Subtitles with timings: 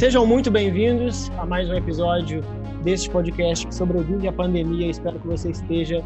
[0.00, 2.40] Sejam muito bem-vindos a mais um episódio
[2.82, 4.88] deste podcast que sobrevive à pandemia.
[4.88, 5.98] Espero que você esteja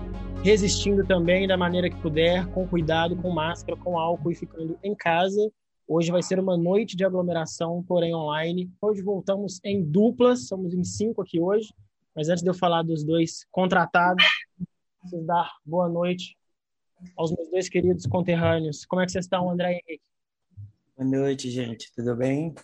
[0.43, 4.97] resistindo também da maneira que puder, com cuidado, com máscara, com álcool e ficando em
[4.97, 5.49] casa.
[5.87, 8.69] Hoje vai ser uma noite de aglomeração, porém online.
[8.83, 11.73] Hoje voltamos em duplas, somos em cinco aqui hoje.
[12.17, 14.25] Mas antes de eu falar dos dois contratados,
[15.03, 16.37] preciso dar boa noite
[17.17, 18.85] aos meus dois queridos conterrâneos.
[18.87, 20.05] Como é que vocês estão, André e Henrique?
[20.97, 21.93] Boa noite, gente.
[21.95, 22.57] Tudo bem?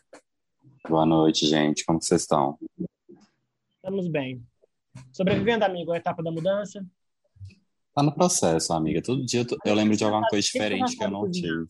[0.89, 1.84] Boa noite, gente.
[1.84, 2.59] Como vocês estão?
[3.77, 4.43] Estamos bem.
[5.12, 6.84] Sobrevivendo, amigo, a etapa da mudança?
[7.95, 9.02] Tá no processo, amiga.
[9.02, 11.65] Todo dia eu lembro de alguma coisa diferente que eu não tive.
[11.65, 11.69] O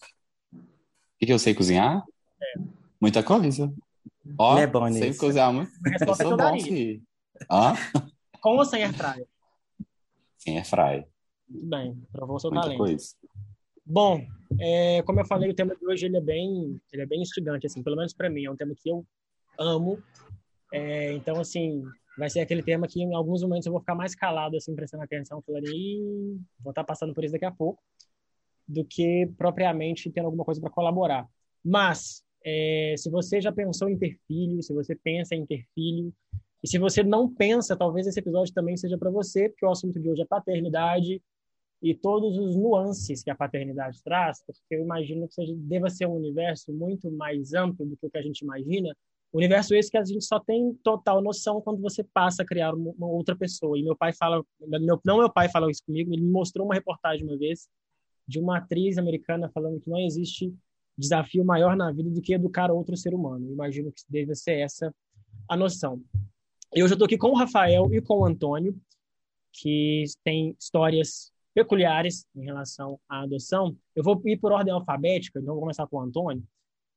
[1.19, 2.05] que eu sei cozinhar?
[2.41, 2.61] É.
[3.01, 3.73] Muita coisa.
[4.39, 5.21] Ó, é bom sei nisso.
[5.21, 5.71] cozinhar muito.
[6.07, 7.03] Eu sou bom, filho.
[7.51, 7.75] Hã?
[8.41, 9.27] Com ou sem airfryer?
[10.39, 11.07] Sem airfryer.
[11.49, 12.79] Muito bem, provou seu Muita talento.
[12.79, 13.15] Coisa.
[13.85, 14.25] Bom,
[14.59, 17.67] é, como eu falei, o tema de hoje ele é bem, ele é bem instigante,
[17.67, 19.05] assim, pelo menos para mim, é um tema que eu
[19.59, 20.03] amo.
[20.73, 21.83] É, então, assim,
[22.17, 25.05] vai ser aquele tema que em alguns momentos eu vou ficar mais calado, assim, prestando
[25.05, 27.83] atenção, falando, Ih, vou estar tá passando por isso daqui a pouco,
[28.67, 31.27] do que propriamente tendo alguma coisa para colaborar.
[31.65, 36.13] Mas, é, se você já pensou em ter filho, se você pensa em ter filho,
[36.63, 39.99] e se você não pensa, talvez esse episódio também seja para você, porque o assunto
[39.99, 41.23] de hoje é paternidade,
[41.83, 46.07] e todos os nuances que a paternidade traz, porque eu imagino que seja, deva ser
[46.07, 48.95] um universo muito mais amplo do que o que a gente imagina,
[49.33, 53.07] universo esse que a gente só tem total noção quando você passa a criar uma,
[53.07, 53.79] outra pessoa.
[53.79, 56.75] E meu pai fala, meu, não meu pai falou isso comigo, ele me mostrou uma
[56.75, 57.69] reportagem uma vez
[58.27, 60.55] de uma atriz americana falando que não existe
[60.99, 63.47] desafio maior na vida do que educar outro ser humano.
[63.47, 64.95] Eu imagino que deve ser essa
[65.49, 66.03] a noção.
[66.73, 68.79] Eu já estou aqui com o Rafael e com o Antônio,
[69.53, 73.77] que tem histórias peculiares em relação à adoção.
[73.95, 76.43] Eu vou ir por ordem alfabética, então vou começar com o Antônio.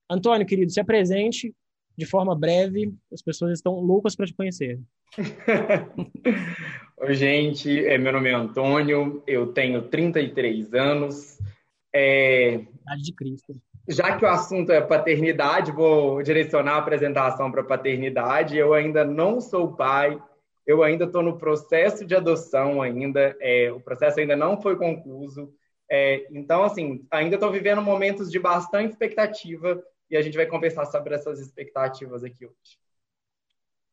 [0.09, 1.53] Antônio, querido, se apresente
[1.97, 4.79] de forma breve, as pessoas estão loucas para te conhecer.
[6.97, 11.38] Oi, gente, é, meu nome é Antônio, eu tenho 33 anos.
[11.94, 12.55] É...
[12.55, 13.53] Idade de Cristo.
[13.88, 18.57] Já que o assunto é paternidade, vou direcionar a apresentação para paternidade.
[18.57, 20.17] Eu ainda não sou pai,
[20.66, 25.53] eu ainda estou no processo de adoção ainda, é, o processo ainda não foi concluído.
[25.90, 30.85] É, então, assim, ainda estou vivendo momentos de bastante expectativa e a gente vai conversar
[30.85, 32.78] sobre essas expectativas aqui hoje.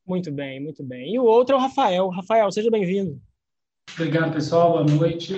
[0.06, 1.14] Muito bem, muito bem.
[1.14, 2.08] E o outro é o Rafael.
[2.08, 3.20] Rafael, seja bem-vindo.
[3.94, 4.72] Obrigado, pessoal.
[4.72, 5.34] Boa noite.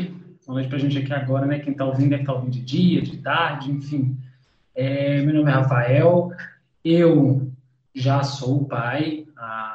[0.46, 1.58] Boa noite para a gente aqui agora, né?
[1.58, 4.16] Quem está ouvindo deve estar tá ouvindo de dia, de tarde, enfim.
[4.74, 6.30] É, meu nome é Rafael.
[6.84, 7.50] Eu
[7.94, 9.71] já sou pai há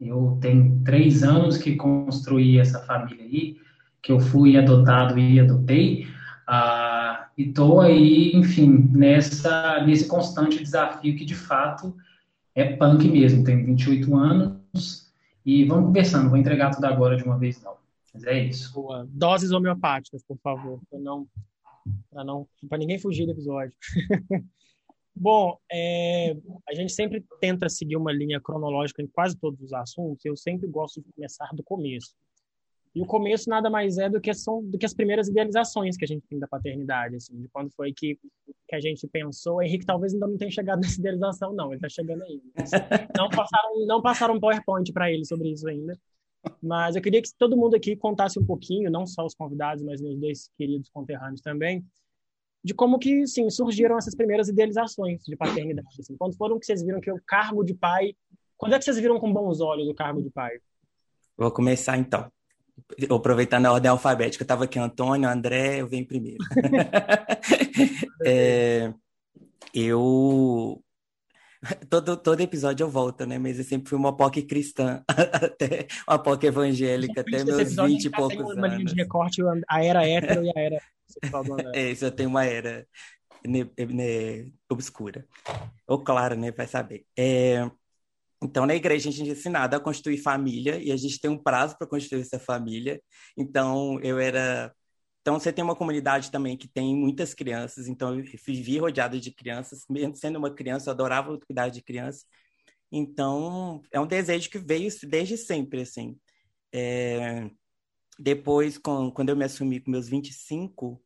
[0.00, 3.56] eu tenho três anos que construí essa família aí,
[4.02, 6.06] que eu fui adotado e adotei.
[6.46, 11.94] Ah, e estou aí, enfim, nessa, nesse constante desafio que de fato
[12.54, 13.42] é punk mesmo.
[13.42, 15.12] Tenho 28 anos
[15.44, 16.28] e vamos conversando.
[16.28, 17.76] Vou entregar tudo agora de uma vez, não.
[18.14, 18.72] Mas é isso.
[18.72, 19.06] Boa.
[19.10, 21.26] Doses homeopáticas, por favor, para não,
[22.10, 23.74] para não, para ninguém fugir do episódio.
[25.18, 26.36] Bom, é,
[26.68, 30.22] a gente sempre tenta seguir uma linha cronológica em quase todos os assuntos.
[30.26, 32.14] Eu sempre gosto de começar do começo.
[32.94, 36.04] E o começo nada mais é do que são do que as primeiras idealizações que
[36.04, 38.18] a gente tem da paternidade, assim, de quando foi que,
[38.68, 39.56] que a gente pensou.
[39.56, 41.68] O Henrique talvez ainda não tenha chegado nessa idealização, não.
[41.68, 42.42] Ele está chegando ainda.
[43.16, 45.98] Não passaram, não passaram um PowerPoint para ele sobre isso ainda.
[46.62, 50.00] Mas eu queria que todo mundo aqui contasse um pouquinho, não só os convidados, mas
[50.00, 51.84] meus dois queridos conterrâneos também,
[52.66, 56.00] de como que, sim, surgiram essas primeiras idealizações de paternidade.
[56.00, 56.16] Assim.
[56.16, 58.16] Quando foram que vocês viram que o cargo de pai...
[58.56, 60.58] Quando é que vocês viram com bons olhos o cargo de pai?
[61.36, 62.28] Vou começar, então.
[63.08, 66.42] Aproveitando a ordem alfabética, estava aqui Antônio, André, eu venho primeiro.
[68.26, 68.92] é,
[69.72, 70.82] eu
[71.90, 73.38] todo, todo episódio eu volto, né?
[73.38, 78.10] Mas eu sempre fui uma POC cristã, até uma POC evangélica, até meus 20 e
[78.10, 78.56] poucos anos.
[78.56, 80.78] Uma linha de recorte, a era hétero e a era
[81.74, 82.86] é, isso tem uma era
[84.68, 85.26] obscura.
[85.86, 86.50] Ou claro, né?
[86.50, 87.06] Vai saber.
[87.16, 87.70] É,
[88.42, 91.38] então, na igreja, a gente é ensinado a construir família e a gente tem um
[91.38, 93.00] prazo para construir essa família.
[93.36, 94.74] Então, eu era.
[95.26, 97.88] Então, você tem uma comunidade também que tem muitas crianças.
[97.88, 99.84] Então, eu vivi rodeada de crianças.
[99.90, 102.24] Mesmo sendo uma criança, eu adorava cuidar de criança.
[102.92, 106.16] Então, é um desejo que veio desde sempre, assim.
[106.72, 107.50] É...
[108.16, 111.02] Depois, com, quando eu me assumi com meus 25,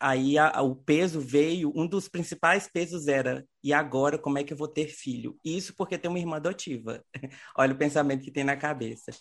[0.00, 4.52] aí a, o peso veio, um dos principais pesos era, e agora como é que
[4.52, 5.38] eu vou ter filho?
[5.44, 7.04] Isso porque tem uma irmã adotiva.
[7.56, 9.12] Olha o pensamento que tem na cabeça.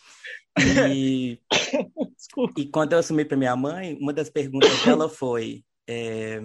[0.89, 1.39] E,
[2.57, 6.39] e quando eu assumi para minha mãe, uma das perguntas dela foi: é,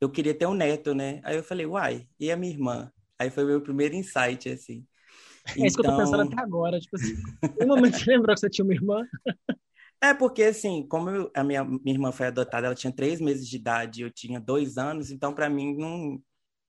[0.00, 1.20] eu queria ter um neto, né?
[1.24, 2.92] Aí eu falei, uai, e a minha irmã?
[3.18, 4.86] Aí foi meu primeiro insight, assim.
[5.56, 7.14] É isso que eu tô pensando então até agora, tipo assim,
[7.60, 9.06] no momento você lembrou que você tinha uma irmã?
[10.04, 13.48] É porque, assim, como eu, a minha, minha irmã foi adotada, ela tinha três meses
[13.48, 16.22] de idade, eu tinha dois anos, então para mim não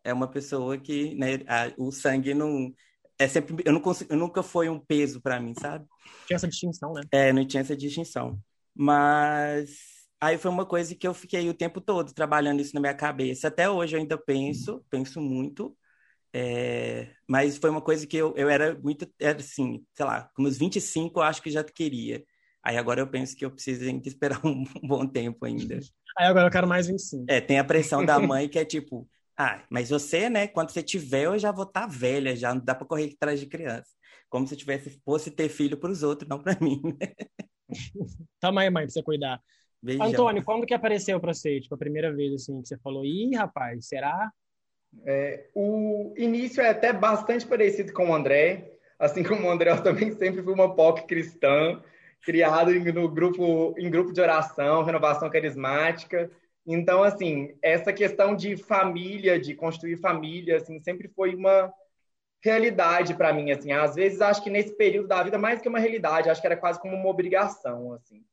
[0.05, 2.73] é uma pessoa que, né, a, o sangue não
[3.19, 5.85] é sempre, eu não consigo, eu nunca foi um peso para mim, sabe?
[6.25, 7.01] Tinha essa distinção, né?
[7.11, 8.39] É, não tinha essa distinção.
[8.73, 9.79] Mas
[10.21, 13.49] aí foi uma coisa que eu fiquei o tempo todo trabalhando isso na minha cabeça.
[13.49, 15.77] Até hoje eu ainda penso, penso muito.
[16.31, 20.43] É, mas foi uma coisa que eu, eu era muito, era assim, sei lá, com
[20.43, 22.23] uns 25 eu acho que já queria.
[22.65, 25.79] Aí agora eu penso que eu preciso ainda esperar um, um bom tempo ainda.
[26.17, 27.25] Aí agora eu quero mais 25.
[27.29, 29.07] É, tem a pressão da mãe que é tipo,
[29.37, 32.63] ah, mas você, né, quando você tiver, eu já vou estar tá velha, já não
[32.63, 33.91] dá para correr atrás de criança.
[34.29, 37.13] Como se eu tivesse, fosse ter filho para os outros, não para mim, né?
[38.41, 39.39] Toma aí, mãe, para você cuidar.
[39.81, 40.07] Beijão.
[40.07, 43.35] Antônio, quando que apareceu para você, tipo, a primeira vez, assim, que você falou, ih,
[43.35, 44.31] rapaz, será?
[45.05, 48.71] É, o início é até bastante parecido com o André.
[48.97, 51.83] Assim como o André, eu também sempre fui uma POC cristã,
[52.25, 56.29] criado no grupo, em grupo de oração, renovação carismática.
[56.65, 61.71] Então, assim, essa questão de família, de construir família, assim, sempre foi uma
[62.43, 63.71] realidade para mim, assim.
[63.71, 66.57] Às vezes, acho que nesse período da vida, mais que uma realidade, acho que era
[66.57, 68.23] quase como uma obrigação, assim.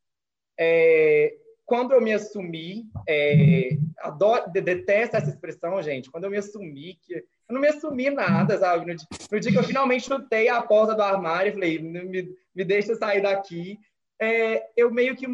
[0.59, 1.35] É,
[1.67, 7.23] quando eu me assumi, é, adoro, detesto essa expressão, gente, quando eu me assumi, que
[7.53, 8.87] eu não me assumi nada, sabe?
[8.87, 12.35] No dia, no dia que eu finalmente chutei a porta do armário e falei, me,
[12.55, 13.79] me deixa sair daqui,
[14.19, 15.27] é, eu meio que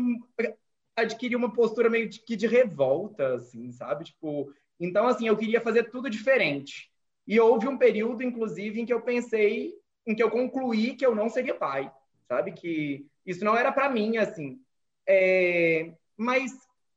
[0.96, 4.06] adquiri uma postura meio de, que de revolta, assim, sabe?
[4.06, 6.90] Tipo, então, assim, eu queria fazer tudo diferente.
[7.24, 9.74] E houve um período, inclusive, em que eu pensei,
[10.04, 11.92] em que eu concluí que eu não seria pai,
[12.26, 12.52] sabe?
[12.52, 14.60] Que isso não era para mim, assim.
[15.06, 16.52] É, mas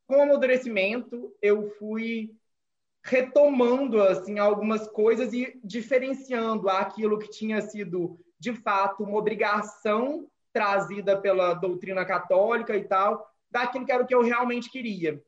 [0.06, 2.34] com o amadurecimento, eu fui
[3.02, 11.20] retomando assim algumas coisas e diferenciando aquilo que tinha sido de fato uma obrigação trazida
[11.20, 15.22] pela doutrina católica e tal, daquilo que era o que eu realmente queria.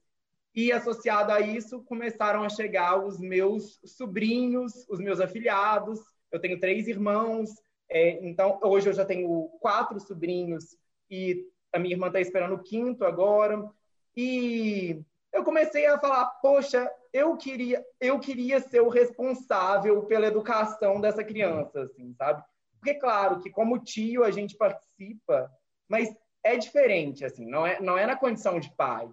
[0.55, 6.01] E associado a isso, começaram a chegar os meus sobrinhos, os meus afilhados.
[6.31, 7.51] Eu tenho três irmãos,
[7.89, 10.77] é, então hoje eu já tenho quatro sobrinhos
[11.11, 13.69] e a minha irmã está esperando o quinto agora.
[14.17, 15.01] E
[15.33, 21.23] eu comecei a falar, poxa, eu queria, eu queria ser o responsável pela educação dessa
[21.23, 22.43] criança, assim, sabe?
[22.81, 25.49] Porque claro que como tio a gente participa,
[25.89, 26.13] mas
[26.43, 29.09] é diferente, assim, não é, não é na condição de pai.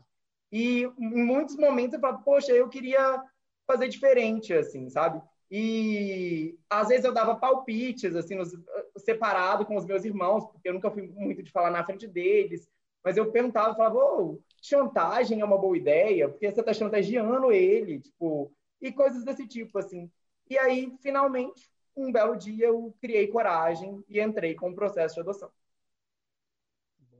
[0.51, 3.23] E em muitos momentos eu falo, poxa, eu queria
[3.67, 5.21] fazer diferente, assim, sabe?
[5.51, 8.51] E às vezes eu dava palpites, assim, nos,
[8.97, 12.67] separado com os meus irmãos, porque eu nunca fui muito de falar na frente deles.
[13.03, 17.99] Mas eu perguntava, falava, oh, chantagem é uma boa ideia, porque você está chantageando ele,
[17.99, 20.09] tipo, e coisas desse tipo, assim.
[20.49, 25.21] E aí, finalmente, um belo dia, eu criei coragem e entrei com o processo de
[25.21, 25.49] adoção.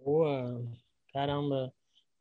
[0.04, 0.64] Boa,
[1.14, 1.74] caramba.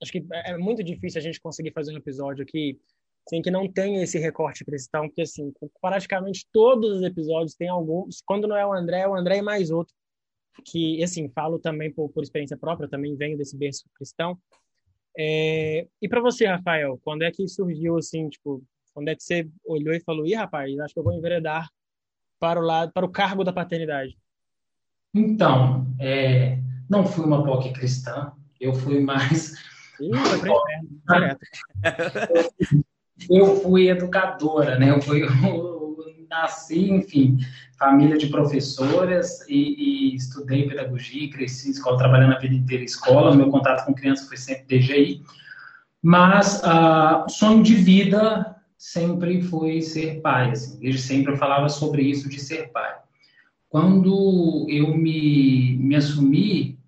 [0.02, 2.80] Acho que é muito difícil a gente conseguir fazer um episódio aqui
[3.28, 8.22] sem que não tenha esse recorte cristão, porque assim, praticamente todos os episódios tem alguns,
[8.22, 9.94] quando não é o André, é o André e mais outro
[10.64, 14.38] que, assim, falo também por, por experiência própria, também venho desse berço cristão.
[15.18, 18.62] É, e para você, Rafael, quando é que surgiu, assim, tipo,
[18.94, 21.68] quando é que você olhou e falou, ih, rapaz, acho que eu vou enveredar
[22.38, 24.16] para o lado, para o cargo da paternidade?
[25.14, 26.58] Então, é,
[26.88, 29.54] não fui uma POC cristã, eu fui mais...
[30.00, 30.10] Ih,
[33.28, 34.90] eu fui educadora, né?
[34.90, 35.20] Eu fui
[36.30, 37.38] nasci, enfim,
[37.80, 42.86] família de professoras e, e, estudei pedagogia, cresci em escola, trabalhando a vida inteira em
[42.86, 43.34] escola.
[43.34, 45.22] Meu contato com criança foi sempre DGI.
[46.02, 50.50] Mas uh, sonho de vida sempre foi ser pai.
[50.50, 52.96] Assim, desde sempre eu falava sobre isso de ser pai.
[53.70, 56.78] Quando eu me, me assumi,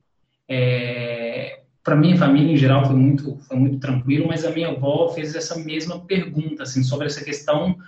[0.47, 5.09] é, para minha família em geral foi muito foi muito tranquilo, mas a minha avó
[5.09, 7.79] fez essa mesma pergunta assim sobre essa questão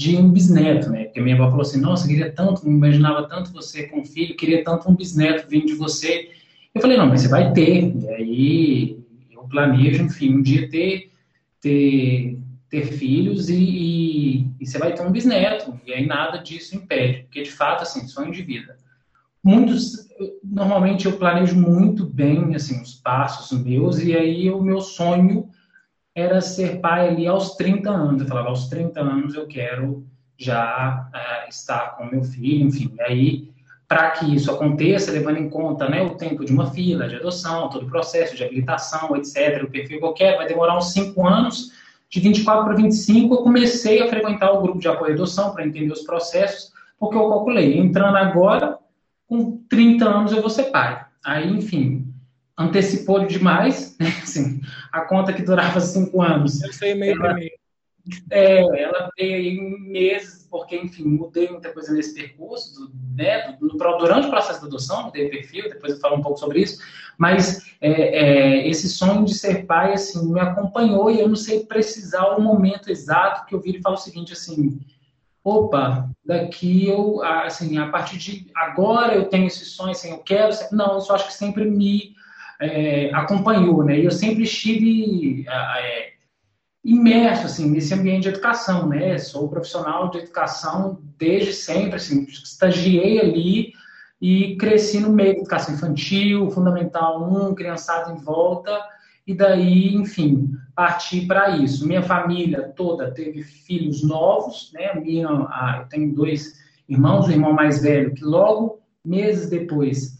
[0.00, 1.04] de um bisneto, né?
[1.04, 4.64] Porque minha avó falou assim, nossa, queria tanto, não imaginava tanto você com filho, queria
[4.64, 6.30] tanto um bisneto vindo de você.
[6.74, 7.94] Eu falei, não, mas você vai ter.
[7.94, 8.98] E aí
[9.30, 11.12] eu planejo, enfim, um dia ter,
[11.60, 12.38] ter,
[12.70, 15.78] ter filhos e, e, e você vai ter um bisneto.
[15.86, 18.78] E aí nada disso impede, porque de fato, assim, sonho de vida.
[19.44, 20.08] Muitos,
[20.42, 25.50] normalmente eu planejo muito bem, assim, os passos meus, e aí o meu sonho
[26.14, 28.22] era ser pai ali aos 30 anos.
[28.22, 30.04] Eu falava, aos 30 anos eu quero
[30.36, 32.92] já uh, estar com meu filho, enfim.
[32.96, 33.50] E aí,
[33.86, 37.68] para que isso aconteça, levando em conta né, o tempo de uma fila de adoção,
[37.68, 41.72] todo o processo de habilitação, etc., o perfil qualquer, vai demorar uns 5 anos.
[42.08, 45.64] de 24 para 25, eu comecei a frequentar o grupo de apoio à adoção para
[45.64, 48.78] entender os processos, porque eu calculei, entrando agora,
[49.28, 51.04] com 30 anos eu vou ser pai.
[51.24, 52.09] Aí, enfim,
[52.60, 54.08] antecipou demais, né?
[54.22, 54.60] Assim,
[54.92, 56.62] a conta que durava cinco anos.
[56.62, 57.50] Eu sei meio ela, meio.
[58.30, 63.68] É, ela veio em meses, porque, enfim, mudei muita coisa nesse percurso, do, né, do,
[63.68, 66.82] durante o processo da adoção, mudei o perfil, depois eu falo um pouco sobre isso,
[67.18, 71.60] mas é, é, esse sonho de ser pai, assim, me acompanhou e eu não sei
[71.60, 74.80] precisar o momento exato que eu viro e falo o seguinte, assim,
[75.44, 80.52] opa, daqui eu, assim, a partir de agora eu tenho esse sonho, assim, eu quero,
[80.72, 82.14] não, eu acho que sempre me
[82.60, 86.10] é, acompanhou, né, e eu sempre estive é,
[86.84, 93.20] imerso, assim, nesse ambiente de educação, né, sou profissional de educação desde sempre, assim, estagiei
[93.20, 93.72] ali
[94.20, 98.78] e cresci no meio da educação infantil, fundamental 1, criançada em volta,
[99.26, 101.86] e daí, enfim, parti para isso.
[101.86, 104.94] Minha família toda teve filhos novos, né?
[104.94, 106.54] Minha, a, eu tenho dois
[106.88, 110.16] irmãos, o irmão mais velho, que logo, meses depois,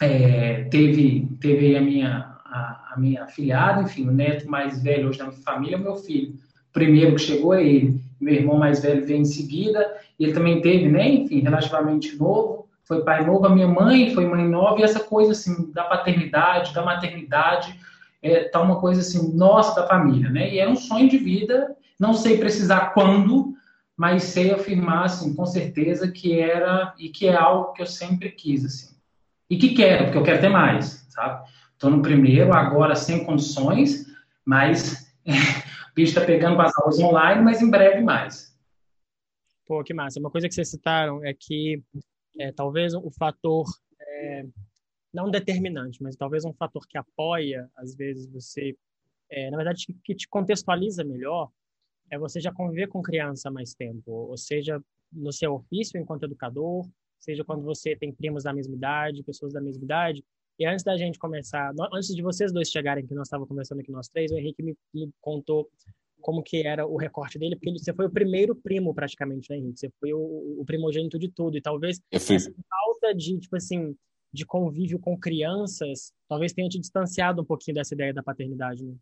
[0.00, 5.18] é, teve, teve a minha, a, a, minha afilhada, enfim, o neto mais velho hoje
[5.18, 6.34] da minha família é meu filho.
[6.70, 8.00] O primeiro que chegou é ele.
[8.20, 12.68] Meu irmão mais velho veio em seguida, e ele também teve, né, enfim, relativamente novo,
[12.84, 16.72] foi pai novo, a minha mãe foi mãe nova, e essa coisa, assim, da paternidade,
[16.72, 17.78] da maternidade,
[18.22, 20.52] é, tá uma coisa assim, nossa da família, né?
[20.52, 23.54] E era um sonho de vida, não sei precisar quando,
[23.96, 28.30] mas sei afirmar, assim, com certeza que era e que é algo que eu sempre
[28.30, 28.97] quis, assim.
[29.50, 31.48] E que quero, porque eu quero ter mais, sabe?
[31.72, 34.06] Estou no primeiro, agora sem condições,
[34.44, 38.56] mas o bicho está pegando as aulas online, mas em breve mais.
[39.66, 40.18] Pô, que massa.
[40.18, 41.82] Uma coisa que vocês citaram é que
[42.38, 43.64] é, talvez o fator
[44.00, 44.44] é,
[45.12, 48.76] não determinante, mas talvez um fator que apoia, às vezes você,
[49.30, 51.50] é, na verdade, que te contextualiza melhor,
[52.10, 56.24] é você já conviver com criança há mais tempo, ou seja, no seu ofício enquanto
[56.24, 56.88] educador,
[57.20, 60.24] seja quando você tem primos da mesma idade, pessoas da mesma idade.
[60.58, 63.92] E antes da gente começar, antes de vocês dois chegarem, que nós estávamos conversando aqui
[63.92, 65.68] nós três, o Henrique me, me contou
[66.20, 69.78] como que era o recorte dele, porque você foi o primeiro primo praticamente, né, Henrique?
[69.78, 72.34] Você foi o, o primogênito de tudo, e talvez essa
[72.68, 73.94] falta de, tipo assim,
[74.32, 78.94] de convívio com crianças, talvez tenha te distanciado um pouquinho dessa ideia da paternidade, né?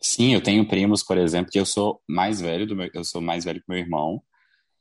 [0.00, 3.20] Sim, eu tenho primos, por exemplo, que eu sou mais velho do meu, eu sou
[3.20, 4.20] mais velho que meu irmão,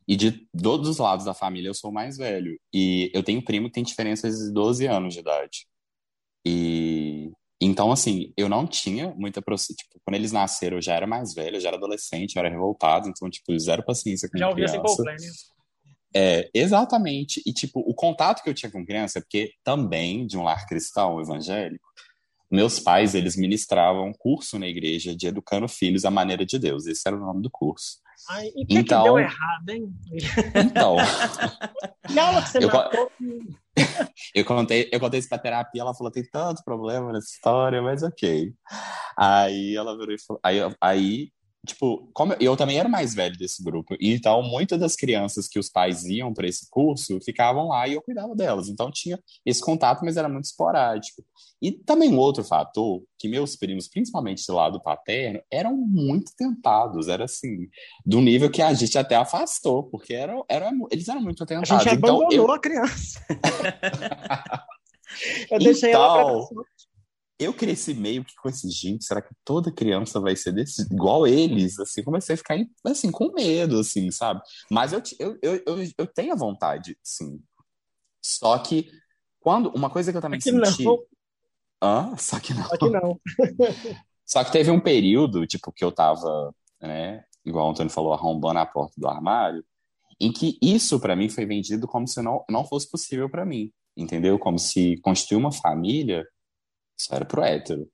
[0.08, 0.32] e de
[0.62, 2.60] todos os lados da família eu sou mais velho.
[2.74, 5.68] E eu tenho primo que tem diferenças de 12 anos de idade.
[6.46, 7.32] E
[7.64, 11.58] então, assim, eu não tinha muita tipo, quando eles nasceram, eu já era mais velho,
[11.58, 14.74] eu já era adolescente, eu era revoltado, então, tipo, zero paciência com já criança.
[14.74, 15.52] Já ouvi esse
[16.14, 17.42] é, exatamente.
[17.46, 21.22] E, tipo, o contato que eu tinha com criança, porque também, de um lar cristão
[21.22, 21.88] evangélico,
[22.52, 26.86] meus pais, eles ministravam um curso na igreja de educando filhos à maneira de Deus.
[26.86, 28.00] Esse era o nome do curso.
[28.30, 29.94] Ai, e que então, que deu errado, hein?
[30.56, 30.98] Então.
[32.08, 32.70] que aula que você eu,
[34.36, 38.04] eu, contei, eu contei isso pra terapia, ela falou, tem tanto problema nessa história, mas
[38.04, 38.54] ok.
[39.18, 41.32] Aí ela virou e falou, aí, aí
[41.66, 45.70] tipo, como eu também era mais velho desse grupo, então muitas das crianças que os
[45.70, 48.68] pais iam para esse curso ficavam lá e eu cuidava delas.
[48.68, 51.24] Então tinha esse contato, mas era muito esporádico.
[51.62, 57.08] E também um outro fator, que meus primos, principalmente do lado paterno, eram muito tentados,
[57.08, 57.68] era assim,
[58.04, 61.70] do nível que a gente até afastou, porque eram, eram, eles eram muito tentados.
[61.70, 62.52] A gente abandonou então, eu...
[62.52, 63.24] a criança.
[65.52, 66.64] eu deixei então, ela pra
[67.42, 71.26] eu cresci meio que com esse gente, será que toda criança vai ser desse, igual
[71.26, 71.80] eles?
[71.80, 74.42] Assim, comecei a ficar assim, com medo, assim, sabe?
[74.70, 77.42] Mas eu, eu, eu, eu, tenho a vontade, sim.
[78.22, 78.90] Só que
[79.40, 79.70] quando.
[79.70, 80.84] Uma coisa que eu também Só senti.
[80.84, 81.00] Não.
[81.82, 82.16] Hã?
[82.18, 82.64] Só que não.
[82.66, 83.20] Só que não.
[84.26, 87.26] Só que teve um período, tipo, que eu tava, né?
[87.44, 89.66] Igual o Antônio falou, arrombando a porta do armário,
[90.20, 93.74] em que isso para mim foi vendido como se não, não fosse possível para mim,
[93.98, 94.38] entendeu?
[94.38, 96.26] Como se constituir uma família
[97.06, 97.90] só era pro hétero.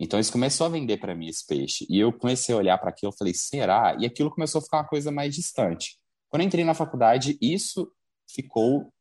[0.00, 1.86] Então isso começou a vender para mim esse peixe.
[1.88, 3.96] E eu comecei a olhar para aquilo, eu falei, será?
[3.98, 5.98] E aquilo começou a ficar uma coisa mais distante.
[6.28, 7.90] Quando eu entrei na faculdade, isso
[8.28, 8.92] ficou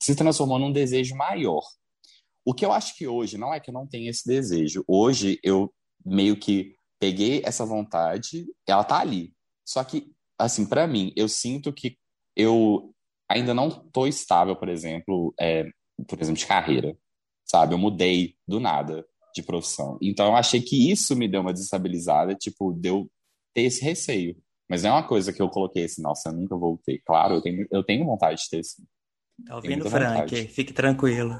[0.00, 1.62] se transformou num desejo maior.
[2.44, 4.84] O que eu acho que hoje não é que eu não tenho esse desejo.
[4.86, 5.72] Hoje eu
[6.04, 9.34] meio que peguei essa vontade, ela tá ali.
[9.66, 11.98] Só que assim, para mim, eu sinto que
[12.34, 12.94] eu
[13.28, 15.64] ainda não tô estável, por exemplo, é,
[16.06, 16.96] por exemplo, de carreira
[17.46, 17.74] sabe?
[17.74, 19.98] Eu mudei do nada de profissão.
[20.02, 23.10] Então eu achei que isso me deu uma desestabilizada, tipo, deu
[23.54, 24.36] ter esse receio.
[24.68, 27.00] Mas não é uma coisa que eu coloquei assim, nossa, eu nunca voltei.
[27.06, 28.82] Claro, eu tenho, eu tenho vontade de ter sim.
[29.44, 30.20] Tá ouvindo, Frank?
[30.20, 30.48] Vontade.
[30.48, 31.38] Fique tranquilo.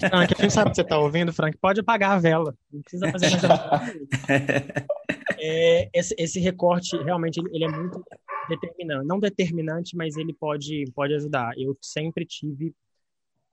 [0.00, 1.56] Frank, a gente sabe que você tá ouvindo, Frank.
[1.58, 2.56] Pode apagar a vela.
[2.72, 3.42] Não precisa fazer mais
[5.38, 8.02] é, esse, esse, recorte, realmente, ele, ele, é muito
[8.48, 9.06] determinante.
[9.06, 11.52] Não determinante, mas ele pode, pode ajudar.
[11.58, 12.74] Eu sempre tive...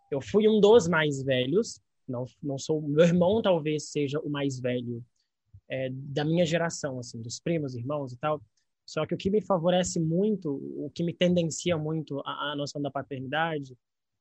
[0.10, 1.80] Eu fui um dos mais velhos.
[2.08, 2.82] Não, não sou...
[2.82, 5.04] Meu irmão talvez seja o mais velho
[5.70, 8.42] é, da minha geração, assim, dos primos, irmãos e tal.
[8.86, 12.90] Só que o que me favorece muito, o que me tendencia muito à, noção da
[12.90, 13.78] paternidade,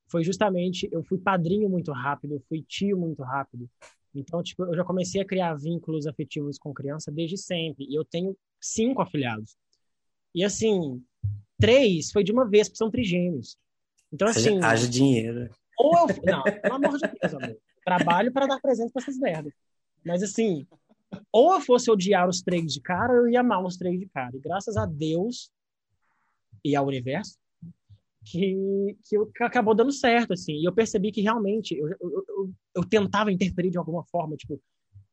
[0.09, 3.69] foi justamente eu fui padrinho muito rápido, eu fui tio muito rápido.
[4.13, 7.85] Então, tipo, eu já comecei a criar vínculos afetivos com criança desde sempre.
[7.89, 9.55] E eu tenho cinco afilhados.
[10.35, 11.01] E assim,
[11.57, 13.57] três foi de uma vez, porque são trigêmeos.
[14.11, 14.59] Então, assim.
[14.61, 15.49] Haja dinheiro.
[15.77, 16.07] Ou eu.
[16.25, 17.57] Não, pelo amor de Deus, amor.
[17.85, 19.53] Trabalho para dar presente para essas merdas.
[20.05, 20.65] Mas assim,
[21.31, 24.35] ou eu fosse odiar os três de cara, eu ia amar os três de cara.
[24.35, 25.51] E graças a Deus
[26.63, 27.37] e ao universo,
[28.25, 30.53] que, que, que acabou dando certo, assim.
[30.53, 34.61] E eu percebi que realmente eu, eu, eu, eu, tentava interferir de alguma forma, tipo,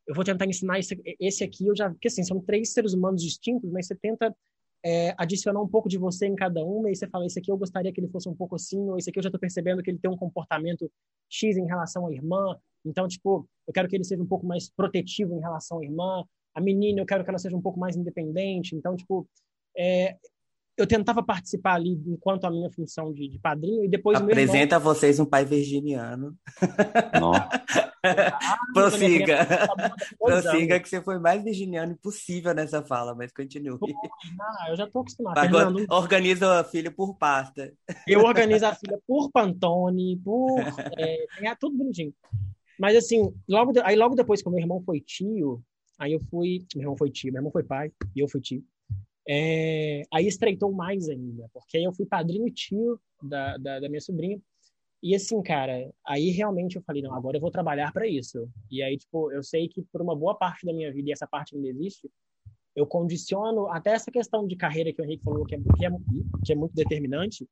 [0.07, 1.91] eu vou tentar ensinar esse, esse aqui, eu já.
[1.91, 4.35] Porque assim, são três seres humanos distintos, mas você tenta
[4.85, 7.57] é, adicionar um pouco de você em cada uma, e você fala, esse aqui eu
[7.57, 9.91] gostaria que ele fosse um pouco assim, ou esse aqui eu já estou percebendo que
[9.91, 10.91] ele tem um comportamento
[11.29, 14.69] X em relação à irmã, então, tipo, eu quero que ele seja um pouco mais
[14.69, 16.23] protetivo em relação à irmã,
[16.55, 19.27] a menina eu quero que ela seja um pouco mais independente, então, tipo,
[19.77, 20.17] é,
[20.77, 24.21] eu tentava participar ali enquanto a minha função de, de padrinho, e depois...
[24.21, 24.77] Apresenta irmão...
[24.77, 26.37] a vocês um pai virginiano.
[28.05, 29.47] Ah, Prossiga.
[30.19, 33.79] Prossiga que você foi mais virginiano impossível nessa fala, mas continue.
[34.69, 35.41] Eu já estou acostumado.
[35.41, 35.87] Fernando...
[35.89, 37.73] Organiza a filha por pasta.
[38.07, 40.55] Eu organizo a filha por Pantone, por.
[40.99, 42.15] É, é tudo bonitinho.
[42.79, 43.81] Mas assim, logo de...
[43.81, 45.63] aí logo depois que o meu irmão foi tio,
[45.99, 46.65] aí eu fui.
[46.75, 48.63] Meu irmão foi tio, meu irmão foi pai, e eu fui tio.
[49.29, 50.03] É...
[50.13, 54.01] Aí estreitou mais ainda, porque aí eu fui padrinho e tio da, da, da minha
[54.01, 54.39] sobrinha.
[55.05, 58.49] E assim, cara, aí realmente eu falei, não, agora eu vou trabalhar para isso.
[58.71, 61.27] E aí, tipo, eu sei que por uma boa parte da minha vida, e essa
[61.27, 62.11] parte ainda existe,
[62.75, 65.91] eu condiciono até essa questão de carreira que o Henrique falou, que é, que é,
[66.43, 67.47] que é muito determinante,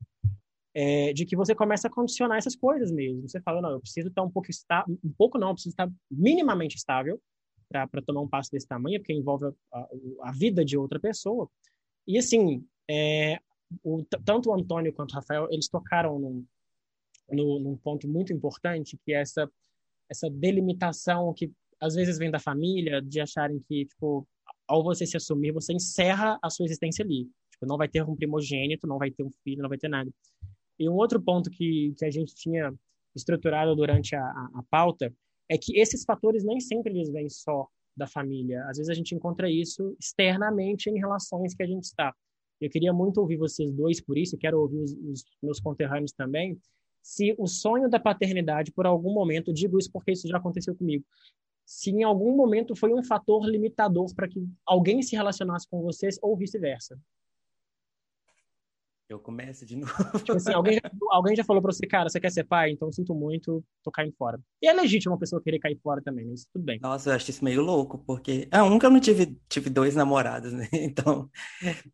[0.72, 3.28] é, de que você começa a condicionar essas coisas mesmo.
[3.28, 5.92] Você fala, não, eu preciso estar um pouco estável, um pouco não, eu preciso estar
[6.10, 7.20] minimamente estável
[7.68, 9.88] para tomar um passo desse tamanho, porque envolve a,
[10.22, 11.50] a, vida de outra pessoa.
[12.06, 13.38] E assim, é,
[13.84, 16.46] o, tanto o Antônio quanto o Rafael, eles tocaram num,
[17.32, 19.50] no, num ponto muito importante, que é essa,
[20.10, 24.26] essa delimitação que às vezes vem da família, de acharem que, tipo,
[24.68, 27.28] ao você se assumir, você encerra a sua existência ali.
[27.50, 30.10] Tipo, não vai ter um primogênito, não vai ter um filho, não vai ter nada.
[30.78, 32.72] E um outro ponto que, que a gente tinha
[33.14, 35.12] estruturado durante a, a, a pauta
[35.48, 38.64] é que esses fatores nem sempre eles vêm só da família.
[38.68, 42.14] Às vezes a gente encontra isso externamente em relações que a gente está.
[42.60, 46.58] Eu queria muito ouvir vocês dois por isso, quero ouvir os, os meus conterrâneos também,
[47.02, 51.04] se o sonho da paternidade, por algum momento, digo isso porque isso já aconteceu comigo,
[51.64, 56.18] se em algum momento foi um fator limitador para que alguém se relacionasse com vocês
[56.22, 56.98] ou vice-versa.
[59.12, 59.92] Eu começo de novo.
[60.18, 62.70] Tipo assim, alguém, já, alguém já falou pra você, cara, você quer ser pai?
[62.70, 64.40] Então sinto muito, tô caindo fora.
[64.60, 66.80] E é legítimo uma pessoa querer cair fora também, mas tudo bem.
[66.80, 68.48] Nossa, eu acho isso meio louco, porque.
[68.50, 70.66] Ah, um que eu não tive, tive dois namorados, né?
[70.72, 71.30] Então.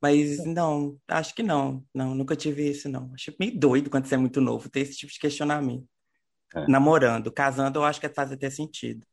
[0.00, 1.84] Mas não, acho que não.
[1.92, 3.10] Não, nunca tive isso, não.
[3.14, 5.86] Acho meio doido quando você é muito novo ter esse tipo de questionamento.
[6.54, 6.66] É.
[6.68, 9.04] Namorando, casando, eu acho que faz até sentido.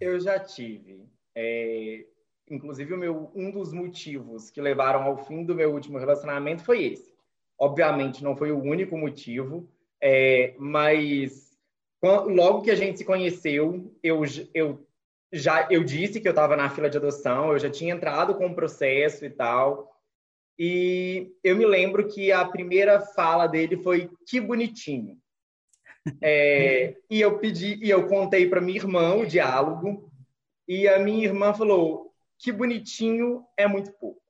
[0.00, 1.08] Eu já tive.
[1.34, 2.06] É,
[2.48, 7.14] inclusive, meu, um dos motivos que levaram ao fim do meu último relacionamento foi esse.
[7.58, 9.68] Obviamente, não foi o único motivo,
[10.00, 11.56] é, mas
[12.02, 14.86] logo que a gente se conheceu, eu, eu
[15.32, 18.46] já eu disse que eu estava na fila de adoção, eu já tinha entrado com
[18.46, 19.92] o processo e tal.
[20.58, 25.18] E eu me lembro que a primeira fala dele foi que bonitinho.
[26.20, 30.12] É, e eu pedi e eu contei para minha irmã o diálogo
[30.68, 34.20] e a minha irmã falou que bonitinho é muito pouco.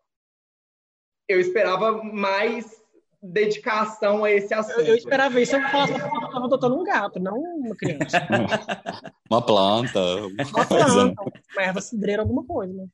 [1.28, 2.82] Eu esperava mais
[3.22, 4.80] dedicação a esse assunto.
[4.80, 8.18] Eu, eu esperava isso, eu que estava adotando um gato, não uma criança.
[9.30, 10.00] uma planta.
[10.26, 12.86] Uma planta, uma erva cidreira, alguma coisa, né?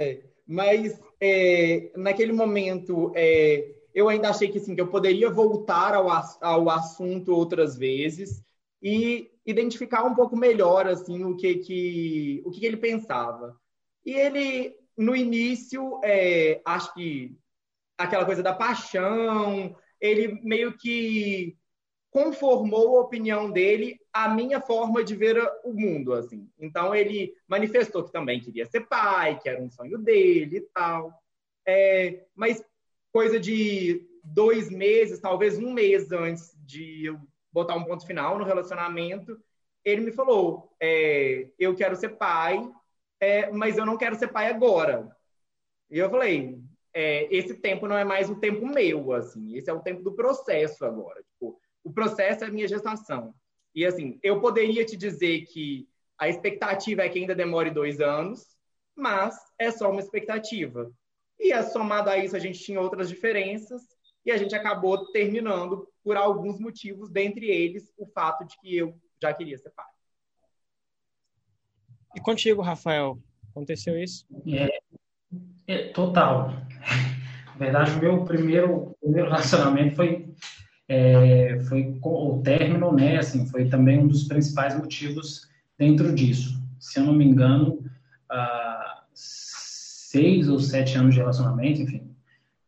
[0.00, 5.94] É, mas é, naquele momento é, eu ainda achei que, assim, que eu poderia voltar
[5.94, 6.08] ao,
[6.40, 8.42] ao assunto outras vezes
[8.82, 13.56] e identificar um pouco melhor assim o que, que, o que ele pensava.
[14.10, 17.38] E ele, no início, é, acho que
[17.96, 21.56] aquela coisa da paixão, ele meio que
[22.10, 26.50] conformou a opinião dele à minha forma de ver o mundo, assim.
[26.58, 31.14] Então ele manifestou que também queria ser pai, que era um sonho dele e tal.
[31.64, 32.60] É, mas
[33.12, 37.20] coisa de dois meses, talvez um mês antes de eu
[37.52, 39.38] botar um ponto final no relacionamento,
[39.84, 42.60] ele me falou: é, eu quero ser pai,
[43.20, 45.14] é, mas eu não quero ser pai agora.
[45.90, 46.58] E eu falei:
[46.94, 50.14] é, esse tempo não é mais um tempo meu, assim, esse é o tempo do
[50.14, 51.22] processo agora.
[51.22, 53.34] Tipo, o processo é a minha gestação.
[53.74, 58.44] E assim, eu poderia te dizer que a expectativa é que ainda demore dois anos,
[58.96, 60.90] mas é só uma expectativa.
[61.38, 63.82] E é somado a isso, a gente tinha outras diferenças
[64.24, 68.94] e a gente acabou terminando por alguns motivos, dentre eles o fato de que eu
[69.22, 69.89] já queria ser pai.
[72.14, 73.18] E contigo, Rafael,
[73.50, 74.26] aconteceu isso?
[74.46, 74.80] É,
[75.66, 76.52] é total.
[77.46, 80.30] Na verdade, o meu primeiro, primeiro relacionamento foi
[80.90, 83.18] é, foi o término, né?
[83.18, 86.60] Assim, foi também um dos principais motivos dentro disso.
[86.80, 87.74] Se eu não me engano,
[88.28, 92.10] uh, seis ou sete anos de relacionamento, enfim,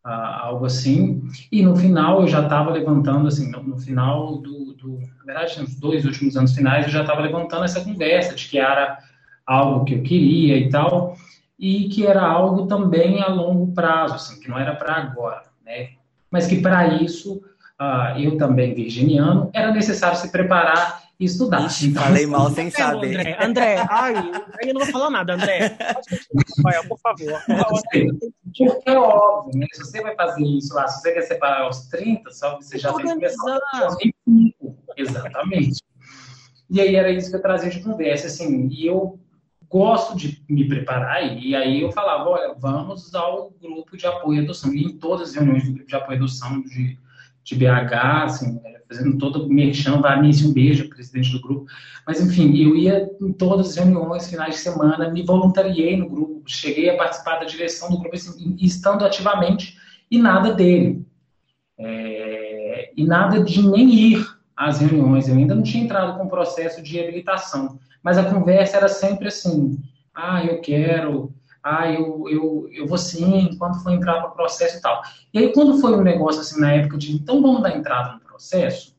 [0.05, 1.23] algo assim.
[1.51, 5.61] E no final eu já estava levantando, assim, no, no final do, do, na verdade,
[5.61, 8.99] nos dois últimos anos finais, eu já estava levantando essa conversa de que era
[9.47, 11.17] algo que eu queria e tal,
[11.59, 15.91] e que era algo também a longo prazo, assim, que não era para agora, né?
[16.31, 17.43] Mas que para isso,
[17.81, 21.67] uh, eu também virginiano, era necessário se preparar e estudar.
[21.67, 23.17] Ixi, então, falei mal sem saber.
[23.17, 24.15] André, André, ai,
[24.63, 25.77] eu não vou falar nada, André.
[26.57, 27.41] Rafael, por favor.
[28.45, 29.67] Porque é óbvio, né?
[29.73, 32.93] Se você vai fazer isso lá, se você quer separar aos 30, só você já
[32.93, 34.77] tem que começar aos 25.
[34.97, 35.81] Exatamente.
[36.69, 39.21] E aí era isso que eu trazia de conversa, assim, e eu
[39.73, 44.43] gosto de me preparar, e aí eu falava, olha, vamos ao grupo de apoio à
[44.43, 44.73] adoção.
[44.75, 46.99] E em todas as reuniões do grupo de apoio à adoção de,
[47.43, 51.65] de BH, assim, fazendo todo o merchan, Vanice, um beijo, presidente do grupo.
[52.07, 56.43] Mas, enfim, eu ia em todas as reuniões, finais de semana, me voluntariei no grupo,
[56.47, 59.79] cheguei a participar da direção do grupo, assim, estando ativamente,
[60.11, 61.07] e nada dele.
[61.79, 65.29] É, e nada de nem ir às reuniões.
[65.29, 67.79] Eu ainda não tinha entrado com o processo de habilitação.
[68.03, 69.79] Mas a conversa era sempre assim:
[70.15, 74.81] ah, eu quero, ah, eu, eu, eu vou sim, quando for entrar no processo e
[74.81, 75.01] tal.
[75.33, 78.21] E aí, quando foi um negócio assim, na época de, então vamos dar entrada no
[78.21, 78.97] processo,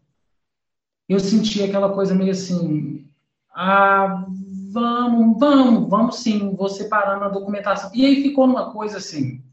[1.07, 3.05] eu senti aquela coisa meio assim,
[3.53, 4.25] ah,
[4.71, 7.91] vamos, vamos, vamos sim, vou separando a documentação.
[7.93, 9.43] E aí ficou uma coisa assim,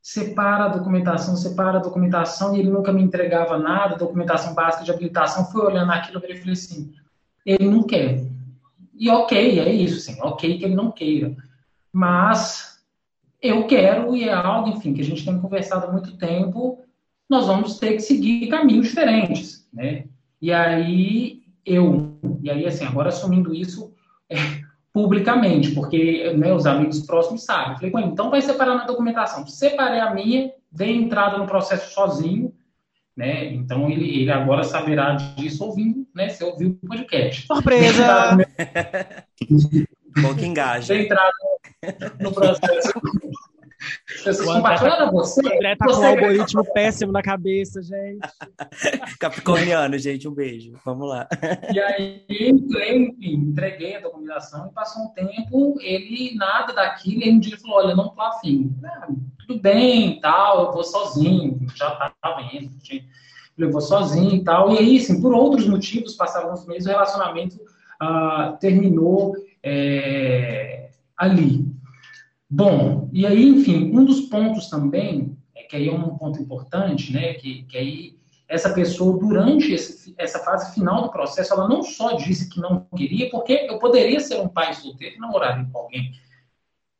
[0.00, 4.90] separa a documentação, separa a documentação, e ele nunca me entregava nada, documentação básica de
[4.90, 6.92] habilitação, fui olhando aquilo e falei assim,
[7.46, 8.24] ele não quer.
[9.02, 11.34] E ok, é isso, sim, ok que ele não queira
[11.92, 12.80] mas
[13.40, 16.78] eu quero e é algo, enfim, que a gente tem conversado há muito tempo,
[17.28, 20.04] nós vamos ter que seguir caminhos diferentes, né?
[20.40, 23.92] E aí eu, e aí assim, agora assumindo isso
[24.30, 24.36] é,
[24.92, 27.90] publicamente, porque né, os amigos próximos sabem.
[27.90, 29.46] Falei, então vai separar na documentação.
[29.46, 32.52] Separei a minha, dei entrada no processo sozinho,
[33.16, 33.46] né?
[33.52, 36.28] Então ele, ele agora saberá disso ouvindo, né?
[36.28, 37.46] Se ouviu o podcast.
[37.46, 38.36] Surpresa!
[40.20, 40.94] Bom que engaja.
[40.94, 41.32] entrado
[42.20, 42.92] no processo.
[44.24, 44.42] Você.
[44.44, 45.94] O André tá você...
[45.94, 48.28] com um algoritmo péssimo na cabeça, gente.
[49.18, 50.72] Capricorniano, gente, um beijo.
[50.84, 51.28] Vamos lá.
[51.72, 57.38] E aí, enfim, entreguei a documentação e passou um tempo, ele nada daquilo, e um
[57.38, 58.74] dia falou: Olha, não tô afim.
[58.84, 59.08] Ah,
[59.46, 62.70] tudo bem tal, eu vou sozinho, já tava indo.
[63.58, 64.72] Eu vou sozinho e tal.
[64.72, 67.56] E aí, assim, por outros motivos, passaram uns meses, o relacionamento
[68.02, 71.64] uh, terminou é, ali.
[72.54, 77.10] Bom, e aí, enfim, um dos pontos também, é que aí é um ponto importante,
[77.10, 81.82] né, que, que aí essa pessoa, durante esse, essa fase final do processo, ela não
[81.82, 85.78] só disse que não queria, porque eu poderia ser um pai solteiro e namorar com
[85.78, 86.12] alguém,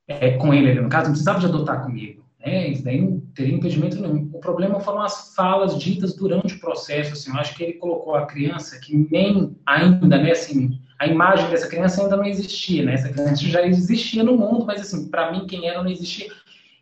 [0.08, 2.24] é, com ele, no caso, não precisava de adotar comigo.
[2.40, 2.68] Né?
[2.68, 4.30] Isso daí não teria impedimento nenhum.
[4.32, 7.12] O problema foram as falas ditas durante o processo.
[7.12, 11.50] Assim, eu acho que ele colocou a criança que nem ainda, né, assim, a imagem
[11.50, 12.94] dessa criança ainda não existia, né?
[12.94, 16.30] Essa criança já existia no mundo, mas assim, para mim, quem era não existia.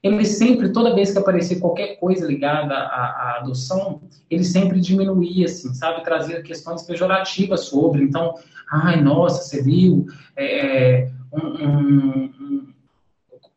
[0.02, 5.46] Ele sempre, toda vez que aparecia qualquer coisa ligada à, à, adoção, ele sempre diminuía,
[5.46, 6.04] assim, sabe?
[6.04, 8.02] Trazia questões pejorativas sobre.
[8.02, 8.34] Então,
[8.70, 10.04] ai, nossa, você viu
[10.36, 12.68] é, um, um, um,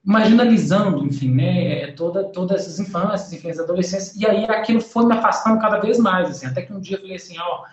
[0.02, 1.82] marginalizando, enfim, né?
[1.82, 4.16] É, toda, todas essas infâncias, enfim, as adolescências.
[4.16, 6.46] E aí aquilo foi me afastando cada vez mais, assim.
[6.46, 7.66] Até que um dia eu falei assim, ó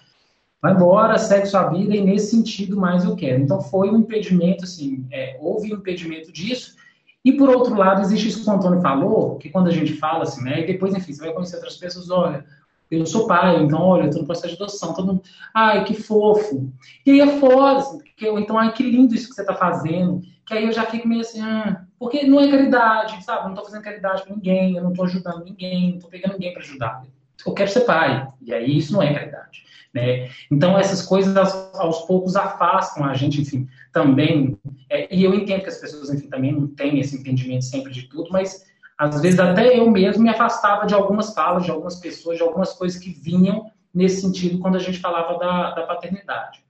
[0.62, 3.42] vai embora, segue sua vida e nesse sentido mais eu quero.
[3.42, 6.76] Então foi um impedimento, assim, é, houve um impedimento disso.
[7.24, 10.22] E por outro lado, existe isso que o Antônio falou, que quando a gente fala
[10.22, 12.44] assim, né, e depois, enfim, você vai conhecer outras pessoas, olha,
[12.90, 15.22] eu sou pai, então, olha, eu estou no processo de adoção, todo mundo,
[15.54, 16.72] ai, que fofo.
[17.06, 20.22] E aí é foda, assim, porque então, ai, que lindo isso que você está fazendo,
[20.44, 23.40] que aí eu já fico meio assim, ah, porque não é caridade, sabe?
[23.40, 26.32] Eu não estou fazendo caridade para ninguém, eu não estou ajudando ninguém, não estou pegando
[26.32, 27.02] ninguém para ajudar.
[27.46, 28.26] Eu quero ser pai.
[28.40, 29.64] E aí isso não é verdade.
[29.92, 30.28] Né?
[30.50, 34.56] Então, essas coisas aos, aos, poucos afastam a gente, enfim, também.
[34.88, 38.04] É, e eu entendo que as pessoas, enfim, também não têm esse entendimento sempre de
[38.08, 38.64] tudo, mas
[38.96, 42.72] às vezes até eu mesmo me afastava de algumas falas, de algumas pessoas, de algumas
[42.74, 46.62] coisas que vinham nesse sentido quando a gente falava da, da paternidade.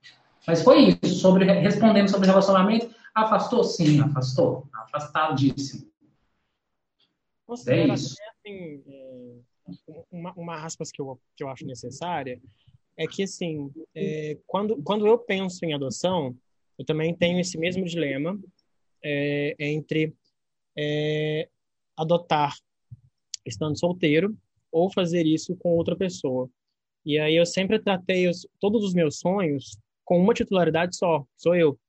[0.47, 3.63] Mas foi isso, sobre, respondendo sobre relacionamento, afastou?
[3.63, 4.67] Sim, afastou.
[4.73, 5.91] Afastadíssimo.
[7.47, 8.15] Você é isso.
[8.39, 9.10] Assim, é,
[10.11, 12.41] uma, uma aspas que eu, que eu acho necessária
[12.97, 16.35] é que, assim, é, quando, quando eu penso em adoção,
[16.77, 18.39] eu também tenho esse mesmo dilema
[19.03, 20.13] é, entre
[20.77, 21.49] é,
[21.97, 22.55] adotar
[23.45, 24.37] estando solteiro
[24.71, 26.49] ou fazer isso com outra pessoa.
[27.05, 31.55] E aí eu sempre tratei os, todos os meus sonhos com uma titularidade só, sou
[31.55, 31.79] eu.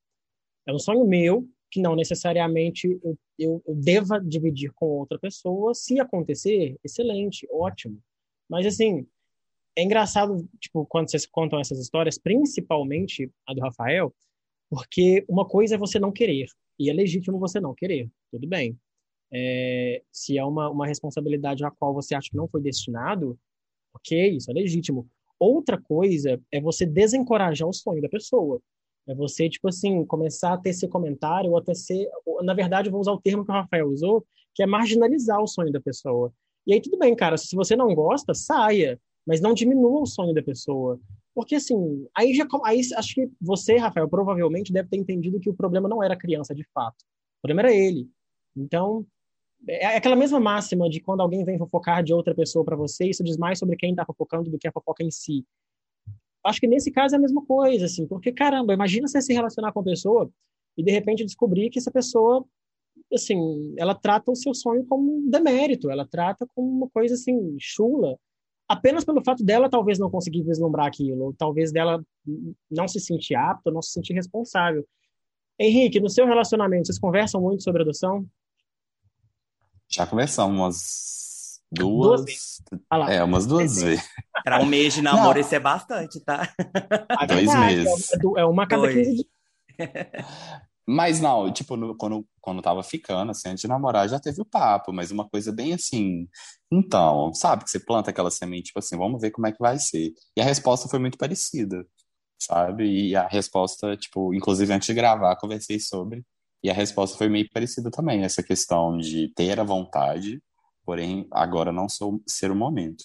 [0.67, 5.75] É um sonho meu que não necessariamente eu, eu, eu deva dividir com outra pessoa.
[5.75, 7.99] Se acontecer, excelente, ótimo.
[8.49, 9.07] Mas assim,
[9.75, 14.15] é engraçado, tipo, quando vocês contam essas histórias, principalmente a do Rafael,
[14.69, 16.47] porque uma coisa é você não querer,
[16.79, 18.79] e é legítimo você não querer, tudo bem.
[19.33, 23.39] É, se é uma, uma responsabilidade a qual você acha que não foi destinado,
[23.95, 25.09] ok, isso é legítimo.
[25.39, 28.61] Outra coisa é você desencorajar o sonho da pessoa.
[29.09, 32.09] É você, tipo assim, começar a ter esse comentário, ou até ser.
[32.43, 35.47] Na verdade, eu vou usar o termo que o Rafael usou, que é marginalizar o
[35.47, 36.33] sonho da pessoa.
[36.67, 40.35] E aí, tudo bem, cara, se você não gosta, saia mas não diminua o sonho
[40.35, 41.01] da pessoa.
[41.35, 42.47] Porque, assim, aí já.
[42.65, 46.19] Aí acho que você, Rafael, provavelmente deve ter entendido que o problema não era a
[46.19, 47.03] criança de fato.
[47.39, 48.09] O problema era ele.
[48.57, 49.07] Então,
[49.67, 53.09] é, é aquela mesma máxima de quando alguém vem fofocar de outra pessoa para você,
[53.09, 55.45] isso diz mais sobre quem está fofocando do que a fofoca em si.
[56.45, 59.73] Acho que nesse caso é a mesma coisa, assim, porque caramba, imagina você se relacionar
[59.73, 60.31] com uma pessoa
[60.77, 62.45] e de repente descobrir que essa pessoa,
[63.13, 67.57] assim, ela trata o seu sonho como um demérito, ela trata como uma coisa assim,
[67.61, 68.19] chula,
[68.69, 72.05] apenas pelo fato dela talvez não conseguir vislumbrar aquilo, ou talvez dela
[72.71, 74.87] não se sentir apta, não se sentir responsável.
[75.59, 78.27] Henrique, no seu relacionamento, vocês conversam muito sobre adoção?
[79.89, 81.32] Já conversamos umas
[81.73, 82.25] duas.
[82.91, 84.05] duas é, umas duas vezes.
[84.45, 86.49] Para um mês de namoro, isso é bastante, tá?
[87.23, 88.09] É Dois meses.
[88.37, 89.27] É uma cada 15 dias.
[90.87, 94.45] Mas não, tipo, no, quando, quando tava ficando, assim, antes de namorar, já teve o
[94.45, 96.29] papo, mas uma coisa bem assim.
[96.73, 99.79] Então, sabe, que você planta aquela semente, tipo assim, vamos ver como é que vai
[99.79, 100.13] ser.
[100.37, 101.87] E a resposta foi muito parecida,
[102.37, 102.85] sabe?
[102.85, 106.25] E a resposta, tipo, inclusive antes de gravar, conversei sobre.
[106.65, 110.41] E a resposta foi meio parecida também, essa questão de ter a vontade,
[110.85, 113.05] porém, agora não sou, ser o momento.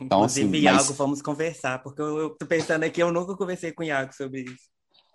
[0.00, 0.96] Então, Inclusive, assim, Iago, mas...
[0.96, 4.42] vamos conversar, porque eu, eu tô pensando aqui, eu nunca conversei com o Iago sobre
[4.42, 4.68] isso.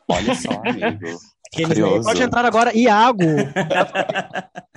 [0.09, 1.19] Olha só, amigo.
[2.03, 3.23] Pode entrar agora, Iago.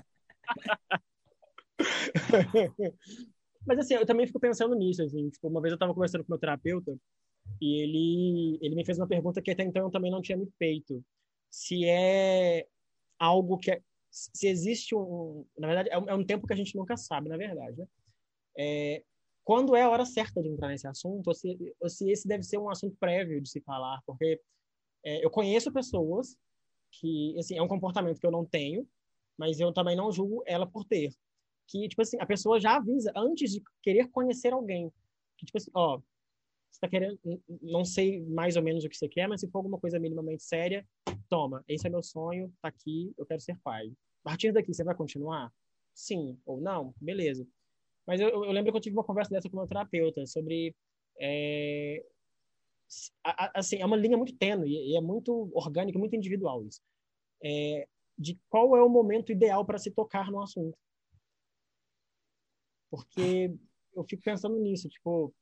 [3.67, 6.33] Mas assim, eu também fico pensando nisso, assim, tipo, uma vez eu estava conversando com
[6.33, 6.97] meu terapeuta
[7.61, 10.49] e ele, ele me fez uma pergunta que até então eu também não tinha me
[10.59, 11.03] feito.
[11.51, 12.67] Se é
[13.19, 13.81] algo que é,
[14.12, 17.31] se existe um, na verdade, é um, é um, tempo que a gente nunca sabe,
[17.31, 17.87] na verdade, né?
[18.59, 19.03] É,
[19.42, 22.42] quando é a hora certa de entrar nesse assunto, ou se, ou se esse deve
[22.42, 24.40] ser um assunto prévio de se falar, porque
[25.03, 26.37] é, eu conheço pessoas
[26.92, 28.87] que, assim, é um comportamento que eu não tenho,
[29.37, 31.11] mas eu também não julgo ela por ter.
[31.66, 34.92] Que, tipo assim, a pessoa já avisa antes de querer conhecer alguém.
[35.38, 35.98] Que, tipo assim, ó,
[36.70, 37.18] você tá querendo,
[37.62, 40.42] não sei mais ou menos o que você quer, mas se for alguma coisa minimamente
[40.44, 40.87] séria,
[41.33, 43.90] toma, esse é meu sonho, tá aqui, eu quero ser pai.
[44.23, 45.51] A partir daqui, você vai continuar?
[45.95, 46.95] Sim ou não?
[47.01, 47.49] Beleza.
[48.07, 50.77] Mas eu, eu lembro que eu tive uma conversa dessa com meu terapeuta sobre
[51.18, 52.05] é,
[53.55, 56.83] assim, é uma linha muito tênue e é muito orgânica, muito individual isso.
[57.42, 60.77] É, de qual é o momento ideal para se tocar no assunto.
[62.90, 63.55] Porque
[63.97, 65.35] eu fico pensando nisso, tipo,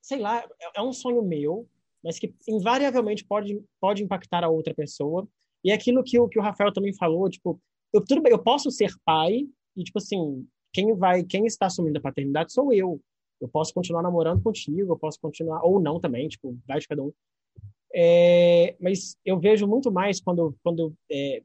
[0.00, 1.68] sei lá, é, é um sonho meu,
[2.02, 5.28] mas que invariavelmente pode, pode impactar a outra pessoa.
[5.64, 7.60] E é aquilo que o, que o Rafael também falou, tipo,
[7.92, 11.98] eu, tudo bem, eu posso ser pai e, tipo assim, quem vai, quem está assumindo
[11.98, 13.00] a paternidade sou eu.
[13.40, 17.02] Eu posso continuar namorando contigo, eu posso continuar, ou não também, tipo, vai de cada
[17.02, 17.12] um.
[17.94, 21.42] É, mas eu vejo muito mais quando, quando, é,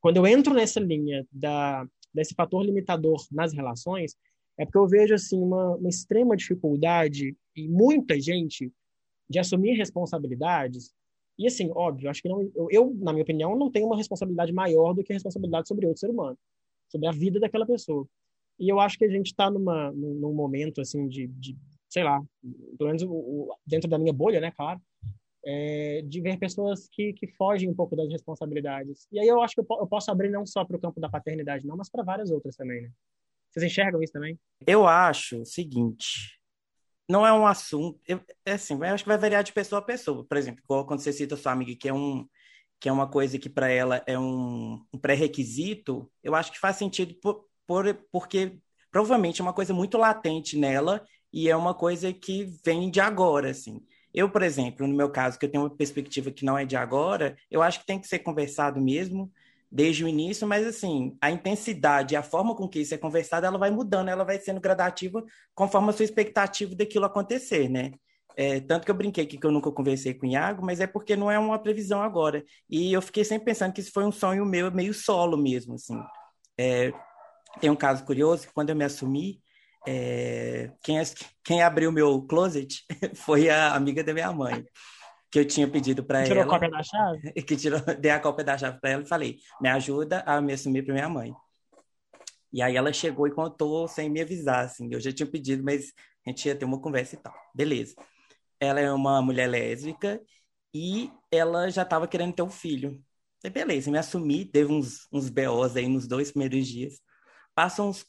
[0.00, 4.16] quando eu entro nessa linha da, desse fator limitador nas relações,
[4.58, 8.72] é porque eu vejo assim uma, uma extrema dificuldade em muita gente
[9.28, 10.92] de assumir responsabilidades.
[11.38, 14.52] E assim, óbvio, acho que não, eu, eu, na minha opinião, não tenho uma responsabilidade
[14.52, 16.38] maior do que a responsabilidade sobre outro ser humano,
[16.88, 18.08] sobre a vida daquela pessoa.
[18.58, 21.56] E eu acho que a gente está numa num momento assim de, de
[21.88, 22.22] sei lá,
[22.78, 24.80] pelo menos o, o, dentro da minha bolha, né, claro,
[25.44, 29.06] é, de ver pessoas que, que fogem um pouco das responsabilidades.
[29.12, 31.08] E aí eu acho que eu, eu posso abrir não só para o campo da
[31.08, 32.90] paternidade, não, mas para várias outras também, né?
[33.50, 34.38] Vocês enxergam isso também?
[34.66, 36.35] Eu acho o seguinte,
[37.08, 38.00] não é um assunto.
[38.06, 40.24] Eu, é assim, eu acho que vai variar de pessoa a pessoa.
[40.24, 42.26] Por exemplo, quando você cita sua amiga, que é um
[42.78, 46.76] que é uma coisa que para ela é um, um pré-requisito, eu acho que faz
[46.76, 48.58] sentido por, por, porque
[48.90, 53.50] provavelmente é uma coisa muito latente nela e é uma coisa que vem de agora,
[53.50, 53.80] assim.
[54.12, 56.76] Eu, por exemplo, no meu caso, que eu tenho uma perspectiva que não é de
[56.76, 59.32] agora, eu acho que tem que ser conversado mesmo
[59.70, 63.58] desde o início, mas assim, a intensidade, a forma com que isso é conversado, ela
[63.58, 65.24] vai mudando, ela vai sendo gradativa
[65.54, 67.92] conforme a sua expectativa daquilo acontecer, né?
[68.36, 71.16] É, tanto que eu brinquei que eu nunca conversei com o Iago, mas é porque
[71.16, 72.44] não é uma previsão agora.
[72.68, 75.98] E eu fiquei sempre pensando que isso foi um sonho meu, meio solo mesmo, assim.
[76.58, 76.92] É,
[77.60, 79.40] tem um caso curioso que quando eu me assumi,
[79.86, 81.00] é, quem,
[81.42, 82.84] quem abriu meu closet
[83.16, 84.64] foi a amiga da minha mãe
[85.30, 86.28] que eu tinha pedido para ela.
[86.28, 87.32] Tirou a cópia da chave?
[87.42, 90.52] Que tirou, dei a cópia da chave para ela e falei: me ajuda a me
[90.52, 91.34] assumir para minha mãe.
[92.52, 94.88] E aí ela chegou e contou sem me avisar, assim.
[94.90, 95.92] Eu já tinha pedido, mas
[96.26, 97.34] a gente ia ter uma conversa e tal.
[97.54, 97.94] Beleza.
[98.58, 100.20] Ela é uma mulher lésbica
[100.72, 103.02] e ela já estava querendo ter um filho.
[103.44, 107.00] E beleza, me assumi, teve uns, uns BOs aí nos dois primeiros dias.
[107.54, 108.06] Passam uns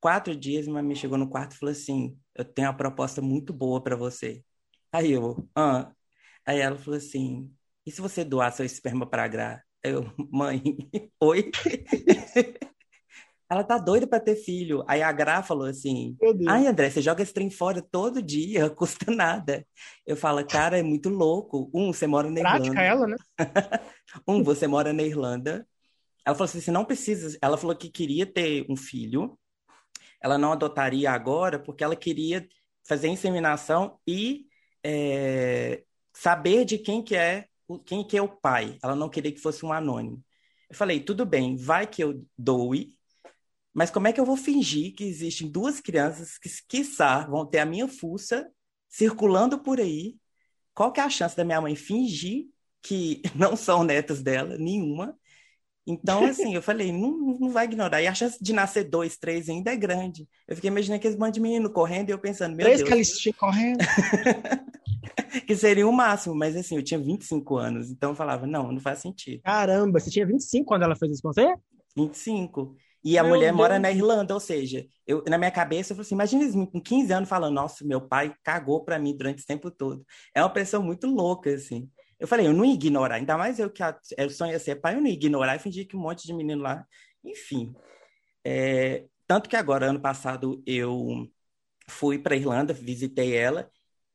[0.00, 3.52] quatro dias, minha mãe chegou no quarto e falou assim: Eu tenho uma proposta muito
[3.52, 4.42] boa para você.
[4.92, 5.92] Aí eu, ah.
[6.48, 7.52] Aí ela falou assim:
[7.84, 9.62] E se você doar seu esperma para a Gra?
[9.84, 10.62] Eu, mãe,
[11.20, 11.50] oi?
[13.50, 14.82] ela tá doida para ter filho.
[14.88, 16.16] Aí a Gra falou assim:
[16.48, 19.66] Ai, André, você joga esse trem fora todo dia, custa nada.
[20.06, 21.70] Eu falo, cara, é muito louco.
[21.74, 22.82] Um, você mora na Prática Irlanda.
[22.82, 23.16] ela, né?
[24.26, 25.68] um, você mora na Irlanda.
[26.24, 27.36] Ela falou assim: você não precisa.
[27.42, 29.38] Ela falou que queria ter um filho.
[30.18, 32.48] Ela não adotaria agora porque ela queria
[32.82, 34.46] fazer inseminação e
[34.82, 35.82] é,
[36.20, 37.46] saber de quem que é
[37.84, 38.78] quem que é o pai.
[38.82, 40.24] Ela não queria que fosse um anônimo.
[40.68, 42.96] Eu falei, tudo bem, vai que eu doe,
[43.72, 47.58] mas como é que eu vou fingir que existem duas crianças que, quiçá, vão ter
[47.58, 48.50] a minha fuça
[48.88, 50.16] circulando por aí?
[50.74, 52.46] Qual que é a chance da minha mãe fingir
[52.82, 55.16] que não são netas dela, nenhuma?
[55.86, 58.02] Então, assim, eu falei, não, não vai ignorar.
[58.02, 60.28] E a chance de nascer dois, três ainda é grande.
[60.46, 62.90] Eu fiquei imaginando aqueles bandos de menino correndo e eu pensando, meu três Deus.
[62.90, 63.78] Três correndo.
[65.46, 68.80] que seria o máximo, mas assim, eu tinha 25 anos, então eu falava, não, não
[68.80, 69.42] faz sentido.
[69.42, 71.54] Caramba, você tinha 25 quando ela fez isso com você?
[71.96, 72.76] 25.
[73.04, 73.56] E a Meu mulher Deus.
[73.56, 76.80] mora na Irlanda, ou seja, eu, na minha cabeça eu falei assim: imagina eles com
[76.80, 80.04] 15 anos falando, nossa, meu pai cagou para mim durante esse tempo todo.
[80.34, 81.88] É uma pressão muito louca, assim.
[82.18, 84.96] Eu falei, eu não ia ignorar, ainda mais eu que a, eu sonhei ser pai,
[84.96, 86.84] eu não ia ignorar e fingir que um monte de menino lá.
[87.24, 87.72] Enfim.
[88.44, 91.28] É, tanto que agora, ano passado, eu
[91.88, 93.70] fui para Irlanda, visitei ela,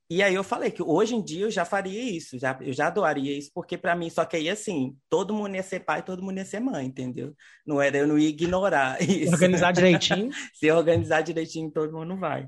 [0.09, 2.89] e aí eu falei que hoje em dia eu já faria isso, já, eu já
[2.89, 6.21] doaria isso, porque para mim, só que aí assim, todo mundo ia ser pai, todo
[6.21, 7.33] mundo ia ser mãe, entendeu?
[7.65, 9.29] Não era, eu não ia ignorar isso.
[9.29, 10.29] Se organizar direitinho.
[10.53, 12.47] Se organizar direitinho, todo mundo vai.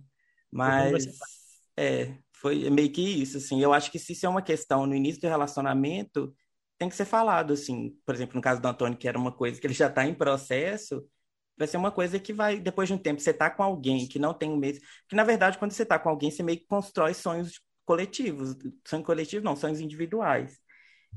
[0.51, 1.05] Mas,
[1.77, 3.61] é, foi meio que isso, assim.
[3.61, 6.33] Eu acho que se isso é uma questão no início do relacionamento,
[6.77, 7.95] tem que ser falado, assim.
[8.05, 10.13] Por exemplo, no caso do Antônio, que era uma coisa que ele já está em
[10.13, 11.03] processo,
[11.57, 14.19] vai ser uma coisa que vai, depois de um tempo, você tá com alguém que
[14.19, 14.81] não tem o mesmo.
[15.07, 18.55] Que, na verdade, quando você tá com alguém, você meio que constrói sonhos coletivos.
[18.85, 20.59] Sonhos coletivos, não, sonhos individuais.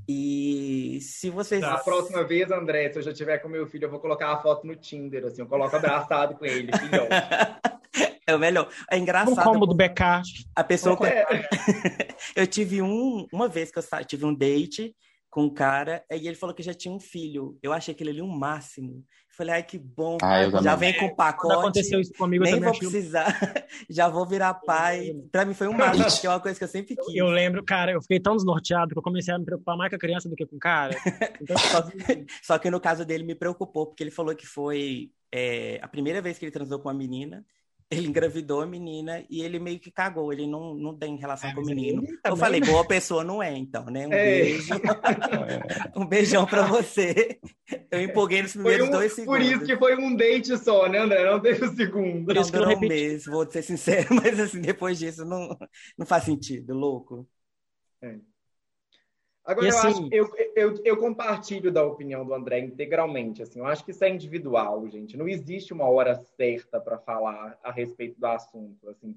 [0.07, 1.61] E se vocês.
[1.61, 4.41] Da próxima vez, André, se eu já tiver com meu filho, eu vou colocar a
[4.41, 7.09] foto no Tinder, assim, eu coloco abraçado com ele, filhão.
[8.27, 8.69] É o melhor.
[8.91, 9.41] É engraçado.
[9.41, 10.21] Um combo do BK.
[10.55, 10.99] A pessoa.
[11.09, 11.49] É.
[12.37, 14.95] eu tive um, uma vez que eu tive um date
[15.31, 17.59] com um cara, e ele falou que já tinha um filho.
[17.63, 19.03] Eu achei aquele ali um máximo.
[19.39, 20.19] Falei, ai, que bom.
[20.21, 21.55] Ah, já vem com pacote.
[21.55, 23.29] Quando aconteceu isso comigo, nem vou precisar.
[23.89, 25.15] já vou virar pai.
[25.31, 27.15] Pra mim foi um mágico, que é uma coisa que eu sempre quis.
[27.15, 29.95] Eu lembro, cara, eu fiquei tão desnorteado que eu comecei a me preocupar mais com
[29.95, 30.97] a criança do que com o cara.
[31.41, 31.85] Então, só,
[32.43, 36.21] só, que no caso dele me preocupou, porque ele falou que foi é, a primeira
[36.21, 37.47] vez que ele transou com uma menina
[37.91, 41.55] ele engravidou a menina e ele meio que cagou, ele não, não tem relação é,
[41.55, 42.03] com o menino.
[42.23, 44.07] Eu falei, boa pessoa não é, então, né?
[44.07, 44.25] Um é.
[44.25, 44.75] beijo.
[45.97, 47.41] um beijão pra você.
[47.91, 49.39] Eu empolguei nos primeiros um, dois segundos.
[49.39, 51.25] Por isso que foi um date só, né, André?
[51.25, 52.27] Não teve o segundo.
[52.27, 55.57] Por isso não, durou um mês, vou ser sincero, mas assim, depois disso não,
[55.97, 57.27] não faz sentido, louco.
[58.03, 58.17] É.
[59.49, 59.89] Agora, e eu, assim...
[59.89, 63.43] acho, eu, eu, eu, compartilho da opinião do André integralmente.
[63.43, 65.17] Assim, eu acho que isso é individual, gente.
[65.17, 68.91] Não existe uma hora certa para falar a respeito do assunto.
[68.91, 69.17] Assim,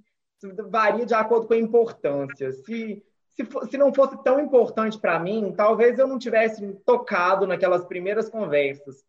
[0.70, 2.50] varia de acordo com a importância.
[2.54, 7.84] Se, se, se não fosse tão importante para mim, talvez eu não tivesse tocado naquelas
[7.84, 9.04] primeiras conversas.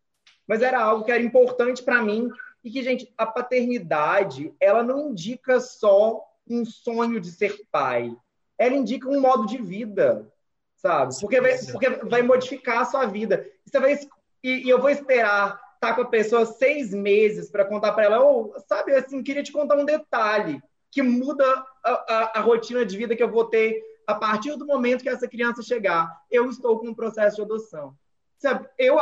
[0.45, 2.29] Mas era algo que era importante para mim
[2.61, 8.13] e que, gente, a paternidade, ela não indica só um sonho de ser pai.
[8.57, 10.29] Ela indica um modo de vida
[10.83, 11.15] sabe?
[11.21, 13.49] Porque vai, porque vai modificar a sua vida.
[13.65, 13.97] Você vai,
[14.43, 18.03] e, e eu vou esperar estar tá com a pessoa seis meses para contar para
[18.03, 20.61] ela, ou, oh, sabe, assim, queria te contar um detalhe.
[20.91, 21.45] que muda
[21.83, 25.09] a, a, a rotina de vida que eu vou ter a partir do momento que
[25.09, 26.11] essa criança chegar.
[26.29, 27.95] Eu estou com um processo de adoção.
[28.37, 28.99] Sabe, eu,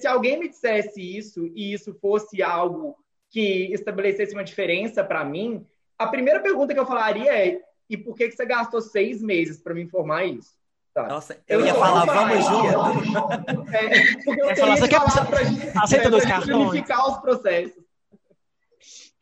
[0.00, 2.96] se alguém me dissesse isso e isso fosse algo
[3.30, 5.66] que estabelecesse uma diferença para mim,
[5.98, 9.60] a primeira pergunta que eu falaria é: e por que, que você gastou seis meses
[9.60, 10.57] para me informar isso?
[10.98, 11.06] Tá.
[11.06, 13.68] Nossa, eu, eu ia falar, vamos junto.
[13.72, 16.84] É, porque eu, eu falar, você quer pra gente, aceita é, dois cartões.
[16.90, 17.84] os processos.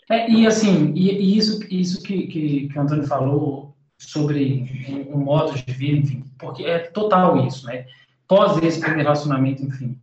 [0.09, 5.17] É, e assim, e, e, isso, isso que, que, que o Antônio falou sobre um,
[5.17, 7.85] um modo de vida, enfim, porque é total isso, né?
[8.27, 9.99] Pós esse primeiro relacionamento, enfim,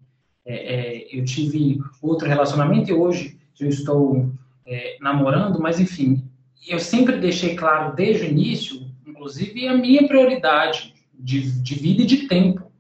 [0.46, 4.30] é, é, eu tive outro relacionamento e hoje eu estou
[4.68, 6.24] é, namorando, mas enfim,
[6.68, 12.06] eu sempre deixei claro desde o início, inclusive, a minha prioridade de, de vida e
[12.06, 12.72] de tempo.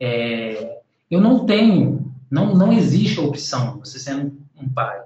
[0.00, 0.78] É,
[1.10, 5.02] eu não tenho, não, não existe a opção, você sendo um pai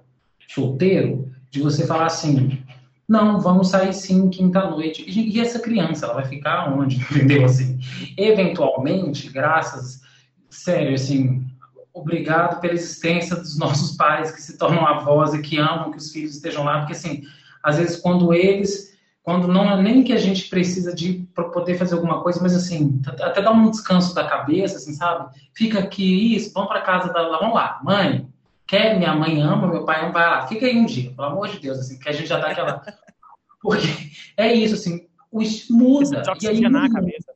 [0.49, 2.63] solteiro, de você falar assim,
[3.09, 5.03] não, vamos sair sim quinta-noite.
[5.07, 6.97] E, e, essa criança, ela vai ficar onde?
[7.11, 7.45] Entendeu?
[7.45, 7.79] Assim,
[8.17, 10.03] eventualmente, graças,
[10.51, 11.47] sério, assim,
[11.93, 16.13] obrigado pela existência dos nossos pais que se tornam avós e que amam que os
[16.13, 17.23] filhos estejam lá, porque assim,
[17.63, 18.88] às vezes quando eles,
[19.29, 22.57] quando não é nem que a gente precisa de para poder fazer alguma coisa, mas
[22.57, 25.39] assim, até dá um descanso da cabeça, assim, sabe?
[25.53, 28.27] Fica aqui, isso, vamos para casa da, vamos lá, mãe,
[28.67, 31.47] quer minha mãe ama, meu pai ama, vai lá, fica aí um dia, pelo amor
[31.49, 32.83] de Deus, assim, que a gente já dá aquela
[33.61, 33.87] porque
[34.35, 36.91] é isso, assim, o muda e aí muda.
[36.91, 37.35] cabeça.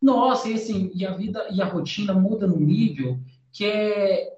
[0.00, 3.18] Nossa, e assim, e a vida e a rotina muda no nível
[3.50, 4.32] que é,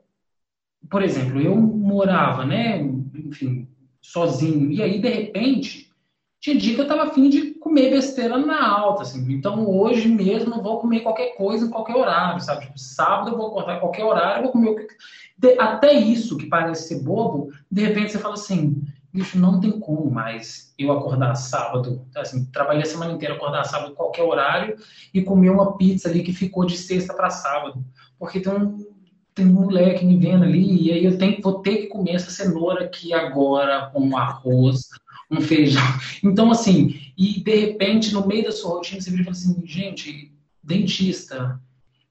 [0.89, 2.81] por exemplo, eu morava, né,
[3.15, 3.69] enfim,
[4.01, 5.88] sozinho, e aí, de repente,
[6.41, 10.55] tinha dia que eu tava afim de comer besteira na alta, assim, então hoje mesmo
[10.55, 13.81] eu vou comer qualquer coisa em qualquer horário, sabe, tipo, sábado eu vou acordar em
[13.81, 14.87] qualquer horário, eu vou comer o que...
[15.59, 18.83] Até isso, que parece ser bobo, de repente você fala assim,
[19.13, 23.95] bicho, não tem como mais eu acordar sábado, assim, trabalhei a semana inteira, acordar sábado
[23.95, 24.77] qualquer horário
[25.13, 27.85] e comer uma pizza ali que ficou de sexta para sábado.
[28.19, 28.87] Porque tem um,
[29.35, 32.31] tem um moleque me vendo ali, e aí eu tenho, vou ter que comer essa
[32.31, 34.89] cenoura aqui agora, com arroz,
[35.31, 35.83] um feijão.
[36.23, 39.61] Então, assim, e de repente, no meio da sua rotina, você vira e fala assim,
[39.65, 41.61] gente, dentista,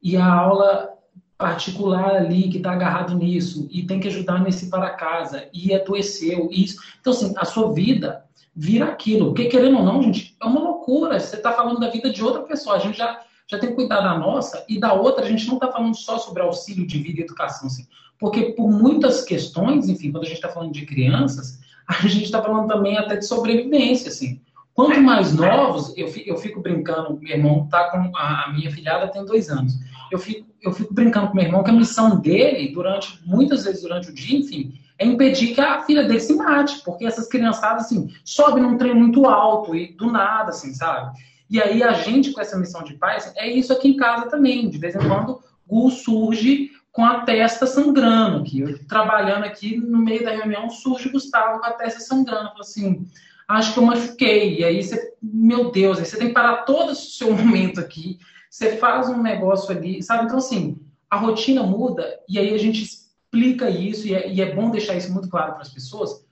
[0.01, 0.89] e a aula
[1.37, 6.49] particular ali que está agarrado nisso, e tem que ajudar nesse para casa, e adoeceu,
[6.51, 6.79] isso.
[6.99, 8.23] Então, assim, a sua vida
[8.55, 9.27] vira aquilo.
[9.27, 11.19] Porque, querendo ou não, gente, é uma loucura.
[11.19, 12.75] Você está falando da vida de outra pessoa.
[12.75, 15.25] A gente já já tem que cuidar da nossa e da outra.
[15.25, 17.87] A gente não está falando só sobre auxílio de vida e educação, assim,
[18.19, 22.41] porque por muitas questões, enfim, quando a gente está falando de crianças, a gente está
[22.41, 24.41] falando também até de sobrevivência, assim.
[24.73, 28.69] Quanto mais novos, eu fico, eu fico brincando, meu irmão tá com a, a minha
[28.69, 29.73] filhada tem dois anos.
[30.11, 33.81] Eu fico, eu fico brincando com meu irmão que a missão dele, durante muitas vezes
[33.81, 37.85] durante o dia, enfim, é impedir que a filha dele se mate, porque essas criançadas
[37.85, 41.17] assim sobem num trem muito alto e do nada, assim, sabe?
[41.49, 44.69] E aí a gente, com essa missão de paz, é isso aqui em casa também.
[44.69, 48.61] De vez em quando, Gu surge com a testa sangrando aqui.
[48.61, 52.49] Eu trabalhando aqui, no meio da reunião, surge Gustavo com a testa sangrando.
[52.49, 53.05] Fala assim,
[53.47, 54.57] acho que eu machuquei.
[54.57, 58.17] E aí você, meu Deus, aí você tem que parar todo o seu momento aqui.
[58.49, 60.25] Você faz um negócio ali, sabe?
[60.25, 64.55] Então, assim, a rotina muda e aí a gente explica isso e é, e é
[64.55, 66.25] bom deixar isso muito claro para as pessoas,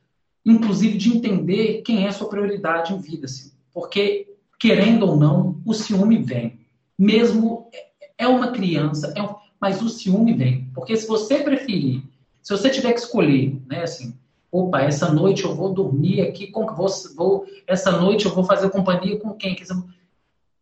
[0.43, 3.51] inclusive de entender quem é a sua prioridade em vida, assim.
[3.72, 6.59] Porque querendo ou não, o ciúme vem.
[6.97, 7.70] Mesmo
[8.18, 10.70] é uma criança, é um, mas o ciúme vem.
[10.74, 12.03] Porque se você preferir,
[12.41, 14.16] se você tiver que escolher, né, assim,
[14.51, 18.70] opa, essa noite eu vou dormir aqui com vou, vou essa noite eu vou fazer
[18.70, 19.56] companhia com quem?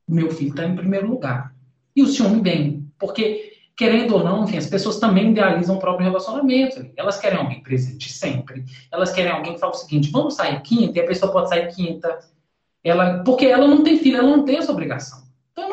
[0.08, 1.54] Meu filho está em primeiro lugar.
[1.96, 6.06] E o ciúme vem, porque querendo ou não, enfim, as pessoas também idealizam o próprio
[6.06, 6.86] relacionamento.
[6.96, 8.64] Elas querem alguém presente sempre.
[8.92, 11.74] Elas querem alguém que fala o seguinte: vamos sair quinta, e a pessoa pode sair
[11.74, 12.20] quinta,
[12.84, 15.24] ela, porque ela não tem filho, ela não tem essa obrigação.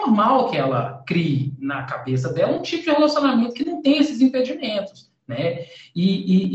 [0.01, 4.20] Normal que ela crie na cabeça dela um tipo de relacionamento que não tem esses
[4.20, 5.11] impedimentos.
[5.28, 5.66] Né?
[5.94, 6.46] E, e,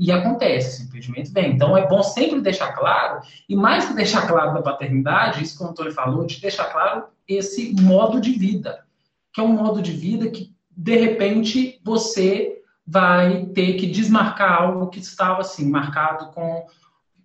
[0.00, 1.52] e, e acontece, esse impedimento vem.
[1.52, 5.62] Então é bom sempre deixar claro, e mais que deixar claro da paternidade, isso que
[5.62, 8.84] o Antônio falou, de deixar claro esse modo de vida,
[9.32, 14.88] que é um modo de vida que, de repente, você vai ter que desmarcar algo
[14.88, 16.66] que estava assim, marcado com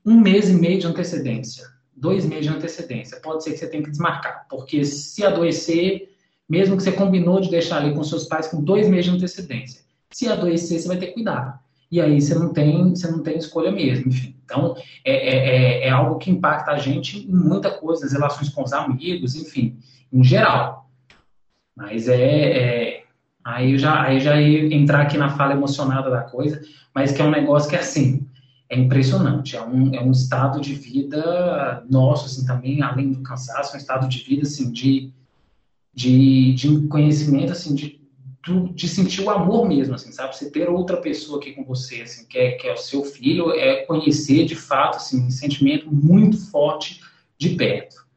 [0.05, 3.19] um mês e meio de antecedência dois meses de antecedência.
[3.19, 6.09] Pode ser que você tenha que desmarcar, porque se adoecer,
[6.47, 9.81] mesmo que você combinou de deixar ali com seus pais com dois meses de antecedência,
[10.11, 11.61] se adoecer, você vai ter cuidar.
[11.91, 14.35] E aí você não tem, você não tem escolha mesmo, enfim.
[14.45, 18.49] Então, é, é, é, é algo que impacta a gente em muita coisa, nas relações
[18.49, 19.77] com os amigos, enfim,
[20.11, 20.89] em geral.
[21.75, 23.03] Mas é, é
[23.43, 26.61] aí já aí já ia entrar aqui na fala emocionada da coisa,
[26.93, 28.27] mas que é um negócio que é assim,
[28.69, 29.57] é impressionante.
[29.57, 33.81] É um, é um estado de vida nosso, assim, também, além do cansaço, é um
[33.81, 35.11] estado de vida, assim, de,
[35.93, 37.99] de, de conhecimento, assim, de,
[38.73, 40.35] de sentir o amor mesmo, assim, sabe?
[40.35, 43.51] Você ter outra pessoa aqui com você, assim, que é, que é o seu filho,
[43.51, 47.01] é conhecer, de fato, assim, um sentimento muito forte
[47.37, 48.07] de perto.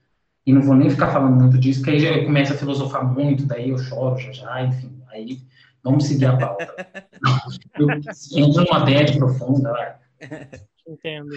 [0.45, 3.47] E não vou nem ficar falando muito disso, porque aí já começa a filosofar muito,
[3.47, 5.41] daí eu choro já já, enfim, aí
[5.83, 6.75] vamos seguir a pauta.
[7.79, 10.02] eu entro numa bad profunda, vai.
[10.87, 11.35] Entendo.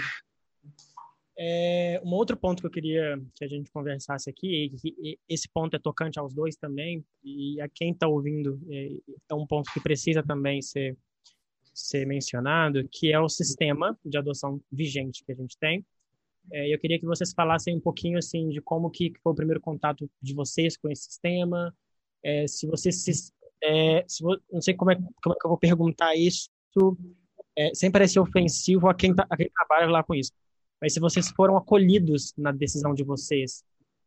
[1.37, 5.75] É, um outro ponto que eu queria que a gente conversasse aqui, e esse ponto
[5.75, 8.97] é tocante aos dois também, e a quem está ouvindo é,
[9.29, 10.97] é, um ponto que precisa também ser,
[11.73, 15.85] ser mencionado, que é o sistema de adoção vigente que a gente tem.
[16.51, 19.59] É, eu queria que vocês falassem um pouquinho assim de como que foi o primeiro
[19.59, 21.75] contato de vocês com esse sistema,
[22.23, 25.57] é, se vocês se, é, se, não sei como é, como é que eu vou
[25.57, 26.49] perguntar isso,
[27.57, 30.31] é, sem parecer ofensivo a quem, tá, a quem trabalha lá com isso.
[30.81, 33.63] Mas se vocês foram acolhidos na decisão de vocês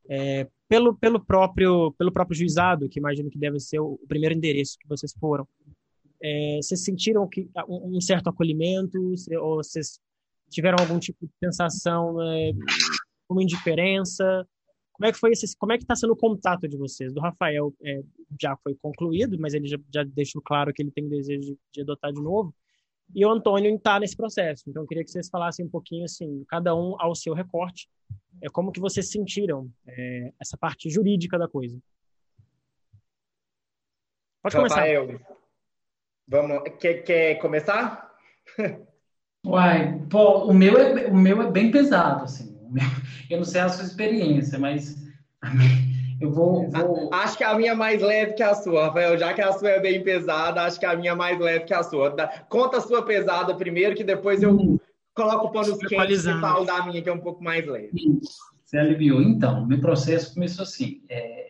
[0.08, 4.34] é, pelo, pelo, próprio, pelo próprio juizado, que imagino que deve ser o, o primeiro
[4.34, 5.46] endereço que vocês foram,
[6.22, 8.98] é, vocês sentiram que, um, um certo acolhimento
[9.40, 10.00] ou vocês
[10.50, 12.52] tiveram algum tipo de sensação, é,
[13.28, 14.46] uma indiferença?
[14.92, 17.12] Como é que foi esse, como é que está sendo o contato de vocês?
[17.12, 18.02] Do Rafael é,
[18.40, 21.80] já foi concluído, mas ele já, já, deixou claro que ele tem desejo de, de
[21.82, 22.52] adotar de novo.
[23.14, 24.64] E o Antônio está nesse processo.
[24.68, 27.88] Então, eu queria que vocês falassem um pouquinho, assim, cada um ao seu recorte,
[28.42, 31.78] é como que vocês sentiram é, essa parte jurídica da coisa.
[34.42, 35.36] Pode Rafael, começar.
[36.28, 38.14] Vamos, quer, quer começar?
[39.44, 42.56] Uai, pô, o meu é, o meu é bem pesado, assim.
[43.30, 44.96] Eu não sei a sua experiência, mas
[46.20, 49.16] eu vou, vou, Acho que a minha é mais leve que a sua, Rafael.
[49.16, 51.74] Já que a sua é bem pesada, acho que a minha é mais leve que
[51.74, 52.10] a sua.
[52.48, 54.78] Conta a sua pesada primeiro, que depois eu hum.
[55.14, 57.90] coloco o pano quentes e falo da minha, que é um pouco mais leve.
[58.64, 59.22] Você aliviou.
[59.22, 61.02] Então, meu processo começou assim.
[61.08, 61.46] É...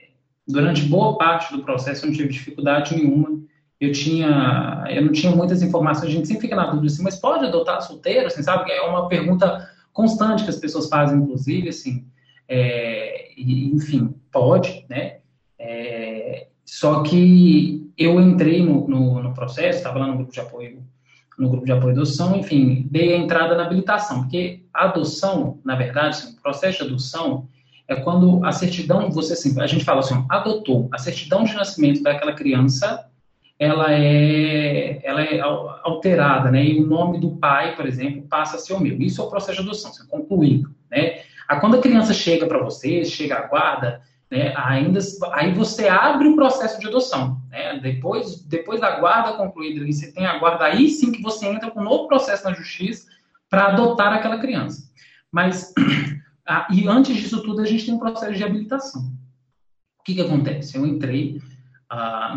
[0.47, 3.41] Durante boa parte do processo, eu não tive dificuldade nenhuma.
[3.81, 6.11] Eu tinha, eu não tinha muitas informações.
[6.11, 8.71] A gente sempre fica na dúvida assim, mas pode adotar solteiro, assim, sabe?
[8.71, 12.07] É uma pergunta constante que as pessoas fazem, inclusive, assim.
[12.49, 15.19] É, enfim, pode, né?
[15.59, 20.85] É, só que eu entrei no, no, no processo, estava lá no grupo de apoio,
[21.39, 25.75] no grupo de apoio adoção, enfim, dei a entrada na habilitação, porque a adoção, na
[25.75, 27.49] verdade, assim, o processo de adoção
[27.89, 32.03] é quando a certidão, você assim, a gente fala assim, adotou, a certidão de nascimento
[32.03, 33.09] daquela criança,
[33.59, 36.65] ela é, ela é alterada, né?
[36.65, 39.01] E o nome do pai, por exemplo, passa a ser o meu.
[39.01, 41.23] Isso é o processo de adoção, isso é concluído, né?
[41.49, 45.01] Aí, quando a criança chega para você, chega à guarda, né, ainda,
[45.33, 47.41] aí você abre o processo de adoção.
[47.51, 47.79] Né?
[47.81, 51.81] Depois, depois da guarda concluída, você tem a guarda, aí sim que você entra com
[51.81, 53.09] um novo processo na justiça
[53.49, 54.93] para adotar aquela criança.
[55.33, 55.73] Mas,
[56.47, 59.03] ah, e antes disso tudo, a gente tem um processo de habilitação.
[60.01, 60.77] O que, que acontece?
[60.77, 61.41] Eu entrei
[61.89, 62.37] ah,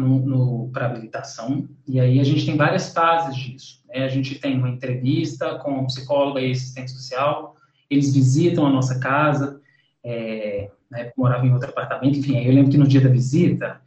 [0.71, 3.83] para habilitação, e aí a gente tem várias fases disso.
[3.89, 4.05] Né?
[4.05, 7.50] A gente tem uma entrevista com um psicólogo e assistente social,
[7.91, 9.61] eles visitam a nossa casa,
[10.01, 13.81] é, né, morava em outro apartamento, enfim, aí eu lembro que no dia da visita,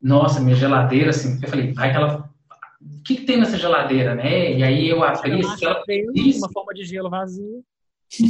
[0.00, 2.30] nossa, minha geladeira, assim, eu falei, vai que ela,
[2.80, 4.52] o que, que tem nessa geladeira, né?
[4.52, 7.62] E aí eu abri, assim, ela fez uma forma de gelo vazio.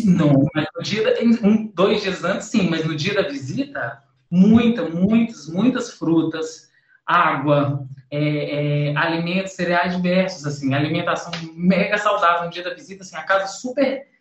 [0.04, 4.02] Não, mas no dia, da, um, dois dias antes, sim, mas no dia da visita,
[4.30, 6.70] muita, muitas, muitas frutas,
[7.06, 13.16] água, é, é, alimentos, cereais diversos, assim, alimentação mega saudável no dia da visita, assim,
[13.16, 14.11] a casa super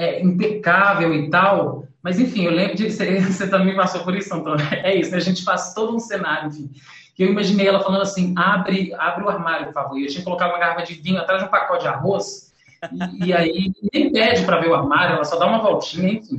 [0.00, 1.84] é, impecável e tal.
[2.02, 4.66] Mas, enfim, eu lembro de você, você também passou por isso, Antônio.
[4.72, 5.18] É isso, né?
[5.18, 6.70] a gente faz todo um cenário, enfim.
[7.18, 9.98] Eu imaginei ela falando assim: abre, abre o armário, por favor.
[9.98, 12.50] E eu tinha que colocar uma garrafa de vinho atrás de um pacote de arroz.
[12.90, 16.38] E, e aí nem pede para ver o armário, ela só dá uma voltinha, enfim.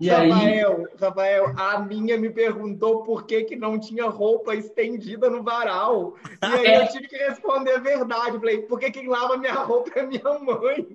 [0.00, 1.00] E Rafael, aí...
[1.00, 6.14] Rafael, a minha me perguntou por que, que não tinha roupa estendida no varal.
[6.40, 6.82] E aí é.
[6.82, 8.38] eu tive que responder a verdade.
[8.38, 10.86] Falei, porque quem lava minha roupa é minha mãe.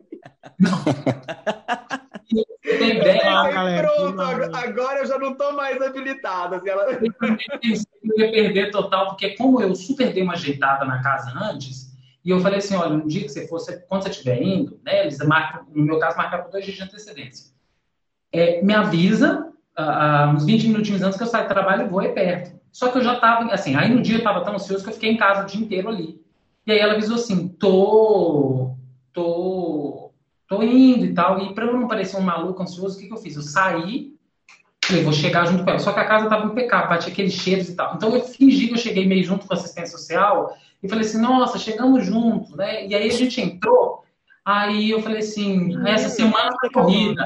[0.58, 0.84] Não.
[2.64, 6.58] Tem ideia, galera, pronto, agora, agora eu já não estou mais habilitada.
[6.58, 6.86] Assim, ela...
[6.94, 11.94] Eu ia perder total, porque como eu super dei uma ajeitada na casa antes,
[12.24, 15.02] e eu falei assim, olha, no dia que você for, quando você estiver indo, né,
[15.02, 17.53] eles marcam, no meu caso, marcaram dois dias de antecedência
[18.34, 22.02] é, me avisa uh, uns 20 minutinhos antes que eu saio do trabalho e vou
[22.02, 22.60] é perto.
[22.72, 24.94] Só que eu já estava, assim, aí no dia eu estava tão ansioso que eu
[24.94, 26.20] fiquei em casa o dia inteiro ali.
[26.66, 28.72] E aí ela avisou assim, tô,
[29.14, 30.12] tô,
[30.48, 31.40] tô indo e tal.
[31.40, 33.36] E para eu não parecer um maluco ansioso, o que, que eu fiz?
[33.36, 34.16] Eu saí,
[34.84, 35.80] falei, vou chegar junto com ela.
[35.80, 37.96] Só que a casa estava impecável, batia aqueles cheiros e tal.
[37.96, 41.22] Então eu fingi que eu cheguei meio junto com a assistência social e falei assim,
[41.22, 42.88] nossa, chegamos juntos, né?
[42.88, 44.04] E aí a gente entrou,
[44.46, 47.24] Aí eu falei assim, essa semana tá corrida,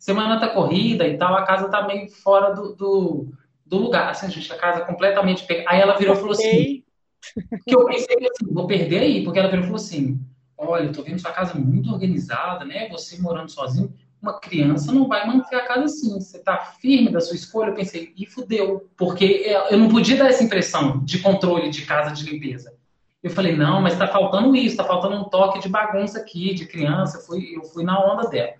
[0.00, 3.28] semana tá corrida e tal, a casa tá meio fora do, do,
[3.64, 5.46] do lugar, assim, gente, a casa completamente...
[5.68, 6.82] Aí ela virou e falou assim,
[7.64, 10.18] que eu pensei assim, vou perder aí, porque ela virou e falou assim,
[10.58, 15.08] olha, eu tô vendo sua casa muito organizada, né, você morando sozinho, uma criança não
[15.08, 16.12] vai manter a casa assim.
[16.20, 17.70] Você está firme da sua escolha?
[17.70, 18.90] Eu pensei, e fudeu.
[18.96, 22.74] Porque eu não podia dar essa impressão de controle de casa de limpeza.
[23.22, 26.66] Eu falei, não, mas está faltando isso, está faltando um toque de bagunça aqui, de
[26.66, 27.18] criança.
[27.18, 28.52] Eu fui, eu fui na onda dela.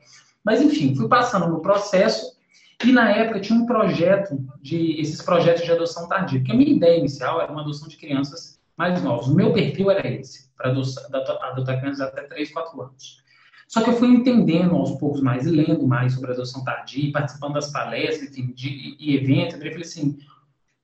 [0.45, 2.39] Mas, enfim, fui passando no processo.
[2.85, 6.41] E na época tinha um projeto, de esses projetos de adoção tardia.
[6.41, 9.27] Porque a minha ideia inicial era uma adoção de crianças mais novas.
[9.27, 13.21] O meu perfil era esse, para adotar, crianças até 3, 4 anos.
[13.69, 17.71] Só que eu fui entendendo aos poucos mais, lendo mais sobre adoção tardia, participando das
[17.71, 20.19] palestras, enfim, de, e eventos, eu falei assim,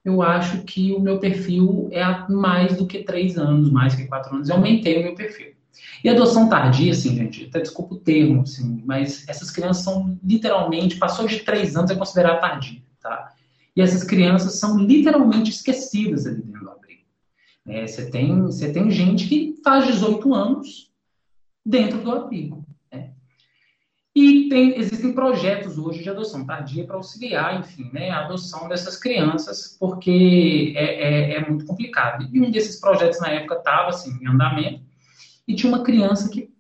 [0.05, 4.37] eu acho que o meu perfil é mais do que três anos, mais que quatro
[4.37, 5.56] anos, eu aumentei o meu perfil.
[6.03, 10.97] E adoção tardia, assim, gente, até desculpa o termo, assim, mas essas crianças são literalmente,
[10.97, 13.33] passou de três anos é considerado tardia, tá?
[13.75, 17.03] E essas crianças são literalmente esquecidas ali dentro do abrigo.
[17.67, 20.91] É, você, tem, você tem gente que faz 18 anos
[21.65, 22.67] dentro do abrigo.
[24.17, 28.97] E tem, existem projetos hoje de adoção tardia para auxiliar, enfim, né, a adoção dessas
[28.97, 32.27] crianças, porque é, é, é muito complicado.
[32.33, 34.86] E um desses projetos na época estava assim, em andamento,
[35.47, 36.51] e tinha uma criança que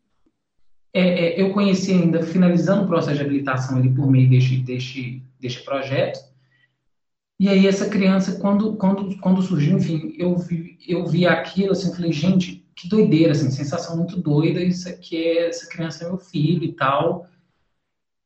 [0.93, 5.22] é, é, eu conheci ainda finalizando o processo de habilitação ali por meio deste, deste,
[5.39, 6.18] deste projeto.
[7.39, 11.95] E aí essa criança, quando, quando, quando surgiu, enfim, eu vi, eu vi aquilo, assim,
[11.95, 16.16] falei, gente, que doideira, assim, sensação muito doida, isso aqui é, essa criança é meu
[16.16, 17.26] filho e tal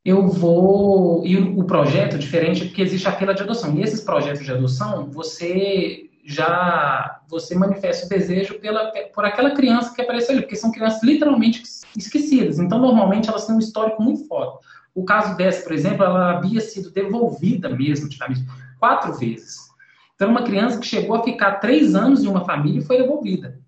[0.05, 1.27] eu vou.
[1.27, 3.77] E o projeto é diferente porque existe a fila de adoção.
[3.77, 9.95] E esses projetos de adoção, você já você manifesta o desejo pela, por aquela criança
[9.95, 11.63] que apareceu ali, porque são crianças literalmente
[11.97, 12.59] esquecidas.
[12.59, 14.65] Então, normalmente, elas têm um histórico muito forte.
[14.95, 18.45] O caso dessa, por exemplo, ela havia sido devolvida mesmo, antigamente,
[18.79, 19.71] quatro vezes.
[20.15, 23.59] Então, uma criança que chegou a ficar três anos em uma família e foi devolvida.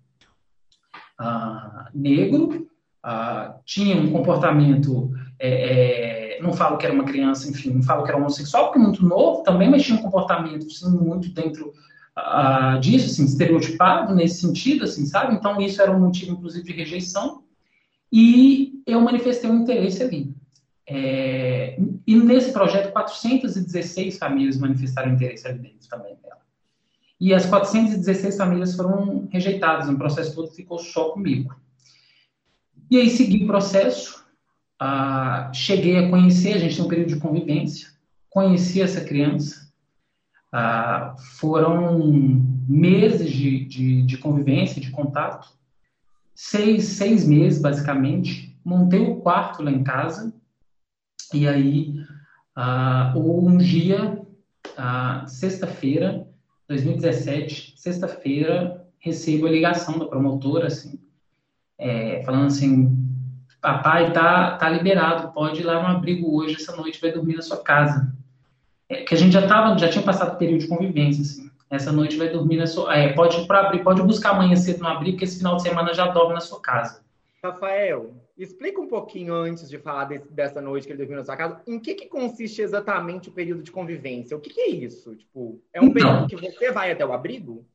[1.17, 2.67] Ah, negro,
[3.01, 8.03] ah, tinha um comportamento é, é, não falo que era uma criança, enfim, não falo
[8.03, 11.73] que era homossexual, porque é muito novo também, mas tinha um comportamento, assim, muito dentro
[12.17, 15.35] uh, disso, assim, estereotipado nesse sentido, assim, sabe?
[15.35, 17.43] Então, isso era um motivo, inclusive, de rejeição.
[18.11, 20.33] E eu manifestei um interesse ali.
[20.85, 26.41] É, e nesse projeto, 416 famílias manifestaram interesse ali dentro também dela.
[27.19, 31.55] E as 416 famílias foram rejeitadas, o processo todo ficou só comigo.
[32.91, 34.25] E aí segui o processo,
[34.79, 37.87] ah, cheguei a conhecer, a gente tem um período de convivência,
[38.29, 39.62] conheci essa criança.
[40.55, 41.97] Ah, foram
[42.69, 45.47] meses de, de, de, convivência, de contato.
[46.35, 48.55] Seis, seis meses, basicamente.
[48.63, 50.31] Montei o quarto lá em casa.
[51.33, 51.95] E aí,
[52.55, 54.21] ah, um dia,
[55.25, 56.27] sexta-feira,
[56.67, 60.99] 2017, sexta-feira, recebo a ligação da promotora, assim,
[61.79, 62.95] é, falando assim,
[63.59, 67.41] papai tá, tá liberado, pode ir lá no abrigo hoje, essa noite vai dormir na
[67.41, 68.15] sua casa.
[68.93, 71.51] É, que a gente já tava, já tinha passado o período de convivência, assim.
[71.69, 72.95] Essa noite vai dormir na sua.
[72.95, 75.63] É, pode ir para abrir, pode buscar amanhã cedo no abrigo, que esse final de
[75.63, 77.01] semana já dorme na sua casa.
[77.43, 81.35] Rafael, explica um pouquinho antes de falar desse, dessa noite que ele dormiu na sua
[81.35, 84.37] casa, em que, que consiste exatamente o período de convivência?
[84.37, 85.15] O que, que é isso?
[85.15, 87.65] Tipo, é um então, período que você vai até o abrigo?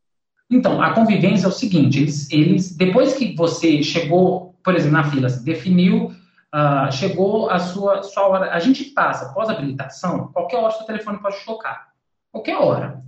[0.50, 5.10] Então, a convivência é o seguinte: eles, eles depois que você chegou por exemplo, na
[5.10, 6.12] fila, assim, definiu,
[6.55, 8.53] uh, chegou a sua, sua hora.
[8.53, 11.88] A gente passa, pós-habilitação, qualquer hora seu telefone pode tocar.
[12.30, 13.03] Qualquer hora.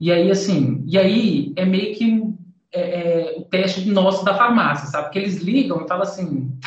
[0.00, 2.34] E aí, assim, e aí é meio que
[2.72, 5.04] é, é, o teste nosso da farmácia, sabe?
[5.04, 6.58] Porque eles ligam e falam assim: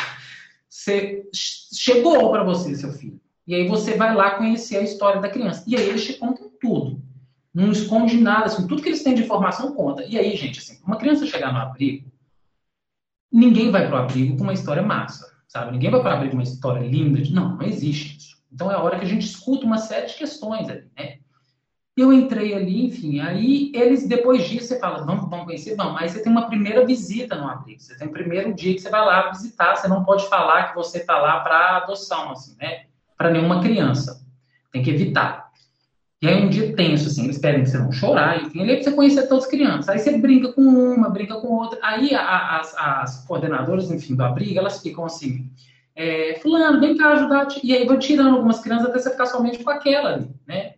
[1.34, 3.20] chegou para você, seu filho.
[3.45, 5.64] E aí você vai lá conhecer a história da criança.
[5.68, 7.02] E aí eles te contam tudo.
[7.54, 10.04] Não esconde nada, assim, tudo que eles têm de informação conta.
[10.04, 12.12] E aí, gente, assim, uma criança chegar no abrigo,
[13.32, 15.72] ninguém vai para o abrigo com uma história massa, sabe?
[15.72, 17.22] Ninguém vai para abrigo com uma história linda.
[17.22, 17.34] De...
[17.34, 18.38] Não, não existe isso.
[18.52, 21.18] Então é a hora que a gente escuta uma série de questões ali, né?
[21.95, 25.76] Eu entrei ali, enfim, aí eles, depois disso, você fala, vamos, vamos conhecer?
[25.76, 28.80] Vamos, mas você tem uma primeira visita no abrigo, você tem o primeiro dia que
[28.80, 32.56] você vai lá visitar, você não pode falar que você está lá para adoção, assim,
[32.58, 32.86] né?
[33.18, 34.24] Para nenhuma criança.
[34.72, 35.47] Tem que evitar.
[36.22, 38.76] E aí um dia tenso, assim, eles pedem que você não chorar, enfim, ali é
[38.76, 39.89] pra você conhecer todas as crianças.
[39.89, 41.80] Aí você brinca com uma, brinca com outra.
[41.84, 45.49] Aí a, as, as coordenadoras, enfim, do abrigo, elas ficam assim,
[45.95, 47.47] é, fulano, vem cá ajudar.
[47.63, 50.74] E aí vão tirando algumas crianças até você ficar somente com aquela ali, né?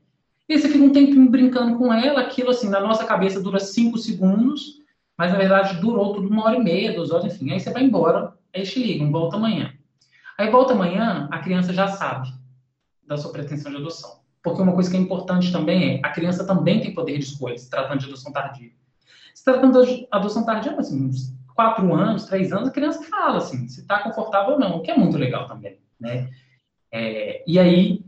[0.47, 3.97] E você fica um tempinho brincando com ela, aquilo assim, na nossa cabeça dura cinco
[3.97, 4.79] segundos,
[5.17, 7.51] Mas, na verdade, durou tudo uma hora e meia, duas horas, enfim.
[7.51, 9.73] Aí você vai embora, aí te ligam, volta amanhã.
[10.37, 12.29] Aí volta amanhã, a criança já sabe
[13.05, 14.18] da sua pretensão de adoção.
[14.41, 17.57] Porque uma coisa que é importante também é, a criança também tem poder de escolha,
[17.57, 18.71] se tratando de adoção tardia.
[19.33, 23.67] Se tratando de adoção tardia, assim, uns quatro anos, três anos, a criança fala, assim,
[23.67, 26.29] se está confortável ou não, o que é muito legal também, né?
[26.91, 28.01] É, e aí,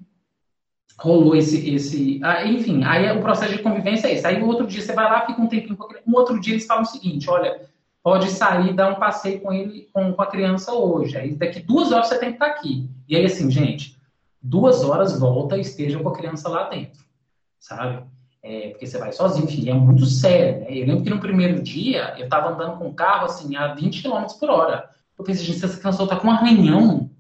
[0.97, 4.25] rolou esse, esse ah, enfim, aí o processo de convivência é esse.
[4.25, 6.65] Aí o outro dia você vai lá, fica um tempinho com Um outro dia eles
[6.65, 7.61] falam o seguinte, olha,
[8.03, 11.17] pode sair dar um passeio com ele, com, com a criança hoje.
[11.17, 12.89] Aí daqui duas horas você tem que estar aqui.
[13.07, 13.97] E aí assim, gente,
[14.41, 17.03] duas horas volta e esteja com a criança lá dentro,
[17.59, 18.03] sabe?
[18.43, 20.61] É, porque você vai sozinho, enfim, é muito sério.
[20.61, 20.77] Né?
[20.79, 24.01] Eu lembro que no primeiro dia eu estava andando com o carro assim a 20
[24.01, 24.89] km por hora.
[25.17, 27.11] Eu pensei, gente, essa criança tá com um arranhão,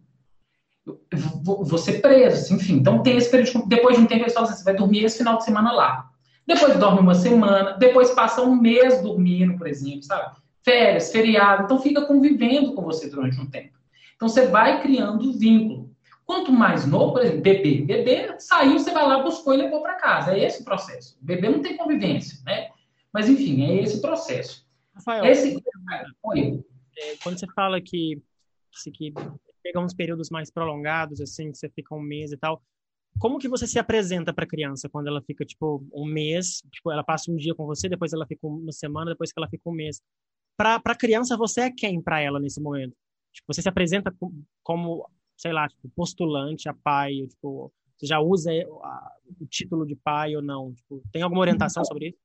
[1.43, 2.73] vou ser preso, assim, enfim.
[2.77, 5.19] Então tem esse período, depois de um tempo eles falam assim, você vai dormir esse
[5.19, 6.09] final de semana lá.
[6.47, 10.35] Depois dorme uma semana, depois passa um mês dormindo, por exemplo, sabe?
[10.63, 13.77] Férias, feriado, então fica convivendo com você durante um tempo.
[14.15, 15.90] Então você vai criando vínculo.
[16.25, 17.81] Quanto mais novo, por exemplo, bebê.
[17.81, 20.33] Bebê saiu, você vai lá, buscou e levou para casa.
[20.33, 21.17] É esse o processo.
[21.21, 22.69] Bebê não tem convivência, né?
[23.13, 24.65] Mas, enfim, é esse o processo.
[24.93, 25.57] Rafael, esse...
[26.97, 28.21] É, quando você fala que,
[28.93, 29.13] que
[29.63, 32.61] pega uns períodos mais prolongados, assim, que você fica um mês e tal,
[33.19, 36.91] como que você se apresenta para a criança quando ela fica, tipo, um mês, tipo,
[36.91, 39.69] ela passa um dia com você, depois ela fica uma semana, depois que ela fica
[39.69, 40.01] um mês.
[40.57, 42.95] Para a criança, você é quem para ela nesse momento?
[43.33, 44.13] Tipo, você se apresenta
[44.63, 45.09] como
[45.41, 48.51] sei lá, tipo, postulante a pai, tipo, você já usa
[49.39, 50.71] o título de pai ou não?
[50.71, 52.17] Tipo, tem alguma orientação sobre isso?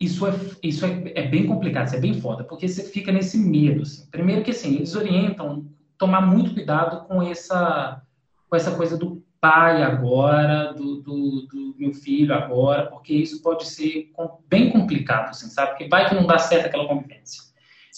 [0.00, 0.32] Isso é,
[0.62, 3.82] isso é, é, bem complicado, isso é bem foda, porque você fica nesse medo.
[3.82, 4.08] Assim.
[4.10, 8.02] Primeiro que assim, eles orientam tomar muito cuidado com essa,
[8.48, 13.66] com essa coisa do pai agora, do, do, do meu filho agora, porque isso pode
[13.66, 14.10] ser
[14.48, 15.72] bem complicado, assim, sabe?
[15.72, 17.49] Porque vai que não dá certo aquela convivência.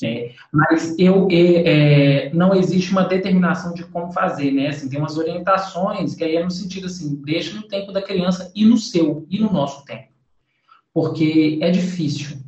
[0.02, 4.68] É, mas eu, é, não existe uma determinação de como fazer, né?
[4.68, 8.50] Assim, tem umas orientações que aí é no sentido assim, deixa no tempo da criança
[8.54, 10.08] e no seu, e no nosso tempo.
[10.94, 12.38] Porque é difícil.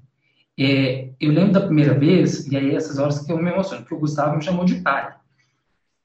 [0.59, 3.95] É, eu lembro da primeira vez, e aí essas horas que eu me emociono, que
[3.95, 5.14] o Gustavo me chamou de pai.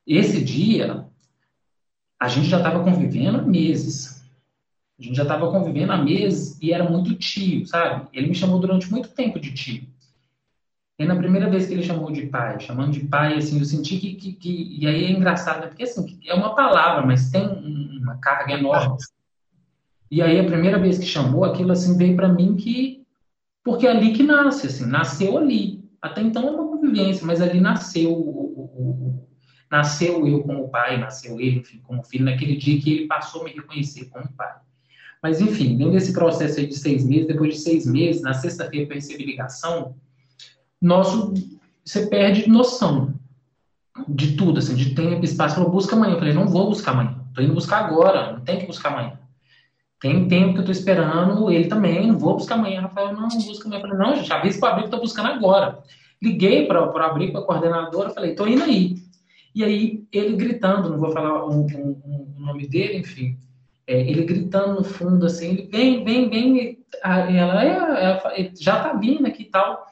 [0.05, 1.05] Esse dia,
[2.19, 4.23] a gente já estava convivendo há meses.
[4.99, 8.07] A gente já estava convivendo há meses e era muito tio, sabe?
[8.11, 9.87] Ele me chamou durante muito tempo de tio.
[10.99, 13.97] E na primeira vez que ele chamou de pai, chamando de pai, assim, eu senti
[13.97, 15.67] que, que, que e aí é engraçado, né?
[15.67, 17.47] porque assim, é uma palavra, mas tem
[18.01, 18.97] uma carga enorme.
[20.11, 22.99] E aí a primeira vez que chamou, aquilo assim veio para mim que
[23.63, 25.87] porque é ali que nasce, assim, nasceu ali.
[26.01, 29.27] Até então é uma convivência, mas ali nasceu o, o, o,
[29.71, 33.45] nasceu eu como pai, nasceu ele, enfim, como filho, naquele dia que ele passou a
[33.45, 34.53] me reconhecer como pai.
[35.21, 38.85] Mas, enfim, dentro desse processo aí de seis meses, depois de seis meses, na sexta-feira
[38.89, 39.95] eu recebi ligação,
[40.81, 41.33] nosso,
[41.83, 43.13] você perde noção
[44.07, 45.55] de tudo, assim, de tempo, espaço.
[45.55, 46.13] Falou, busca amanhã.
[46.13, 47.19] Eu falei, não vou buscar amanhã.
[47.33, 48.33] Tô indo buscar agora.
[48.33, 49.19] Não tem que buscar amanhã.
[49.99, 51.51] Tem tempo que eu tô esperando.
[51.51, 52.81] Ele também, não vou buscar amanhã.
[52.81, 53.81] Rafael, não, não busca amanhã.
[53.81, 55.79] Eu falei, não, gente, avisa para abrir que tô buscando agora.
[56.21, 58.09] Liguei para abrir para a coordenadora.
[58.11, 58.95] Falei, tô indo aí.
[59.53, 63.37] E aí, ele gritando, não vou falar o, o, o nome dele, enfim.
[63.87, 66.79] É, ele gritando no fundo, assim, ele vem, vem, vem.
[67.03, 69.87] Ela, é, é, já tá vindo aqui e tal.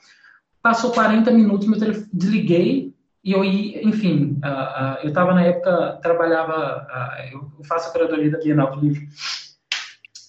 [0.67, 2.93] Passou 40 minutos, meu telefone, desliguei
[3.23, 7.91] e eu ia, enfim, uh, uh, eu estava na época, trabalhava, uh, eu faço a
[7.93, 9.07] curadoria da Bienal do Livro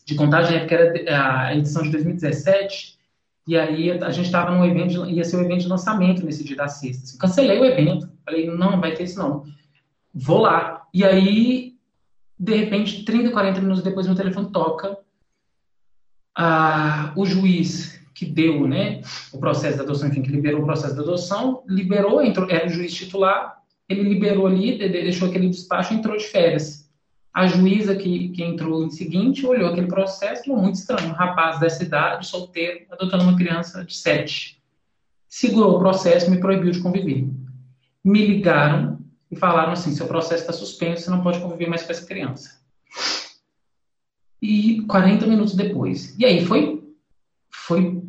[0.07, 3.01] de Contagem, na época era a edição de 2017,
[3.49, 6.57] e aí a gente estava num evento, ia ser um evento de lançamento nesse dia
[6.57, 7.03] da sexta.
[7.03, 9.43] Assim, cancelei o evento, falei, não, vai ter isso não.
[10.15, 10.87] Vou lá.
[10.95, 11.75] E aí,
[12.39, 14.99] de repente, 30, 40 minutos depois, meu telefone toca.
[17.17, 19.01] O juiz que deu né,
[19.33, 22.69] o processo da adoção, enfim, que liberou o processo da adoção, liberou, entrou, era o
[22.69, 26.91] juiz titular, ele liberou ali, deixou aquele despacho e entrou de férias.
[27.33, 31.61] A juíza que, que entrou em seguinte olhou aquele processo falou, muito estranho, um rapaz
[31.61, 34.61] dessa idade, solteiro, adotando uma criança de sete.
[35.29, 37.29] Segurou o processo me proibiu de conviver.
[38.03, 38.99] Me ligaram
[39.31, 42.59] e falaram assim, seu processo está suspenso, você não pode conviver mais com essa criança.
[44.43, 46.19] E 40 minutos depois.
[46.19, 46.78] E aí foi,
[47.69, 48.03] foi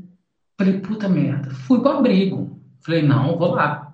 [0.59, 1.51] Falei, puta merda.
[1.51, 2.59] Fui pro abrigo.
[2.81, 3.93] Falei, não, vou lá.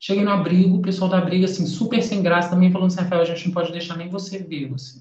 [0.00, 3.22] Cheguei no abrigo, o pessoal do abrigo, assim, super sem graça também, falando assim, Rafael,
[3.22, 5.00] a gente não pode deixar nem você vivo, assim.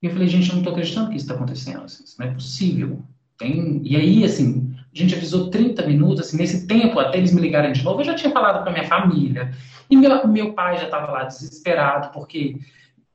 [0.00, 2.26] E eu falei, gente, eu não tô acreditando que isso tá acontecendo, assim, isso não
[2.26, 3.02] é possível.
[3.36, 3.82] Tem...
[3.84, 7.72] E aí, assim, a gente avisou 30 minutos, assim, nesse tempo, até eles me ligarem
[7.72, 9.52] de novo, eu já tinha falado para minha família.
[9.90, 12.56] E meu, meu pai já estava lá desesperado, porque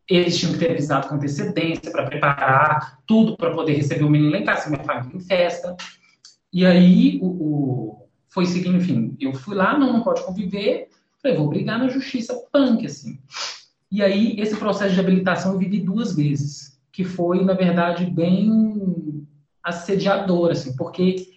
[0.10, 4.32] eles tinham que ter avisado com antecedência para preparar tudo para poder receber o menino
[4.32, 5.78] lá em casa, minha família em festa.
[6.52, 10.90] E aí, o, o, foi seguindo, enfim, eu fui lá, não, não pode conviver,
[11.22, 13.20] falei, vou brigar na justiça punk, assim.
[13.92, 19.28] E aí, esse processo de habilitação eu vivi duas vezes, que foi, na verdade, bem
[19.64, 21.28] assediador, assim, porque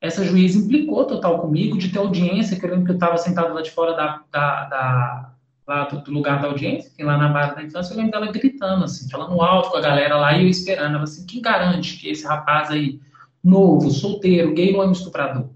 [0.00, 3.54] essa juíza implicou total comigo de ter audiência, que eu lembro que eu estava sentado
[3.54, 5.31] lá de fora da, da, da
[5.72, 8.30] lá do, do, lugar da audiência, que lá na barra da infância, eu lembro dela
[8.30, 11.96] gritando, assim, falando alto com a galera lá, e eu esperando, ela assim, quem garante
[11.96, 13.00] que esse rapaz aí,
[13.42, 15.48] novo, solteiro, gay, não é um estuprador?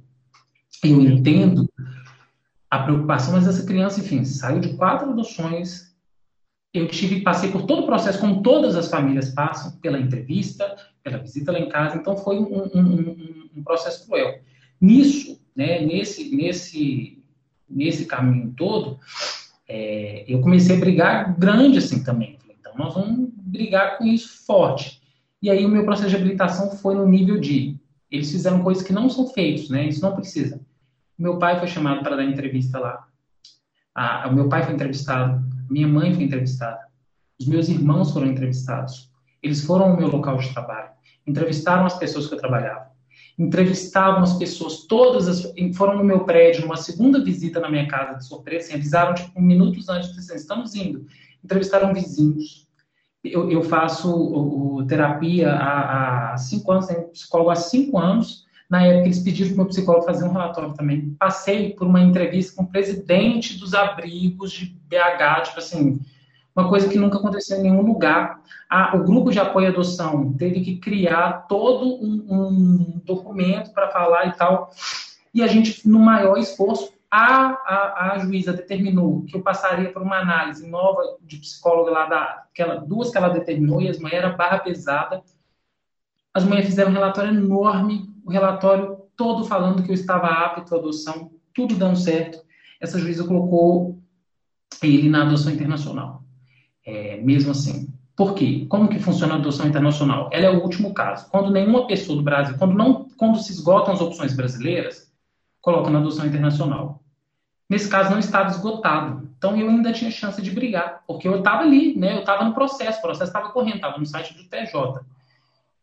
[0.83, 1.69] Eu entendo
[2.71, 5.95] a preocupação, mas essa criança, enfim, saiu de quatro adoções,
[6.73, 11.19] eu tive, passei por todo o processo, como todas as famílias passam, pela entrevista, pela
[11.19, 14.41] visita lá em casa, então foi um, um, um, um processo cruel.
[14.81, 17.23] Nisso, né, nesse, nesse,
[17.69, 18.99] nesse caminho todo,
[19.69, 22.39] é, eu comecei a brigar grande assim também.
[22.49, 25.01] Então, nós vamos brigar com isso forte.
[25.43, 27.77] E aí, o meu processo de habilitação foi no nível de.
[28.11, 29.87] Eles fizeram coisas que não são feitas, né?
[29.87, 30.61] Isso não precisa.
[31.19, 33.07] Meu pai foi chamado para dar entrevista lá.
[34.29, 35.45] o meu pai foi entrevistado.
[35.69, 36.81] Minha mãe foi entrevistada.
[37.39, 39.11] Os meus irmãos foram entrevistados.
[39.43, 40.91] Eles foram ao meu local de trabalho.
[41.27, 42.96] Entrevistaram as pessoas que eu trabalhava
[43.39, 48.19] entrevistavam as pessoas, todas as, foram no meu prédio, numa segunda visita na minha casa
[48.19, 51.07] de surpresa, assim, avisaram tipo, minutos antes, disseram, estamos indo.
[51.45, 52.67] Entrevistaram vizinhos.
[53.23, 58.47] Eu, eu faço o, o terapia há, há, cinco anos, tenho psicólogo há cinco anos.
[58.71, 61.15] Na época, eles pediram para o meu psicólogo fazer um relatório também.
[61.19, 66.01] Passei por uma entrevista com o presidente dos abrigos de BH, tipo assim,
[66.57, 68.41] uma coisa que nunca aconteceu em nenhum lugar.
[68.95, 74.29] o grupo de apoio à adoção teve que criar todo um, um documento para falar
[74.29, 74.71] e tal.
[75.35, 80.03] E a gente, no maior esforço, a, a, a, juíza determinou que eu passaria por
[80.03, 83.99] uma análise nova de psicóloga lá da que ela, duas que ela determinou e as
[83.99, 85.23] mulheres era barra pesada.
[86.33, 90.79] As mulheres fizeram um relatório enorme, o relatório todo falando que eu estava apto à
[90.79, 92.43] adoção, tudo dando certo.
[92.81, 93.99] Essa juíza colocou
[94.83, 96.26] ele na adoção internacional
[96.87, 97.93] é, mesmo assim.
[98.15, 98.65] Por quê?
[98.71, 100.31] Como que funciona a adoção internacional?
[100.33, 101.29] Ela é o último caso.
[101.29, 105.13] Quando nenhuma pessoa do Brasil, quando não, quando se esgotam as opções brasileiras,
[105.61, 107.03] coloca na adoção internacional.
[107.69, 109.29] Nesse caso não estava esgotado.
[109.37, 112.15] Então eu ainda tinha chance de brigar, porque eu estava ali, né?
[112.15, 115.01] Eu estava no processo, o processo estava correndo, estava no site do TJ.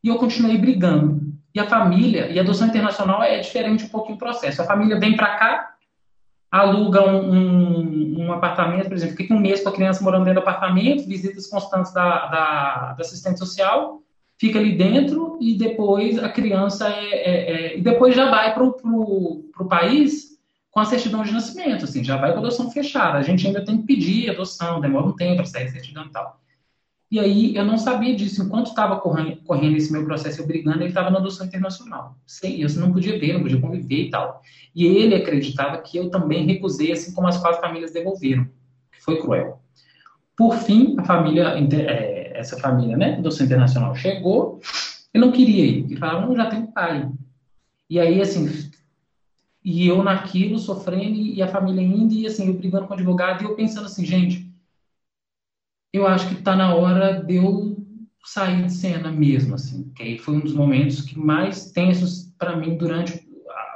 [0.04, 1.34] E eu continuei brigando.
[1.54, 4.62] E a família, e a adoção internacional é diferente um pouquinho o processo.
[4.62, 5.76] A família vem para cá,
[6.50, 7.93] aluga um, um,
[8.36, 11.94] apartamento, por exemplo, fica um mês com a criança morando dentro do apartamento, visitas constantes
[11.94, 14.02] da, da, da assistente social,
[14.38, 18.64] fica ali dentro e depois a criança é, é, é e depois já vai para
[18.64, 20.34] o país
[20.72, 23.20] com a certidão de nascimento, assim, já vai com a adoção fechada.
[23.20, 26.10] A gente ainda tem que pedir adoção, demora um tempo para sair a certidão e
[26.10, 26.43] tal.
[27.14, 28.42] E aí eu não sabia disso.
[28.42, 32.18] Enquanto estava correndo, correndo esse meu processo, eu brigando, ele estava na adoção internacional.
[32.26, 34.42] Sei, eu não podia ver, não podia conviver e tal.
[34.74, 38.50] E ele acreditava que eu também recusei, assim como as quatro famílias devolveram,
[39.00, 39.62] foi cruel.
[40.36, 44.60] Por fim, a família, é, essa família, né, adoção internacional chegou,
[45.14, 45.86] ele não queria ir.
[45.86, 47.12] Ele falava, não, já tenho pai.
[47.88, 48.72] E aí, assim,
[49.64, 53.44] e eu naquilo, sofrendo, e a família indo, e assim, eu brigando com o advogado,
[53.44, 54.43] e eu pensando assim, gente,
[55.94, 57.78] eu acho que está na hora de eu
[58.26, 59.92] sair de cena mesmo, assim.
[59.96, 63.24] Que aí foi um dos momentos que mais tensos para mim durante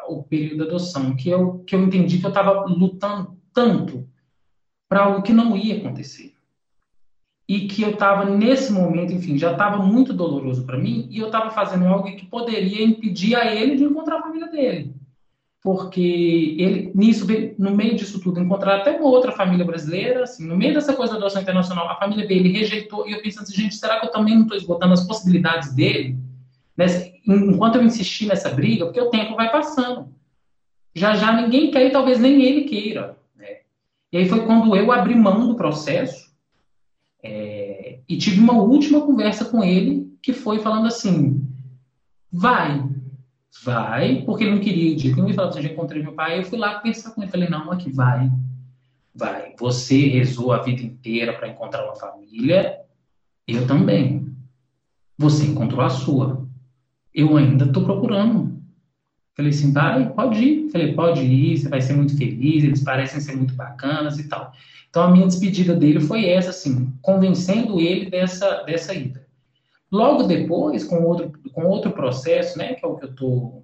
[0.09, 4.07] o período da adoção, que eu que eu entendi que eu estava lutando tanto
[4.89, 6.33] para algo que não ia acontecer.
[7.47, 11.27] E que eu estava nesse momento, enfim, já estava muito doloroso para mim, e eu
[11.27, 14.96] estava fazendo algo que poderia impedir a ele de encontrar a família dele
[15.63, 17.25] porque ele, nisso,
[17.57, 21.13] no meio disso tudo, encontrar até uma outra família brasileira, assim, no meio dessa coisa
[21.13, 24.11] da adoção internacional, a família dele rejeitou, e eu pensando assim, gente, será que eu
[24.11, 26.17] também não estou esgotando as possibilidades dele?
[26.75, 30.13] Nessa, enquanto eu insisti nessa briga, porque o tempo vai passando.
[30.93, 33.17] Já já ninguém quer e talvez nem ele queira.
[33.35, 33.57] Né?
[34.11, 36.31] E aí foi quando eu abri mão do processo
[37.23, 41.45] é, e tive uma última conversa com ele, que foi falando assim,
[42.31, 42.83] vai,
[43.63, 45.27] vai, porque ele não queria de jeito nenhum.
[45.27, 46.39] Ele falou assim, já encontrei meu pai.
[46.39, 47.31] Eu fui lá pensar com ele.
[47.31, 48.31] Falei, não, aqui vai.
[49.13, 49.53] Vai.
[49.59, 52.79] Você rezou a vida inteira para encontrar uma família.
[53.47, 54.35] Eu também.
[55.17, 56.47] Você encontrou a sua.
[57.13, 58.57] Eu ainda estou procurando.
[59.35, 60.69] Falei assim, vai, pode ir.
[60.71, 64.51] Falei, pode ir, você vai ser muito feliz, eles parecem ser muito bacanas e tal.
[64.89, 69.26] Então a minha despedida dele foi essa, assim, convencendo ele dessa, dessa ida.
[69.91, 73.63] Logo depois, com outro, com outro processo, né, que é o que eu tô,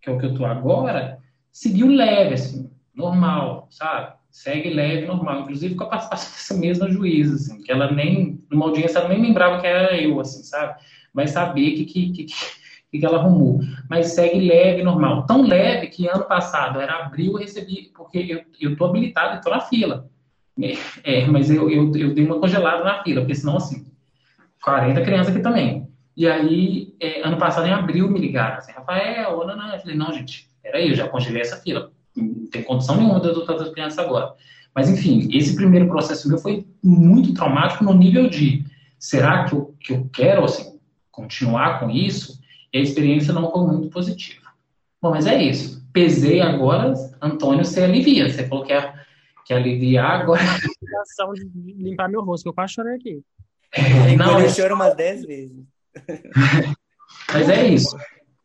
[0.00, 1.18] que é o que eu tô agora,
[1.50, 4.14] seguiu leve, assim, normal, sabe?
[4.30, 5.42] Segue leve, normal.
[5.42, 9.22] Inclusive com a participação dessa mesma juíza, assim, que ela nem, numa audiência, ela nem
[9.22, 10.80] lembrava que era eu, assim, sabe?
[11.12, 13.60] Vai saber que, que, que, que que ela arrumou.
[13.90, 15.26] Mas segue leve, normal.
[15.26, 19.40] Tão leve que ano passado era abril, eu recebi, porque eu, eu tô habilitado e
[19.40, 20.08] tô na fila.
[21.02, 23.84] É, mas eu, eu, eu dei uma congelada na fila, porque senão, assim,
[24.64, 25.86] 40 crianças aqui também.
[26.16, 29.72] E aí, é, ano passado, em abril, me ligaram assim, Rafael, não, não.
[29.72, 31.92] Eu falei, não, gente, peraí, eu já congelei essa fila.
[32.16, 34.32] Não tem condição nenhuma de adotar as crianças agora.
[34.74, 38.64] Mas, enfim, esse primeiro processo meu foi muito traumático no nível de,
[38.98, 40.78] será que eu, que eu quero, assim,
[41.10, 42.40] continuar com isso?
[42.72, 44.42] E a experiência não foi muito positiva.
[45.02, 45.84] Bom, mas é isso.
[45.92, 48.28] Pesei agora, Antônio, você alivia.
[48.28, 48.94] Você falou que é
[49.44, 50.40] que aliviar agora.
[51.20, 53.22] A de limpar meu rosto, que eu quase chorei aqui.
[53.74, 55.64] É, não, eu choro umas 10 vezes.
[57.32, 57.96] Mas é isso.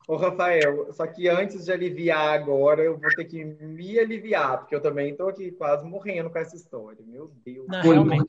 [0.07, 4.73] Ô, Rafael, só que antes de aliviar agora, eu vou ter que me aliviar, porque
[4.73, 6.97] eu também estou aqui quase morrendo com essa história.
[7.05, 7.67] Meu Deus.
[7.67, 8.25] Não, realmente.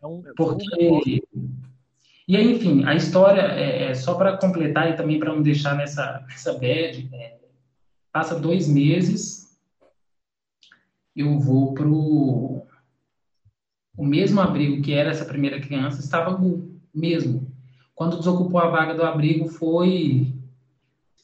[0.00, 1.20] É um, porque.
[2.26, 5.76] E aí, enfim, a história, é, é só para completar e também para não deixar
[5.76, 7.38] nessa, nessa bad, é,
[8.12, 9.58] passa dois meses,
[11.14, 12.63] eu vou pro
[13.96, 16.40] o mesmo abrigo que era essa primeira criança estava
[16.94, 17.52] mesmo.
[17.94, 20.32] Quando desocupou a vaga do abrigo foi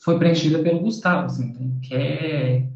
[0.03, 2.67] foi preenchida pelo Gustavo, assim, que é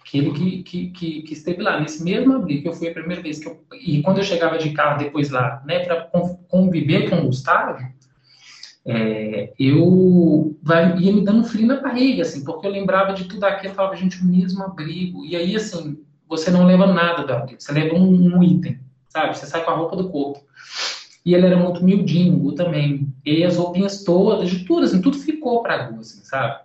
[0.00, 1.78] aquele que, que, que, que, esteve lá.
[1.78, 4.70] Nesse mesmo abrigo eu fui a primeira vez que eu e quando eu chegava de
[4.72, 6.10] carro depois lá, né, para
[6.48, 7.78] conviver com o Gustavo,
[8.84, 13.44] é, eu vai, ia me dando frio na barriga, assim, porque eu lembrava de tudo
[13.44, 15.98] aquilo, eu falava, gente, o mesmo abrigo, e aí, assim,
[16.28, 18.80] você não leva nada do abrigo, você leva um, um, item,
[19.12, 19.36] sabe?
[19.36, 20.40] Você sai com a roupa do corpo.
[21.24, 23.12] E ele era muito humildinho, o também.
[23.24, 26.60] E as roupinhas todas, de tudo, assim, tudo ficou para Gu, assim, sabe?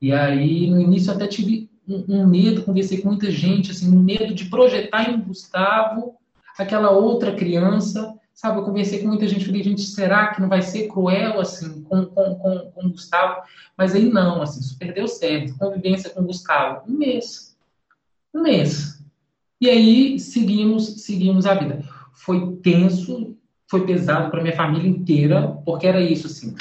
[0.00, 3.90] E aí, no início, eu até tive um, um, medo, conversei com muita gente, assim,
[3.90, 6.14] um medo de projetar em Gustavo
[6.58, 8.58] aquela outra criança, sabe?
[8.58, 12.04] Eu conversei com muita gente, falei, gente, será que não vai ser cruel, assim, com,
[12.06, 13.42] com, com, com Gustavo?
[13.76, 15.56] Mas aí não, assim, isso perdeu certo.
[15.58, 17.56] Convivência com Gustavo, um mês.
[18.32, 18.95] Um mês.
[19.60, 21.82] E aí seguimos, seguimos a vida.
[22.12, 23.36] Foi tenso,
[23.70, 26.54] foi pesado para minha família inteira, porque era isso assim.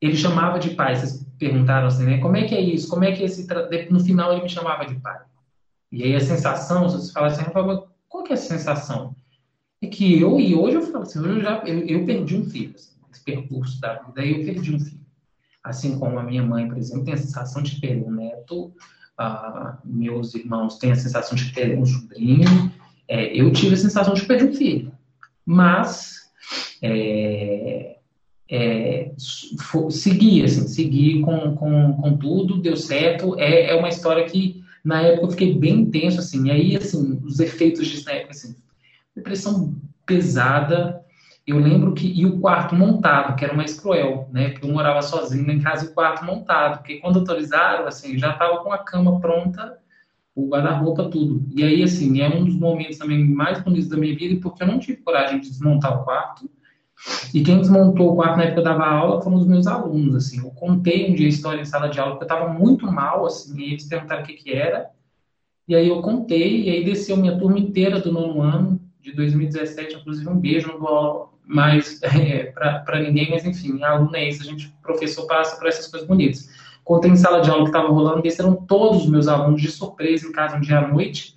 [0.00, 0.94] Ele chamava de pai.
[0.94, 2.18] Vocês perguntaram assim, né?
[2.18, 2.88] Como é que é isso?
[2.88, 3.46] Como é que esse
[3.90, 5.20] no final ele me chamava de pai?
[5.90, 7.44] E aí a sensação, se você falar assim,
[8.08, 9.14] qual que é a sensação?
[9.82, 12.74] É que eu e hoje eu falo assim, eu já eu, eu perdi um filho,
[12.74, 15.04] assim, esse percurso da vida, eu perdi um filho.
[15.62, 18.72] Assim como a minha mãe, por exemplo, tem a sensação de perder um neto
[19.16, 22.72] ah, meus irmãos têm a sensação de perder um sobrinho.
[23.08, 24.92] É, eu tive a sensação de perder um filho.
[25.46, 26.24] Mas
[26.82, 27.96] é,
[28.50, 29.12] é,
[29.90, 33.38] segui, assim, segui com, com, com tudo, deu certo.
[33.38, 36.46] É, é uma história que, na época, eu fiquei bem intenso, assim.
[36.46, 38.54] E aí, assim, os efeitos disso na época, assim,
[39.14, 41.03] depressão pesada,
[41.46, 44.50] eu lembro que e o quarto montado, que era mais cruel, né?
[44.50, 48.30] Porque eu morava sozinho em casa e o quarto montado, porque quando autorizaram, assim, já
[48.30, 49.78] estava com a cama pronta,
[50.34, 51.46] o guarda-roupa, tudo.
[51.54, 54.66] E aí, assim, é um dos momentos também mais bonitos da minha vida, porque eu
[54.66, 56.50] não tive coragem de desmontar o quarto.
[57.34, 60.16] E quem desmontou o quarto na época que eu dava aula foram os meus alunos,
[60.16, 60.38] assim.
[60.38, 63.26] Eu contei um dia a história em sala de aula, porque eu estava muito mal,
[63.26, 64.88] assim, e eles perguntaram o que que era.
[65.68, 69.96] E aí eu contei, e aí desceu minha turma inteira do nono ano, de 2017,
[69.96, 74.42] inclusive um beijo, não dou mais é, para ninguém, mas enfim, a aluna é isso,
[74.42, 76.48] a gente, professor, passa por essas coisas bonitas.
[76.82, 80.26] Contei em sala de aula que estava rolando, desceram todos os meus alunos de surpresa
[80.26, 81.34] em casa um dia à noite,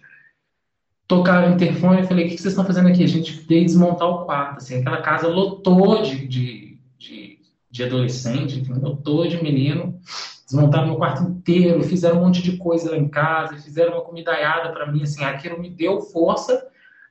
[1.08, 3.03] tocaram o interfone e falei, o que vocês estão fazendo aqui?
[3.03, 7.39] A gente veio desmontar o quarto, assim, aquela casa lotou de, de, de,
[7.72, 9.97] de adolescente, enfim, lotou de menino,
[10.45, 14.74] desmontaram meu quarto inteiro, fizeram um monte de coisa lá em casa, fizeram uma comidaiada
[14.74, 16.62] para mim, assim, aquilo me deu força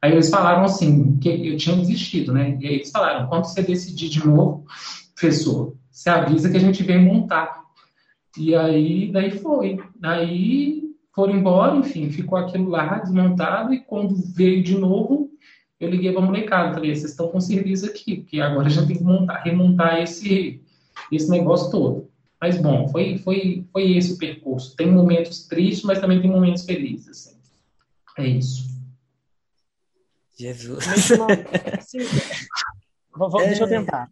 [0.07, 2.57] Aí eles falaram assim, que eu tinha desistido, né?
[2.61, 4.65] E aí eles falaram, quando você decidir de novo,
[5.17, 7.61] professor, você avisa que a gente vem montar.
[8.39, 9.81] E aí, daí foi.
[9.99, 15.29] Daí foram embora, enfim, ficou aquilo lá desmontado e quando veio de novo,
[15.81, 18.99] eu liguei para a molecada, falei, vocês estão com serviço aqui, porque agora gente tem
[18.99, 20.63] que montar, remontar esse,
[21.11, 22.09] esse negócio todo.
[22.41, 24.77] Mas bom, foi, foi, foi esse o percurso.
[24.77, 27.09] Tem momentos tristes, mas também tem momentos felizes.
[27.09, 27.37] Assim.
[28.19, 28.76] É isso.
[30.37, 30.85] Jesus.
[31.83, 32.07] Sim, é...
[33.47, 34.11] Deixa eu tentar.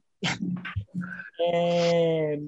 [1.40, 2.40] É...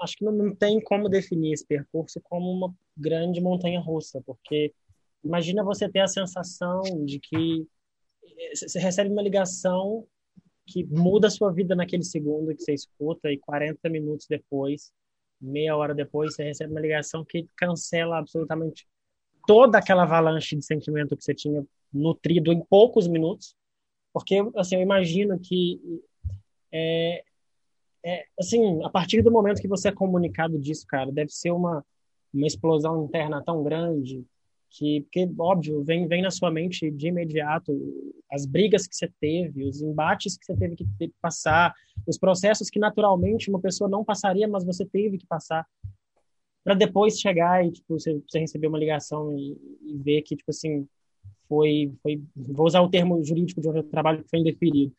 [0.00, 4.72] Acho que não tem como definir esse percurso como uma grande montanha russa, porque
[5.22, 7.66] imagina você ter a sensação de que
[8.54, 10.06] você recebe uma ligação
[10.66, 14.92] que muda a sua vida naquele segundo que você escuta e 40 minutos depois,
[15.40, 18.86] meia hora depois, você recebe uma ligação que cancela absolutamente
[19.46, 21.64] toda aquela avalanche de sentimento que você tinha
[21.94, 23.54] nutrido em poucos minutos,
[24.12, 25.80] porque assim eu imagino que
[26.72, 27.24] é,
[28.04, 31.84] é, assim, a partir do momento que você é comunicado disso, cara, deve ser uma,
[32.32, 34.24] uma explosão interna tão grande
[34.68, 37.72] que, porque, óbvio, vem, vem na sua mente de imediato
[38.30, 41.72] as brigas que você teve, os embates que você teve que, que passar,
[42.06, 45.64] os processos que naturalmente uma pessoa não passaria, mas você teve que passar,
[46.64, 50.50] para depois chegar e, tipo, você, você receber uma ligação e, e, ver que, tipo
[50.50, 50.88] assim,
[51.48, 54.92] foi, foi, vou usar o termo jurídico de um trabalho que foi indeferido.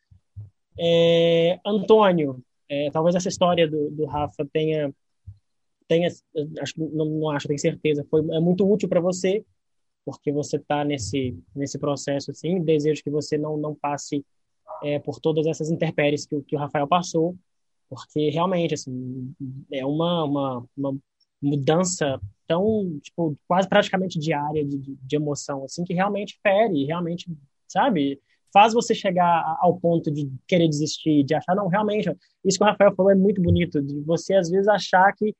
[0.78, 4.92] É, Antônio, é, talvez essa história do, do Rafa tenha
[5.88, 6.08] tenha,
[6.60, 9.44] acho não, não acho, tenho certeza, foi é muito útil para você
[10.04, 14.24] porque você está nesse nesse processo assim desejo que você não não passe
[14.82, 17.36] é, por todas essas intempéries que, que o Rafael passou
[17.88, 19.32] porque realmente assim
[19.72, 20.98] é uma uma, uma
[21.42, 27.26] mudança tão tipo quase praticamente diária de, de, emoção assim que realmente fere realmente
[27.68, 28.20] sabe
[28.52, 32.10] faz você chegar ao ponto de querer desistir de achar não realmente
[32.44, 35.34] isso que o Rafael falou é muito bonito de você às vezes achar que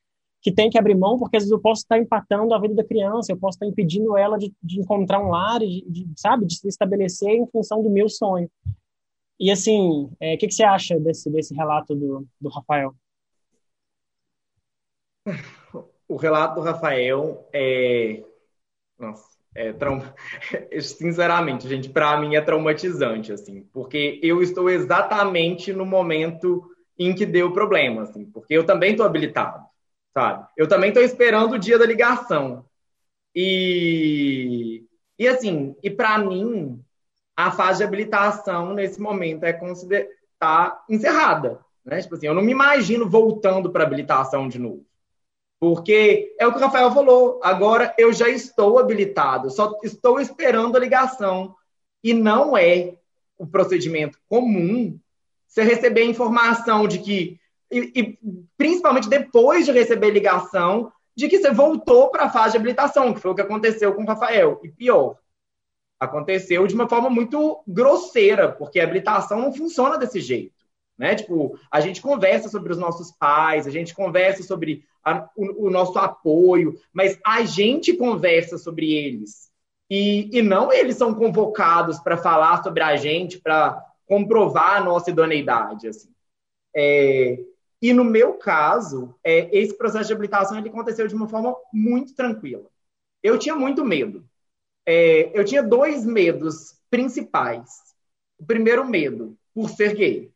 [0.47, 2.85] que tem que abrir mão, porque às vezes eu posso estar empatando a vida da
[2.85, 6.57] criança, eu posso estar impedindo ela de, de encontrar um lar, de, de, sabe, de
[6.57, 8.49] se estabelecer em função do meu sonho.
[9.41, 12.95] E assim, é, o é, que, que, você acha desse, desse relato do, do Rafael?
[16.09, 18.23] O relato do Rafael é.
[18.99, 20.01] Nossa, é traum...
[20.81, 26.65] sinceramente, gente, para mim é traumatizante, assim, porque eu estou exatamente no momento
[26.99, 29.67] em que deu problema, assim, porque eu também estou habilitado
[30.17, 30.47] sabe?
[30.57, 32.65] Eu também estou esperando o dia da ligação.
[33.35, 34.83] E,
[35.19, 36.83] e assim, e para mim,
[37.37, 42.01] a fase de habilitação nesse momento é consider tá encerrada, né?
[42.01, 44.86] Tipo assim, eu não me imagino voltando para habilitação de novo.
[45.59, 50.77] Porque é o que o Rafael falou, agora eu já estou habilitado, só estou esperando
[50.77, 51.55] a ligação.
[52.05, 52.95] E não é
[53.39, 54.99] o procedimento comum
[55.47, 57.41] você receber informação de que
[57.71, 58.19] e, e,
[58.57, 63.21] principalmente depois de receber ligação de que você voltou para a fase de habilitação, que
[63.21, 64.61] foi o que aconteceu com o Rafael.
[64.63, 65.17] E pior,
[65.99, 70.56] aconteceu de uma forma muito grosseira, porque a habilitação não funciona desse jeito.
[70.99, 71.15] Né?
[71.15, 75.71] Tipo, a gente conversa sobre os nossos pais, a gente conversa sobre a, o, o,
[75.71, 79.51] nosso apoio, mas a gente conversa sobre eles.
[79.91, 85.11] E, e não eles são convocados para falar sobre a gente, para comprovar a nossa
[85.11, 85.87] idoneidade.
[85.89, 86.09] Assim.
[86.75, 87.39] É,
[87.81, 92.15] e no meu caso, é, esse processo de habilitação ele aconteceu de uma forma muito
[92.15, 92.67] tranquila.
[93.23, 94.27] Eu tinha muito medo.
[94.85, 97.95] É, eu tinha dois medos principais.
[98.39, 100.33] O primeiro medo, por ser gay.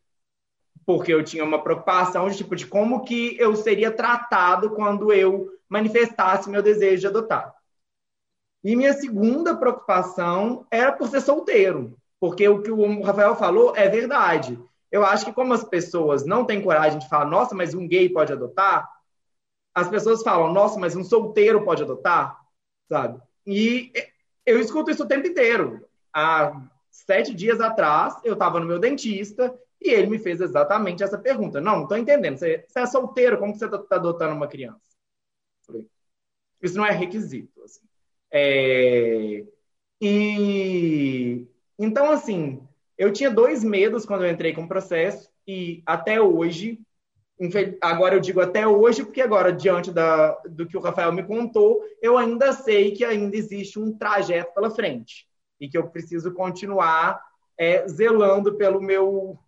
[0.85, 5.49] Porque eu tinha uma preocupação de tipo de como que eu seria tratado quando eu
[5.69, 7.55] manifestasse meu desejo de adotar.
[8.63, 13.89] E minha segunda preocupação era por ser solteiro, porque o que o Rafael falou é
[13.89, 14.59] verdade.
[14.91, 18.09] Eu acho que como as pessoas não têm coragem de falar, nossa, mas um gay
[18.09, 18.89] pode adotar,
[19.75, 22.39] as pessoas falam, nossa, mas um solteiro pode adotar,
[22.89, 23.21] sabe?
[23.47, 23.93] E
[24.45, 25.87] eu escuto isso o tempo inteiro.
[26.13, 26.61] Há
[26.91, 31.61] sete dias atrás, eu estava no meu dentista e ele me fez exatamente essa pergunta.
[31.61, 32.37] Não, não estou entendendo.
[32.37, 34.81] Você, você, é solteiro, como você está adotando uma criança?
[36.63, 37.63] Isso não é requisito.
[37.63, 37.81] Assim.
[38.31, 39.45] É...
[40.01, 41.47] E
[41.83, 42.63] então, assim,
[42.99, 46.79] eu tinha dois medos quando eu entrei com o processo e até hoje,
[47.81, 51.83] agora eu digo até hoje, porque agora, diante da, do que o Rafael me contou,
[52.03, 55.27] eu ainda sei que ainda existe um trajeto pela frente
[55.59, 57.19] e que eu preciso continuar
[57.57, 59.39] é, zelando pelo meu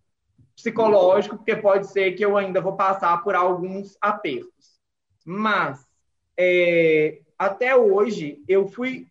[0.54, 4.78] psicológico, porque pode ser que eu ainda vou passar por alguns apertos.
[5.24, 5.86] Mas,
[6.36, 9.06] é, até hoje, eu fui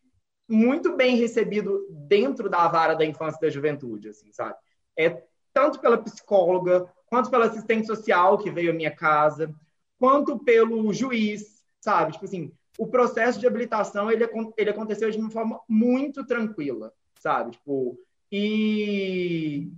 [0.47, 4.55] muito bem recebido dentro da vara da infância e da juventude, assim, sabe?
[4.97, 5.23] É
[5.53, 9.53] tanto pela psicóloga, quanto pela assistente social que veio à minha casa,
[9.99, 12.13] quanto pelo juiz, sabe?
[12.13, 14.27] Tipo assim, o processo de habilitação ele,
[14.57, 17.51] ele aconteceu de uma forma muito tranquila, sabe?
[17.51, 17.97] Tipo,
[18.31, 19.71] e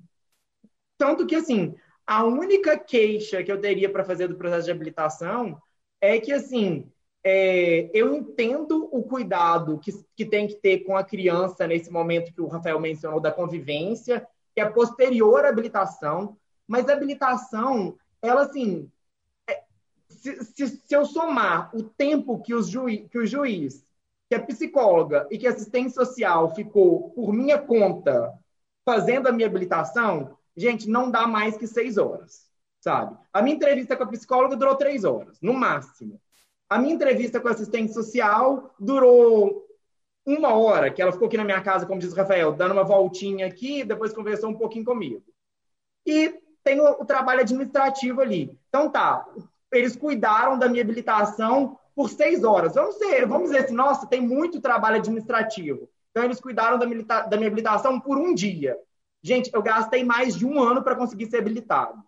[1.04, 1.76] tanto que assim,
[2.08, 5.62] a única queixa que eu teria para fazer do processo de habilitação
[6.00, 6.90] é que assim,
[7.22, 12.34] é, eu entendo o cuidado que, que tem que ter com a criança nesse momento
[12.34, 14.26] que o Rafael mencionou da convivência,
[14.56, 18.90] que é posterior à habilitação, mas a habilitação, ela assim,
[19.50, 19.62] é,
[20.08, 23.86] se, se, se, eu somar o tempo que, os juiz, que o juiz,
[24.30, 28.34] que a psicóloga e que a assistente social ficou por minha conta
[28.86, 32.48] fazendo a minha habilitação, gente, não dá mais que seis horas,
[32.80, 33.18] sabe?
[33.32, 36.20] A minha entrevista com a psicóloga durou três horas, no máximo.
[36.70, 39.66] A minha entrevista com a assistente social durou
[40.26, 42.84] uma hora, que ela ficou aqui na minha casa, como diz o Rafael, dando uma
[42.84, 45.24] voltinha aqui, depois conversou um pouquinho comigo.
[46.06, 48.58] E tem o, o trabalho administrativo ali.
[48.70, 49.28] Então tá,
[49.72, 52.76] eles cuidaram da minha habilitação por seis horas.
[52.76, 55.90] Vamos ser, vamos dizer assim, nossa, tem muito trabalho administrativo.
[56.12, 56.86] Então eles cuidaram da,
[57.24, 58.78] da minha habilitação por um dia.
[59.24, 62.04] Gente, eu gastei mais de um ano para conseguir ser habilitado.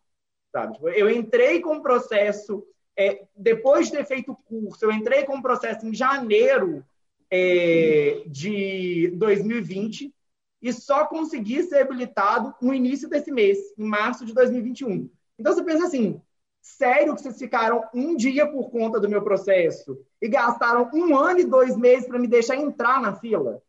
[0.52, 0.74] Sabe?
[0.74, 2.66] Tipo, eu entrei com o processo,
[2.98, 6.84] é, depois de ter feito o curso, eu entrei com o processo em janeiro
[7.32, 10.14] é, de 2020
[10.62, 15.10] e só consegui ser habilitado no início desse mês, em março de 2021.
[15.38, 16.22] Então você pensa assim,
[16.62, 21.40] sério que vocês ficaram um dia por conta do meu processo e gastaram um ano
[21.40, 23.62] e dois meses para me deixar entrar na fila?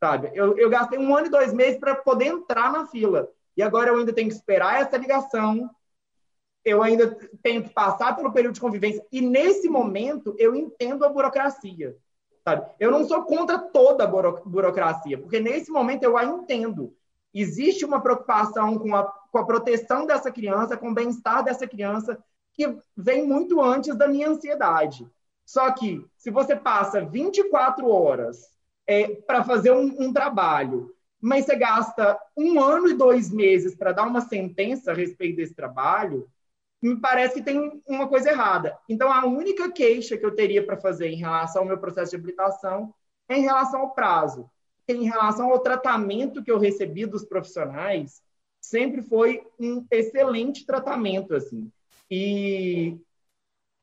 [0.00, 0.30] Sabe?
[0.34, 3.28] Eu, eu gastei um ano e dois meses para poder entrar na fila.
[3.56, 5.70] E agora eu ainda tenho que esperar essa ligação,
[6.64, 9.04] eu ainda tenho que passar pelo período de convivência.
[9.10, 11.96] E nesse momento eu entendo a burocracia.
[12.44, 12.66] Sabe?
[12.78, 16.94] Eu não sou contra toda a burocracia, porque nesse momento eu a entendo.
[17.34, 22.18] Existe uma preocupação com a, com a proteção dessa criança, com o bem-estar dessa criança,
[22.54, 25.06] que vem muito antes da minha ansiedade.
[25.44, 28.55] Só que, se você passa 24 horas
[28.86, 33.92] é, para fazer um, um, trabalho, mas você gasta um ano e dois meses para
[33.92, 36.28] dar uma sentença a respeito desse trabalho,
[36.80, 38.78] me parece que tem uma coisa errada.
[38.88, 42.16] Então, a única queixa que eu teria para fazer em relação ao meu processo de
[42.16, 42.94] habilitação
[43.28, 44.48] é em relação ao prazo.
[44.86, 48.22] Em relação ao tratamento que eu recebi dos profissionais,
[48.60, 51.72] sempre foi um excelente tratamento, assim.
[52.10, 52.96] E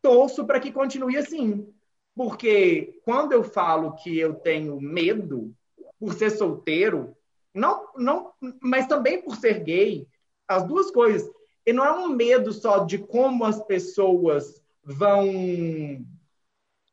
[0.01, 1.72] torço para que continue assim.
[2.15, 5.53] Porque quando eu falo que eu tenho medo
[5.99, 7.15] por ser solteiro,
[7.53, 8.31] não, não,
[8.61, 10.07] mas também por ser gay,
[10.47, 11.29] as duas coisas.
[11.65, 15.25] E não é um medo só de como as pessoas vão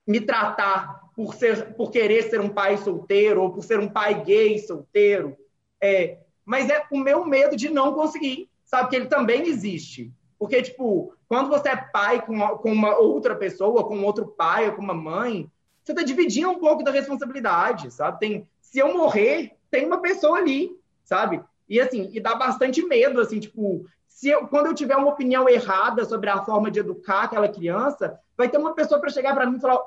[0.07, 4.23] me tratar por ser, por querer ser um pai solteiro ou por ser um pai
[4.25, 5.37] gay solteiro,
[5.81, 10.13] é, mas é o meu medo de não conseguir, sabe que ele também existe.
[10.41, 14.75] Porque, tipo, quando você é pai com com uma outra pessoa, com outro pai ou
[14.75, 15.51] com uma mãe,
[15.85, 18.19] você está dividindo um pouco da responsabilidade, sabe?
[18.19, 21.43] Tem, se eu morrer, tem uma pessoa ali, sabe?
[21.69, 25.47] E assim, e dá bastante medo, assim, tipo, se eu, quando eu tiver uma opinião
[25.47, 29.45] errada sobre a forma de educar aquela criança, vai ter uma pessoa para chegar para
[29.45, 29.79] mim e falar: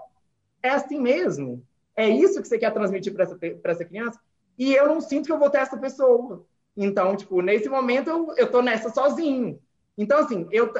[0.61, 1.65] é assim mesmo?
[1.95, 4.19] É isso que você quer transmitir para essa, essa criança?
[4.55, 6.45] E eu não sinto que eu vou ter essa pessoa.
[6.77, 9.59] Então, tipo, nesse momento eu, eu tô nessa sozinho.
[9.97, 10.73] Então, assim, eu,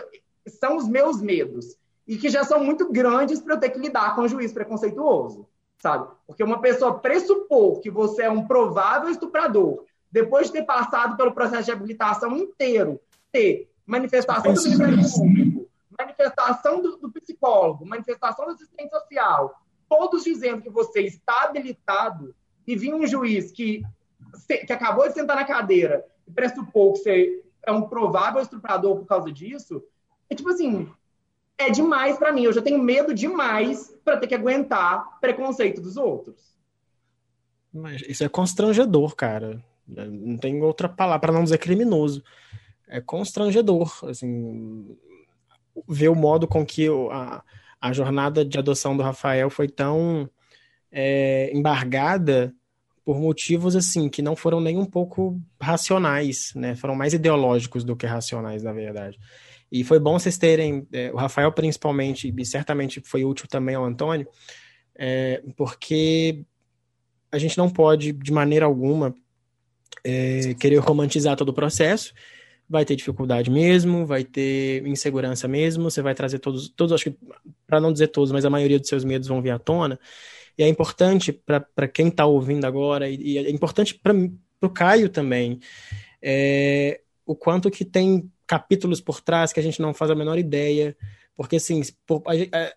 [0.48, 1.77] são os meus medos.
[2.07, 5.48] E que já são muito grandes para eu ter que lidar com um juiz preconceituoso,
[5.80, 6.10] sabe?
[6.27, 11.34] Porque uma pessoa pressupor que você é um provável estuprador, depois de ter passado pelo
[11.34, 12.99] processo de habilitação inteiro,
[13.31, 15.68] ter manifestação do Ministério Público,
[15.98, 22.35] manifestação do, do psicólogo, manifestação do assistente social, todos dizendo que você está habilitado,
[22.65, 23.84] e vir um juiz que,
[24.48, 29.06] que acabou de sentar na cadeira e pressupor que você é um provável estuprador por
[29.06, 29.84] causa disso,
[30.30, 30.90] é tipo assim,
[31.57, 32.44] é demais para mim.
[32.44, 36.53] Eu já tenho medo demais para ter que aguentar preconceito dos outros.
[37.73, 39.64] Mas isso é constrangedor, cara.
[39.88, 42.23] Não tem outra palavra para não dizer criminoso.
[42.88, 44.95] É constrangedor, assim,
[45.88, 47.44] ver o modo com que a,
[47.81, 50.30] a jornada de adoção do Rafael foi tão
[50.91, 52.53] é, embargada
[53.05, 56.75] por motivos assim que não foram nem um pouco racionais, né?
[56.75, 59.19] Foram mais ideológicos do que racionais, na verdade.
[59.71, 63.84] E foi bom vocês terem, é, o Rafael principalmente, e certamente foi útil também ao
[63.84, 64.27] Antônio,
[64.95, 66.45] é, porque
[67.31, 69.13] a gente não pode, de maneira alguma,
[70.03, 72.13] é, querer romantizar todo o processo.
[72.69, 77.17] Vai ter dificuldade mesmo, vai ter insegurança mesmo, você vai trazer todos, todos acho que,
[77.67, 79.99] para não dizer todos, mas a maioria dos seus medos vão vir à tona.
[80.57, 84.13] E é importante para quem está ouvindo agora, e, e, é importante para
[84.61, 85.59] o Caio também,
[86.21, 90.38] é, o quanto que tem capítulos por trás que a gente não faz a menor
[90.38, 90.95] ideia,
[91.35, 92.73] porque assim, por, a,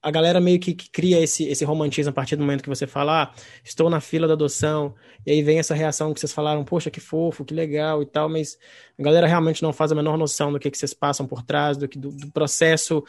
[0.00, 2.86] a, galera meio que, que, cria esse, esse romantismo a partir do momento que você
[2.86, 3.34] fala, ah,
[3.64, 4.94] estou na fila da adoção,
[5.26, 8.28] e aí vem essa reação que vocês falaram, poxa, que fofo, que legal e tal,
[8.28, 8.56] mas
[8.96, 11.76] a galera realmente não faz a menor noção do que, que vocês passam por trás,
[11.76, 13.02] do, do, do processo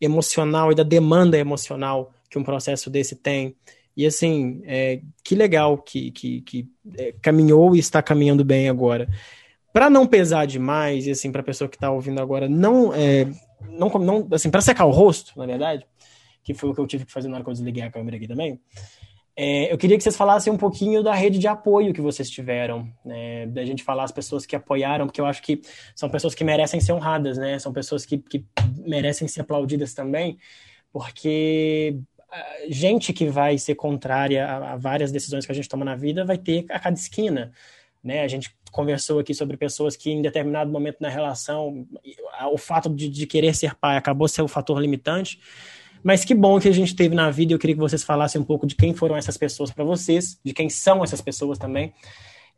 [0.00, 3.54] emocional e da demanda emocional que um processo desse tem.
[3.94, 9.06] E assim, é, que legal que, que, que é, caminhou e está caminhando bem agora.
[9.70, 13.26] Para não pesar demais, e assim, para a pessoa que está ouvindo agora, não, é,
[13.68, 15.86] não, não assim, para secar o rosto, na verdade,
[16.42, 18.16] que foi o que eu tive que fazer na hora que eu desliguei a câmera
[18.16, 18.58] aqui também,
[19.36, 22.90] é, eu queria que vocês falassem um pouquinho da rede de apoio que vocês tiveram,
[23.04, 23.46] né?
[23.46, 25.60] da gente falar as pessoas que apoiaram, porque eu acho que
[25.94, 27.58] são pessoas que merecem ser honradas, né?
[27.58, 28.44] São pessoas que, que
[28.78, 30.36] merecem ser aplaudidas também,
[30.92, 31.98] porque
[32.68, 36.24] gente que vai ser contrária a, a, várias decisões que a gente toma na vida
[36.24, 37.52] vai ter a cada esquina.
[38.02, 38.22] né?
[38.22, 41.86] A gente conversou aqui sobre pessoas que em determinado momento na relação,
[42.50, 45.38] o fato de, de querer ser pai acabou sendo o fator limitante.
[46.02, 47.52] Mas que bom que a gente teve na vida.
[47.52, 50.52] Eu queria que vocês falassem um pouco de quem foram essas pessoas para vocês, de
[50.52, 51.92] quem são essas pessoas também,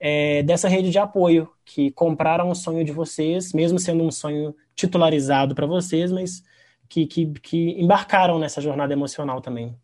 [0.01, 4.55] é, dessa rede de apoio que compraram o sonho de vocês, mesmo sendo um sonho
[4.75, 6.43] titularizado para vocês, mas
[6.89, 9.77] que, que, que embarcaram nessa jornada emocional também.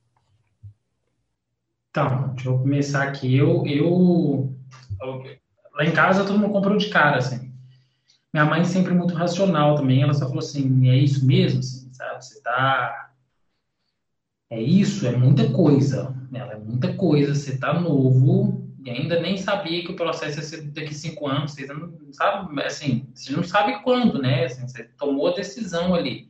[1.91, 3.37] Então, deixa eu começar aqui.
[3.37, 4.55] Eu, eu,
[5.75, 7.53] lá em casa todo mundo comprou de cara, assim.
[8.33, 10.03] Minha mãe sempre muito racional também.
[10.03, 12.25] Ela só falou assim: é isso mesmo, assim, sabe?
[12.25, 13.11] Você tá.
[14.49, 16.15] É isso, é muita coisa.
[16.33, 17.35] Ela é muita coisa.
[17.35, 21.53] Você tá novo e ainda nem sabia que o processo ia ser daqui cinco anos.
[21.53, 24.45] Você não sabe, assim, você não sabe quando, né?
[24.45, 26.30] Assim, você tomou a decisão ali.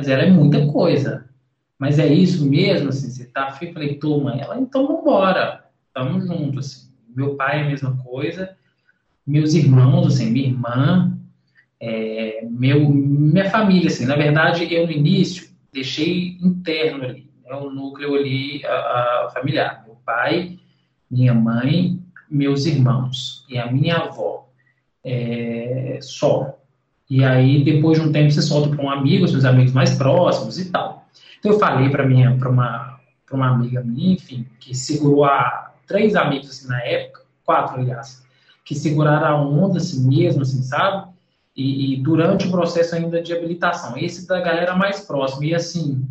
[0.00, 1.28] Mas ela é muita coisa.
[1.78, 6.58] Mas é isso mesmo, assim, você tá afim, falei, mãe, ela, então vambora, tamo junto,
[6.58, 6.90] assim.
[7.14, 8.56] Meu pai é a mesma coisa,
[9.26, 11.18] meus irmãos, assim, minha irmã,
[11.78, 17.70] é, meu, minha família, assim, na verdade, eu no início deixei interno ali, né, o
[17.70, 18.70] núcleo ali a,
[19.26, 20.58] a familiar, meu pai,
[21.10, 22.00] minha mãe,
[22.30, 24.48] meus irmãos e a minha avó,
[25.04, 26.58] é, só.
[27.10, 30.60] E aí, depois de um tempo, você solta para um amigo, seus amigos mais próximos
[30.60, 31.08] e tal.
[31.40, 33.00] Então eu falei para minha, para uma,
[33.32, 38.22] uma amiga minha, enfim, que segurou a três amigos assim na época, quatro aliás,
[38.64, 41.10] que seguraram a onda assim mesmo, assim, sabe?
[41.56, 46.08] E, e, durante o processo ainda de habilitação, esse da galera mais próxima e assim,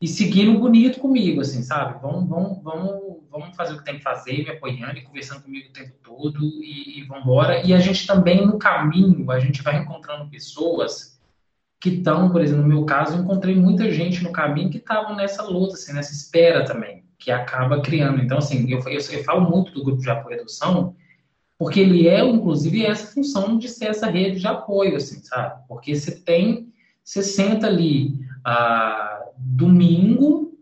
[0.00, 2.00] e seguindo bonito comigo, assim, sabe?
[2.02, 5.68] Vamos, vamos, vamos, vamos fazer o que tem que fazer, me apoiando e conversando comigo
[5.68, 7.64] o tempo todo e, e vamos embora.
[7.64, 11.14] E a gente também no caminho, a gente vai encontrando pessoas
[11.80, 15.14] que estão, por exemplo, no meu caso, eu encontrei muita gente no caminho que estavam
[15.14, 18.22] nessa luta, assim, nessa espera também, que acaba criando.
[18.22, 20.96] Então, assim, eu, eu, eu falo muito do grupo de apoio à adoção,
[21.58, 25.62] porque ele é, inclusive, essa função de ser essa rede de apoio, assim, sabe?
[25.68, 26.72] Porque você tem,
[27.02, 30.52] você senta ali ah, domingo,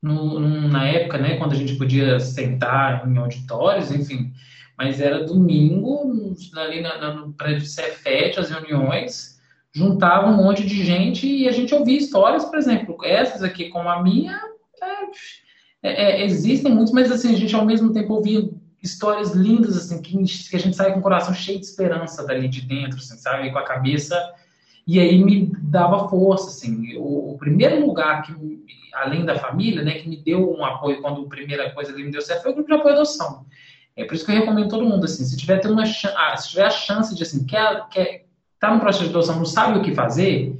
[0.00, 4.32] no, na época, né, quando a gente podia sentar em auditórios, enfim,
[4.76, 9.38] mas era domingo, ali na, na, no prédio Cefet, as reuniões,
[9.72, 13.88] juntava um monte de gente e a gente ouvia histórias, por exemplo, essas aqui como
[13.88, 14.40] a minha,
[14.80, 18.48] é, é, é, existem muitas, mas assim, a gente ao mesmo tempo ouvia
[18.82, 20.16] histórias lindas, assim, que,
[20.48, 23.50] que, a gente sai com o coração cheio de esperança dali de dentro, assim, sabe,
[23.50, 24.16] com a cabeça,
[24.88, 28.32] e aí me dava força, assim, o, o primeiro lugar que,
[28.94, 32.10] além da família, né, que me deu um apoio, quando a primeira coisa ali me
[32.10, 33.44] deu certo, foi o grupo de apoio à adoção.
[33.94, 36.64] É por isso que eu recomendo todo mundo, assim, se tiver, uma, ah, se tiver
[36.64, 38.24] a chance de, assim, quer, quer,
[38.54, 40.56] está no processo de adoção, não sabe o que fazer,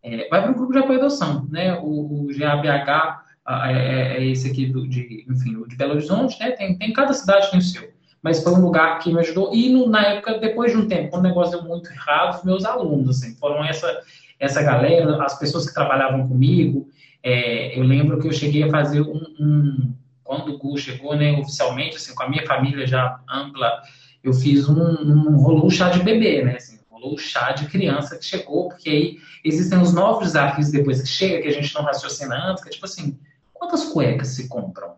[0.00, 1.76] é, vai para o grupo de apoio à adoção, né?
[1.80, 6.38] O, o GABH é, é, é, esse aqui do, de, enfim, o de Belo Horizonte,
[6.38, 6.52] né?
[6.52, 7.91] Tem, tem cada cidade tem o seu.
[8.22, 9.52] Mas foi um lugar que me ajudou.
[9.52, 12.64] E no, na época, depois de um tempo, quando o negócio deu muito errado, meus
[12.64, 14.00] alunos, assim, foram essa,
[14.38, 16.88] essa galera, as pessoas que trabalhavam comigo.
[17.22, 21.32] É, eu lembro que eu cheguei a fazer um, um quando o Gu chegou, né,
[21.32, 23.82] oficialmente, assim, com a minha família já ampla,
[24.22, 28.24] eu fiz um, um rolou chá de bebê, né, assim, o chá de criança que
[28.24, 32.50] chegou, porque aí existem os novos desafios depois que chega, que a gente não raciocina
[32.50, 33.18] antes, que é tipo assim,
[33.52, 34.94] quantas cuecas se compram?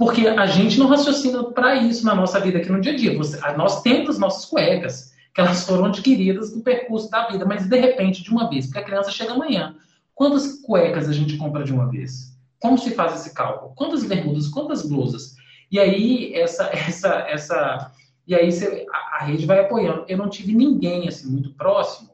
[0.00, 3.18] Porque a gente não raciocina para isso na nossa vida aqui no dia a dia.
[3.18, 7.68] Você, nós temos as nossas cuecas, que elas foram adquiridas no percurso da vida, mas
[7.68, 9.76] de repente, de uma vez, porque a criança chega amanhã,
[10.14, 12.34] quantas cuecas a gente compra de uma vez?
[12.58, 13.74] Como se faz esse cálculo?
[13.74, 15.34] Quantas bermudas, quantas blusas?
[15.70, 17.92] E aí, essa, essa, essa
[18.26, 20.06] e aí você, a, a, rede vai apoiando.
[20.08, 22.12] Eu não tive ninguém assim muito próximo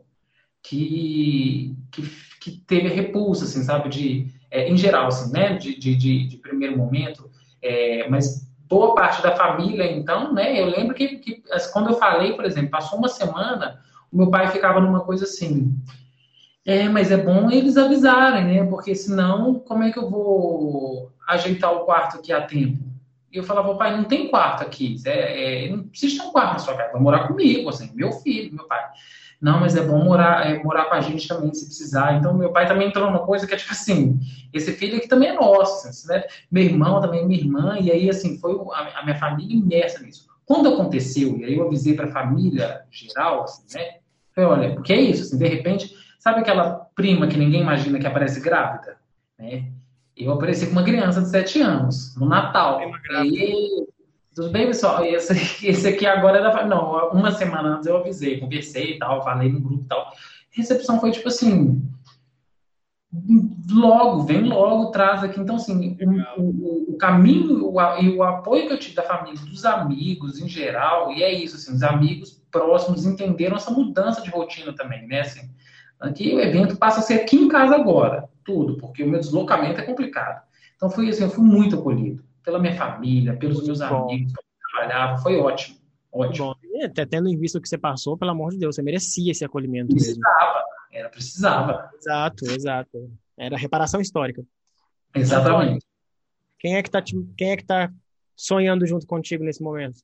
[0.61, 2.03] que, que,
[2.41, 6.37] que teve repulsa, assim, sabe, de, é, em geral, assim, né, de, de, de, de
[6.39, 7.31] primeiro momento,
[7.67, 12.33] é, mas boa parte da família, então, né, eu lembro que, que quando eu falei,
[12.33, 13.81] por exemplo, passou uma semana,
[14.13, 15.73] o meu pai ficava numa coisa assim,
[16.65, 21.73] é, mas é bom eles avisarem, né, porque senão, como é que eu vou ajeitar
[21.73, 22.87] o quarto aqui a tempo?
[23.37, 24.97] E eu falava, pai, não tem quarto aqui.
[25.05, 26.93] É, é, não precisa ter um quarto na sua casa.
[26.93, 28.83] Vai morar comigo, assim, meu filho, meu pai.
[29.41, 32.15] Não, mas é bom morar, é, morar com a gente também, se precisar.
[32.15, 34.19] Então, meu pai também entrou numa coisa que é tipo assim:
[34.53, 36.25] esse filho aqui também é nosso, assim, né?
[36.51, 37.79] Meu irmão também, minha irmã.
[37.79, 40.27] E aí, assim, foi a, a minha família imersa nisso.
[40.47, 43.97] Quando aconteceu, e aí eu avisei para a família geral, assim, né?
[44.35, 48.07] Falei, olha, porque é isso, assim, de repente, sabe aquela prima que ninguém imagina que
[48.07, 48.97] aparece grávida?
[49.39, 49.71] Né?
[50.17, 52.81] Eu apareci com uma criança de 7 anos, no Natal.
[53.25, 53.87] E,
[54.37, 55.03] tudo bem, pessoal?
[55.03, 55.33] Esse,
[55.67, 56.67] esse aqui agora da.
[56.67, 60.03] Não, uma semana antes eu avisei, conversei e tal, falei no grupo e tal.
[60.03, 60.13] A
[60.51, 61.83] recepção foi tipo assim.
[63.71, 65.41] logo, vem logo, traz aqui.
[65.41, 65.97] Então, assim,
[66.37, 70.39] o, o, o, caminho o, e o apoio que eu tive da família, dos amigos
[70.39, 75.07] em geral, e é isso, assim, os amigos próximos entenderam essa mudança de rotina também,
[75.07, 75.21] né?
[75.21, 75.49] Assim,
[75.99, 79.81] aqui o evento passa a ser aqui em casa agora, tudo, porque o meu deslocamento
[79.81, 80.43] é complicado.
[80.77, 85.19] Então, foi assim, eu fui muito acolhido pela minha família, pelos meus amigos que trabalhava,
[85.21, 85.79] foi ótimo.
[86.13, 86.57] Ótimo.
[86.63, 89.33] Bom, até tendo em vista o que você passou, pelo amor de Deus, você merecia
[89.33, 90.67] esse acolhimento precisava, mesmo.
[90.93, 91.91] Era, precisava.
[91.99, 93.11] Exato, exato.
[93.37, 94.45] Era reparação histórica.
[95.13, 95.85] Exatamente.
[96.59, 97.03] Quem é que tá,
[97.37, 97.93] quem é que tá
[98.37, 99.99] sonhando junto contigo nesse momento?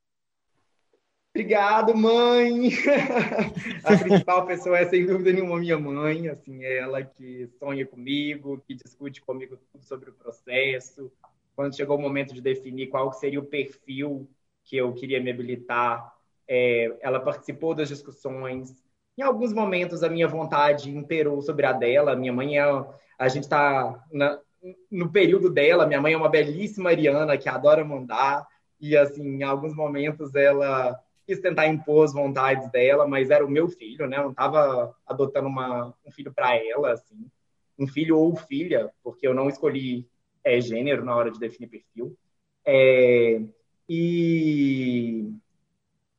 [1.35, 2.71] Obrigado, mãe!
[3.85, 6.29] A principal pessoa é, sem dúvida nenhuma, minha mãe.
[6.29, 11.11] Assim, é ela que sonha comigo, que discute comigo tudo sobre o processo.
[11.63, 14.29] Quando chegou o momento de definir qual seria o perfil
[14.65, 16.13] que eu queria me habilitar,
[16.49, 18.75] é, ela participou das discussões.
[19.17, 22.17] Em alguns momentos, a minha vontade imperou sobre a dela.
[22.17, 22.65] Minha mãe é.
[23.17, 24.05] A gente está
[24.91, 25.87] no período dela.
[25.87, 28.45] Minha mãe é uma belíssima Ariana que adora mandar.
[28.81, 33.51] E, assim, em alguns momentos, ela quis tentar impor as vontades dela, mas era o
[33.51, 34.17] meu filho, né?
[34.17, 37.31] Eu não estava adotando uma, um filho para ela, assim.
[37.79, 40.11] Um filho ou filha, porque eu não escolhi
[40.45, 42.17] é, gênero na hora de definir perfil.
[42.67, 43.41] É,
[43.89, 45.33] e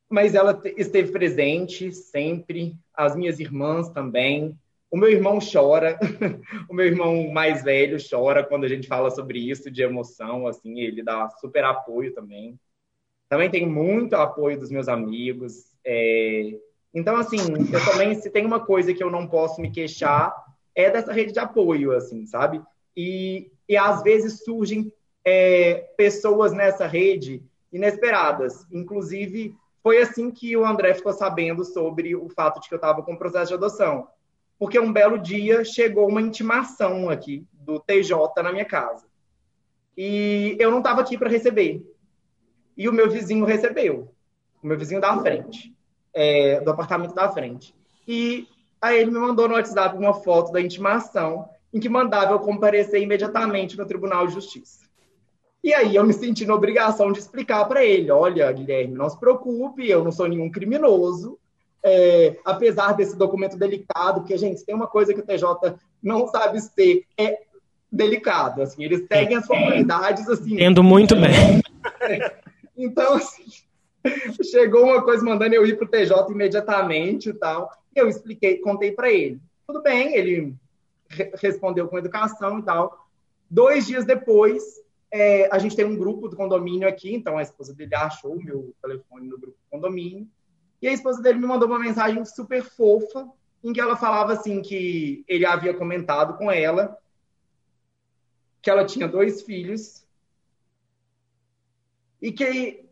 [0.08, 4.56] mas ela esteve presente sempre, as minhas irmãs também.
[4.88, 5.98] O meu irmão chora,
[6.70, 10.78] o meu irmão mais velho chora quando a gente fala sobre isso de emoção, assim,
[10.78, 12.56] ele dá super apoio também.
[13.28, 15.64] Também tem muito apoio dos meus amigos.
[15.84, 16.60] É...
[16.94, 20.32] Então, assim, eu também, se tem uma coisa que eu não posso me queixar,
[20.76, 22.62] é dessa rede de apoio, assim, sabe?
[22.96, 24.92] E, e às vezes surgem
[25.24, 27.42] é, pessoas nessa rede
[27.72, 28.66] inesperadas.
[28.70, 33.02] Inclusive, foi assim que o André ficou sabendo sobre o fato de que eu estava
[33.02, 34.08] com o processo de adoção.
[34.58, 39.06] Porque um belo dia chegou uma intimação aqui do TJ na minha casa.
[39.96, 41.84] E eu não estava aqui para receber.
[42.76, 44.12] E o meu vizinho recebeu.
[44.62, 45.74] O meu vizinho da frente.
[46.12, 47.74] É, do apartamento da frente.
[48.06, 48.46] E
[48.80, 53.02] aí ele me mandou no WhatsApp uma foto da intimação em que mandava eu comparecer
[53.02, 54.84] imediatamente no Tribunal de Justiça.
[55.62, 59.18] E aí eu me senti na obrigação de explicar para ele: olha, Guilherme, não se
[59.18, 61.36] preocupe, eu não sou nenhum criminoso.
[61.86, 66.60] É, apesar desse documento delicado, porque, gente, tem uma coisa que o TJ não sabe
[66.60, 67.40] ser, é
[67.92, 68.62] delicado.
[68.62, 70.54] Assim, eles seguem as formalidades assim.
[70.54, 71.60] Entendo muito bem.
[72.76, 73.44] Então, assim,
[74.42, 77.70] chegou uma coisa mandando eu ir para o TJ imediatamente e tal.
[77.94, 79.38] E eu expliquei, contei para ele.
[79.64, 80.52] Tudo bem, ele
[81.14, 83.08] re respondeu com educação e tal.
[83.50, 84.62] Dois dias depois,
[85.10, 88.42] é, a gente tem um grupo do condomínio aqui, então a esposa dele achou o
[88.42, 90.28] meu telefone no grupo do condomínio.
[90.82, 93.28] E a esposa dele me mandou uma mensagem super fofa,
[93.62, 96.98] em que ela falava assim que ele havia comentado com ela
[98.64, 100.06] que ela tinha dois filhos
[102.20, 102.86] e que,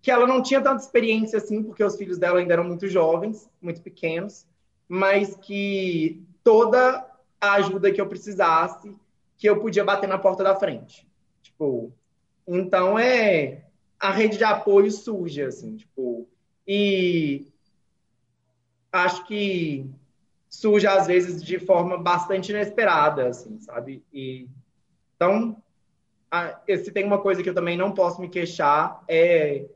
[0.00, 3.50] que ela não tinha tanta experiência assim, porque os filhos dela ainda eram muito jovens,
[3.60, 4.46] muito pequenos,
[4.88, 7.06] mas que toda
[7.40, 8.94] a ajuda que eu precisasse
[9.36, 11.06] que eu podia bater na porta da frente.
[11.42, 11.92] Tipo,
[12.46, 13.64] então é
[13.98, 16.28] a rede de apoio surge assim, tipo,
[16.66, 17.46] e
[18.92, 19.88] acho que
[20.48, 24.02] surge às vezes de forma bastante inesperada, assim, sabe?
[24.12, 24.48] E
[25.16, 25.56] então,
[26.30, 29.66] a, se tem uma coisa que eu também não posso me queixar é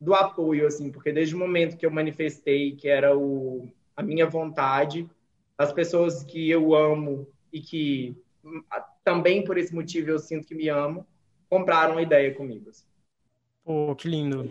[0.00, 4.26] do apoio, assim, porque desde o momento que eu manifestei que era o, a minha
[4.26, 5.08] vontade,
[5.60, 8.16] as pessoas que eu amo e que
[9.04, 11.06] também por esse motivo eu sinto que me amo,
[11.50, 12.70] compraram a ideia comigo.
[12.70, 12.86] Assim.
[13.62, 14.50] Pô, que lindo.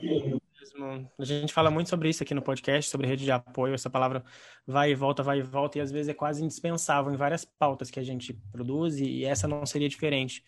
[1.17, 3.73] A gente fala muito sobre isso aqui no podcast, sobre rede de apoio.
[3.73, 4.23] Essa palavra
[4.67, 7.89] vai e volta, vai e volta, e às vezes é quase indispensável em várias pautas
[7.89, 10.45] que a gente produz, e essa não seria diferente.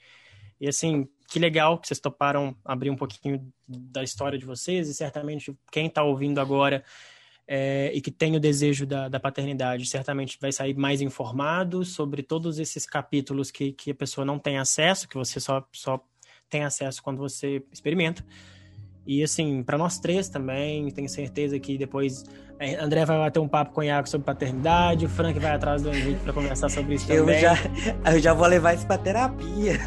[0.59, 4.93] E assim, que legal que vocês toparam abrir um pouquinho da história de vocês, e
[4.93, 6.83] certamente quem está ouvindo agora
[7.47, 12.23] é, e que tem o desejo da, da, paternidade, certamente vai sair mais informado sobre
[12.23, 16.03] todos esses capítulos que, que a pessoa não tem acesso, que você só, só
[16.49, 18.25] tem acesso quando você experimenta.
[19.05, 22.23] E assim, para nós três também, tenho certeza que depois
[22.79, 25.89] André vai bater um papo com o Iago sobre paternidade, o Frank vai atrás do
[25.89, 27.57] Henrique para conversar sobre isso eu Já,
[28.13, 29.79] eu já vou levar isso para terapia.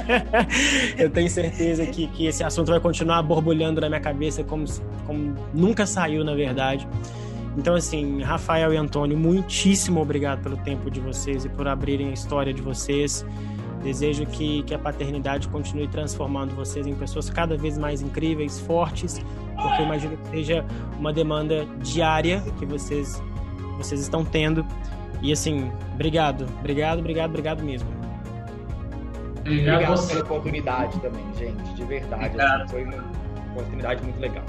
[0.96, 4.64] eu tenho certeza que, que esse assunto vai continuar borbulhando na minha cabeça como,
[5.06, 6.88] como nunca saiu, na verdade.
[7.56, 12.12] Então, assim, Rafael e Antônio, muitíssimo obrigado pelo tempo de vocês e por abrirem a
[12.12, 13.24] história de vocês.
[13.82, 19.20] Desejo que, que a paternidade continue transformando vocês em pessoas cada vez mais incríveis, fortes,
[19.60, 20.64] porque imagino que seja
[20.98, 23.20] uma demanda diária que vocês,
[23.76, 24.64] vocês estão tendo.
[25.20, 27.88] E assim, obrigado, obrigado, obrigado, obrigado mesmo.
[29.40, 32.40] Obrigado, obrigado pela oportunidade também, gente, de verdade.
[32.40, 33.04] Assim, foi uma
[33.52, 34.44] oportunidade muito legal.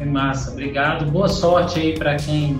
[0.00, 1.08] É massa, obrigado.
[1.10, 2.58] Boa sorte aí para quem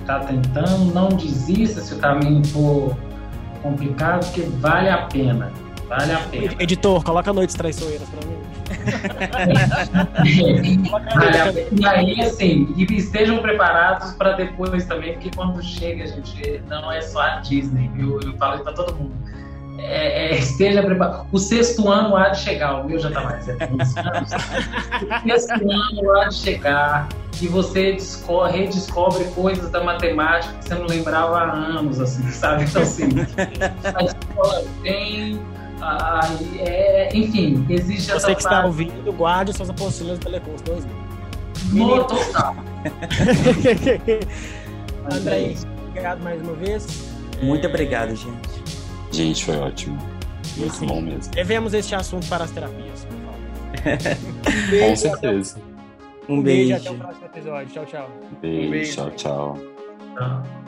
[0.00, 0.92] está tentando.
[0.94, 2.96] Não desista se o caminho for
[3.62, 5.52] complicado, porque vale a pena.
[5.88, 6.54] Vale a pena.
[6.58, 8.32] Editor, coloca noites traiçoeiras para mim.
[11.78, 17.00] e aí, assim, e estejam preparados para depois também, porque quando chega, gente, não é
[17.00, 18.20] só a Disney, viu?
[18.20, 19.14] Eu falo isso para todo mundo.
[19.84, 21.26] É, é, esteja preparado.
[21.32, 23.48] O sexto ano há de chegar, o meu já está mais.
[23.48, 27.08] É o sexto ano há de chegar
[27.40, 32.64] e você descobre, redescobre coisas da matemática que você não lembrava há anos, assim, sabe?
[32.64, 33.08] Então, assim,
[33.96, 35.40] a escola tem
[35.84, 36.20] ah,
[36.60, 40.94] é, enfim, existe Você essa que está ouvindo, guarde suas apostilas do Telecurso 2000.
[41.72, 42.54] No total.
[45.12, 45.54] André,
[45.88, 46.86] obrigado mais uma vez.
[47.42, 48.61] Muito obrigado, gente.
[49.12, 49.98] Gente, foi ótimo.
[50.56, 51.32] Muito assim, bom mesmo.
[51.34, 54.70] Levemos este assunto para as terapias, por favor.
[54.70, 55.60] beijo, Com certeza.
[56.28, 56.74] Um beijo.
[56.74, 57.72] Até o próximo episódio.
[57.72, 58.10] Tchau, tchau.
[58.40, 58.92] Beijo, um beijo.
[58.92, 59.58] tchau, tchau.
[60.16, 60.61] tchau.